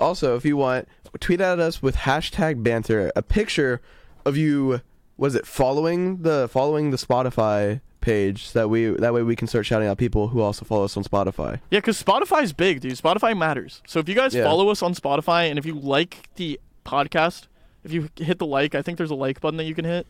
Also, 0.02 0.36
if 0.36 0.44
you 0.44 0.56
want, 0.56 0.88
tweet 1.20 1.40
at 1.40 1.58
us 1.58 1.80
with 1.82 1.96
hashtag 1.96 2.62
banter 2.62 3.10
a 3.16 3.22
picture 3.22 3.80
of 4.26 4.36
you. 4.36 4.80
Was 5.16 5.34
it 5.34 5.46
following 5.46 6.22
the 6.22 6.48
following 6.50 6.90
the 6.90 6.96
Spotify 6.96 7.80
page 8.02 8.48
so 8.48 8.58
that 8.58 8.68
we 8.68 8.86
that 8.86 9.14
way 9.14 9.22
we 9.22 9.36
can 9.36 9.46
start 9.46 9.64
shouting 9.64 9.88
out 9.88 9.96
people 9.96 10.28
who 10.28 10.40
also 10.40 10.64
follow 10.64 10.84
us 10.84 10.96
on 10.96 11.04
Spotify. 11.04 11.60
Yeah, 11.70 11.78
because 11.78 12.02
Spotify's 12.02 12.52
big, 12.52 12.80
dude. 12.80 12.98
Spotify 12.98 13.36
matters. 13.36 13.80
So 13.86 14.00
if 14.00 14.08
you 14.08 14.14
guys 14.14 14.34
Yeah. 14.34 14.44
follow 14.44 14.68
us 14.68 14.82
on 14.82 14.94
Spotify 14.94 15.48
and 15.48 15.58
if 15.58 15.64
you 15.64 15.74
like 15.74 16.28
the 16.34 16.60
podcast, 16.84 17.46
if 17.84 17.92
you 17.92 18.10
hit 18.16 18.38
the 18.38 18.46
like, 18.46 18.74
I 18.74 18.82
think 18.82 18.98
there's 18.98 19.10
a 19.10 19.14
like 19.14 19.40
button 19.40 19.56
that 19.56 19.64
you 19.64 19.74
can 19.74 19.84
hit. 19.84 20.06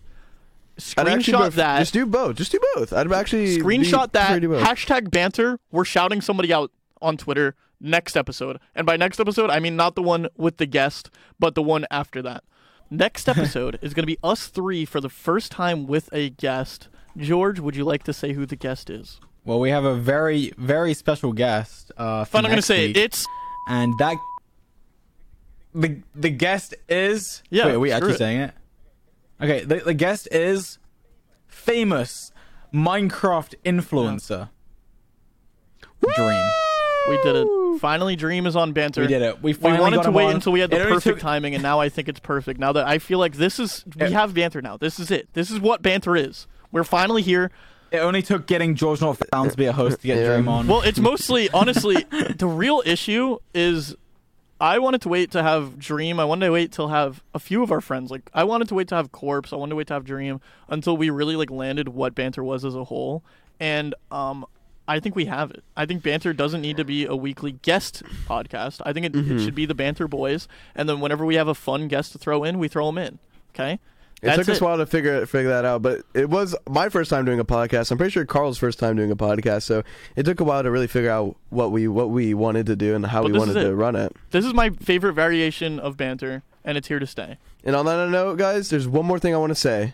Screenshot 0.79 1.53
that. 1.53 1.81
Just 1.81 1.93
do 1.93 2.07
both. 2.07 2.37
Just 2.37 2.51
do 2.51 2.61
both. 2.75 2.93
I'd 2.93 3.13
actually 3.13 3.59
screenshot 3.59 4.11
that 4.13 4.27
prefer 4.29 4.35
to 4.35 4.41
do 4.41 4.49
both. 4.49 4.63
hashtag 4.63 5.11
banter 5.11 5.61
we're 5.71 5.85
shouting 5.85 6.21
somebody 6.23 6.53
out 6.53 6.73
on 7.03 7.17
twitter 7.17 7.55
next 7.83 8.17
episode 8.17 8.59
and 8.75 8.87
by 8.87 8.97
next 8.97 9.19
episode 9.19 9.51
i 9.51 9.59
mean 9.59 9.75
not 9.77 9.95
the 9.97 10.03
one 10.03 10.29
with 10.37 10.57
the 10.59 10.67
guest 10.67 11.11
but 11.39 11.55
the 11.55 11.63
one 11.63 11.85
after 11.91 12.23
that 12.23 12.45
Next 12.93 13.27
episode 13.35 13.79
is 13.81 13.95
going 13.95 14.03
to 14.03 14.07
be 14.07 14.19
us 14.23 14.49
three 14.49 14.85
for 14.85 15.01
the 15.01 15.09
first 15.09 15.51
time 15.51 15.87
with 15.87 16.11
a 16.13 16.29
guest. 16.29 16.89
George, 17.17 17.59
would 17.59 17.75
you 17.75 17.85
like 17.85 18.03
to 18.03 18.13
say 18.13 18.35
who 18.35 18.45
the 18.45 18.55
guest 18.55 18.91
is? 18.91 19.19
Well, 19.47 19.59
we 19.61 19.71
have 19.71 19.85
a 19.85 19.95
very, 19.95 20.53
very 20.59 20.93
special 20.93 21.33
guest. 21.33 21.91
Uh, 21.97 22.27
Fine, 22.27 22.45
I'm 22.45 22.51
going 22.51 22.57
to 22.61 22.63
say 22.63 22.89
week. 22.89 22.99
It's 22.99 23.27
and 23.67 23.99
that 23.99 24.19
the 25.75 26.03
the 26.15 26.29
guest 26.29 26.75
is. 26.87 27.43
Yeah, 27.49 27.65
Wait, 27.65 27.75
are 27.75 27.81
we 27.81 27.93
actually 27.93 28.13
it. 28.13 28.19
saying 28.19 28.41
it? 28.41 28.55
Okay, 29.41 29.65
the 29.65 29.77
the 29.77 29.95
guest 29.95 30.29
is 30.31 30.79
famous 31.47 32.31
Minecraft 32.75 33.55
influencer. 33.65 34.51
Dream. 36.15 36.51
we 37.09 37.17
did 37.23 37.37
it. 37.37 37.62
Finally, 37.79 38.17
Dream 38.17 38.47
is 38.47 38.57
on 38.57 38.73
banter. 38.73 39.01
We 39.03 39.07
did 39.07 39.23
it. 39.23 39.43
We 39.43 39.53
We 39.55 39.73
wanted 39.73 39.97
got 39.97 40.03
to 40.03 40.09
him 40.09 40.15
wait 40.15 40.27
on. 40.27 40.35
until 40.37 40.53
we 40.53 40.61
had 40.61 40.71
the 40.71 40.81
It 40.81 40.89
perfect 40.89 41.05
took- 41.05 41.19
timing, 41.21 41.55
and 41.55 41.63
now 41.63 41.81
I 41.81 41.89
think 41.89 42.09
it's 42.09 42.21
perfect. 42.21 42.59
Now 42.61 42.73
that 42.73 42.87
I 42.87 42.99
feel 42.99 43.19
like 43.19 43.35
this 43.35 43.59
is, 43.59 43.85
we 43.99 44.07
It- 44.07 44.13
have 44.13 44.35
banter 44.35 44.61
now. 44.63 44.77
This 44.77 44.99
is 45.01 45.11
it. 45.11 45.29
This 45.33 45.51
is 45.51 45.61
what 45.61 45.83
banter 45.83 46.17
is. 46.17 46.47
We're 46.71 46.85
finally 46.85 47.23
here. 47.23 47.51
It 47.91 47.99
only 47.99 48.23
took 48.23 48.47
getting 48.47 48.75
GeorgeNotFound 48.75 49.51
to 49.51 49.57
be 49.57 49.67
a 49.67 49.73
host 49.73 50.01
to 50.01 50.07
get 50.07 50.17
Yeah. 50.19 50.35
Dream 50.37 50.49
on. 50.49 50.67
Well, 50.67 50.81
it's 50.81 50.99
mostly, 51.11 51.51
honestly, 51.51 52.07
the 52.37 52.47
real 52.47 52.83
issue 52.87 53.37
is 53.53 53.95
I 54.59 54.79
wanted 54.79 55.03
to 55.03 55.09
wait 55.11 55.31
to 55.33 55.43
have 55.43 55.79
Dream. 55.79 56.19
I 56.21 56.25
wanted 56.25 56.47
to 56.47 56.53
wait 56.53 56.73
till 56.73 56.89
have 56.89 57.23
a 57.35 57.39
few 57.39 57.63
of 57.63 57.71
our 57.73 57.81
friends. 57.83 58.11
Like 58.11 58.31
I 58.33 58.45
wanted 58.45 58.69
to 58.69 58.75
wait 58.75 58.89
to 58.89 58.95
have 58.95 59.13
Corpse. 59.13 59.53
I 59.53 59.57
wanted 59.57 59.71
to 59.71 59.77
wait 59.77 59.89
to 59.89 59.95
have 59.95 60.05
Dream 60.05 60.41
until 60.69 60.97
we 60.97 61.11
really 61.11 61.37
like 61.37 61.51
landed 61.51 61.89
what 61.91 62.15
banter 62.15 62.43
was 62.45 62.65
as 62.65 62.75
a 62.75 62.85
whole. 62.85 63.23
And 63.61 63.95
um, 64.11 64.47
I 64.89 64.99
think 65.01 65.15
we 65.15 65.27
have 65.27 65.51
it. 65.53 65.63
I 65.77 65.87
think 65.87 66.03
banter 66.03 66.33
doesn't 66.33 66.61
need 66.61 66.77
to 66.79 66.85
be 66.85 67.05
a 67.07 67.15
weekly 67.15 67.53
guest 67.53 68.03
podcast. 68.27 68.81
I 68.85 68.93
think 68.93 69.07
it, 69.07 69.13
Mm-hmm. 69.13 69.39
it 69.39 69.45
should 69.45 69.55
be 69.55 69.67
the 69.67 69.75
banter 69.75 70.09
boys. 70.09 70.49
And 70.75 70.89
then 70.89 71.01
whenever 71.01 71.25
we 71.25 71.37
have 71.37 71.49
a 71.49 71.55
fun 71.55 71.89
guest 71.89 72.13
to 72.13 72.19
throw 72.19 72.43
in, 72.45 72.59
we 72.59 72.69
throw 72.69 72.87
them 72.87 72.99
in. 72.99 73.19
Okay. 73.55 73.75
It 74.23 74.27
That's 74.27 74.39
took 74.39 74.49
us 74.51 74.61
a 74.61 74.65
while 74.65 74.77
to 74.79 74.87
figure 74.87 75.27
figure 75.27 75.51
that 75.51 75.65
out, 75.65 75.83
but 75.83 76.03
it 76.15 76.31
was 76.31 76.55
my 76.69 76.89
first 76.89 77.11
time 77.11 77.25
doing 77.25 77.41
a 77.41 77.45
podcast. 77.45 77.91
I'm 77.91 77.99
pretty 77.99 78.13
sure 78.13 78.25
Karl's 78.25 78.57
first 78.57 78.79
time 78.79 78.95
doing 78.97 79.11
a 79.11 79.17
podcast, 79.17 79.63
so 79.63 79.83
it 80.15 80.23
took 80.23 80.39
a 80.39 80.45
while 80.45 80.63
to 80.63 80.71
really 80.71 80.87
figure 80.87 81.11
out 81.11 81.35
what 81.51 81.73
we 81.73 81.89
what 81.89 82.11
we 82.11 82.33
wanted 82.33 82.67
to 82.67 82.77
do 82.77 82.95
and 82.95 83.05
how 83.05 83.23
But 83.23 83.33
we 83.33 83.39
wanted 83.39 83.55
to 83.55 83.75
run 83.75 83.97
it. 83.97 84.15
This 84.31 84.45
is 84.45 84.55
my 84.55 84.71
favorite 84.71 85.15
variation 85.15 85.81
of 85.81 85.97
banter, 85.97 86.45
and 86.65 86.79
it's 86.79 86.87
here 86.87 87.01
to 87.01 87.07
stay. 87.07 87.37
And 87.65 87.75
on 87.75 87.85
that 87.87 88.11
note, 88.11 88.39
guys, 88.39 88.71
there's 88.71 88.87
one 88.87 89.07
more 89.07 89.19
thing 89.19 89.35
I 89.35 89.39
want 89.39 89.51
to 89.51 89.57
say. 89.57 89.93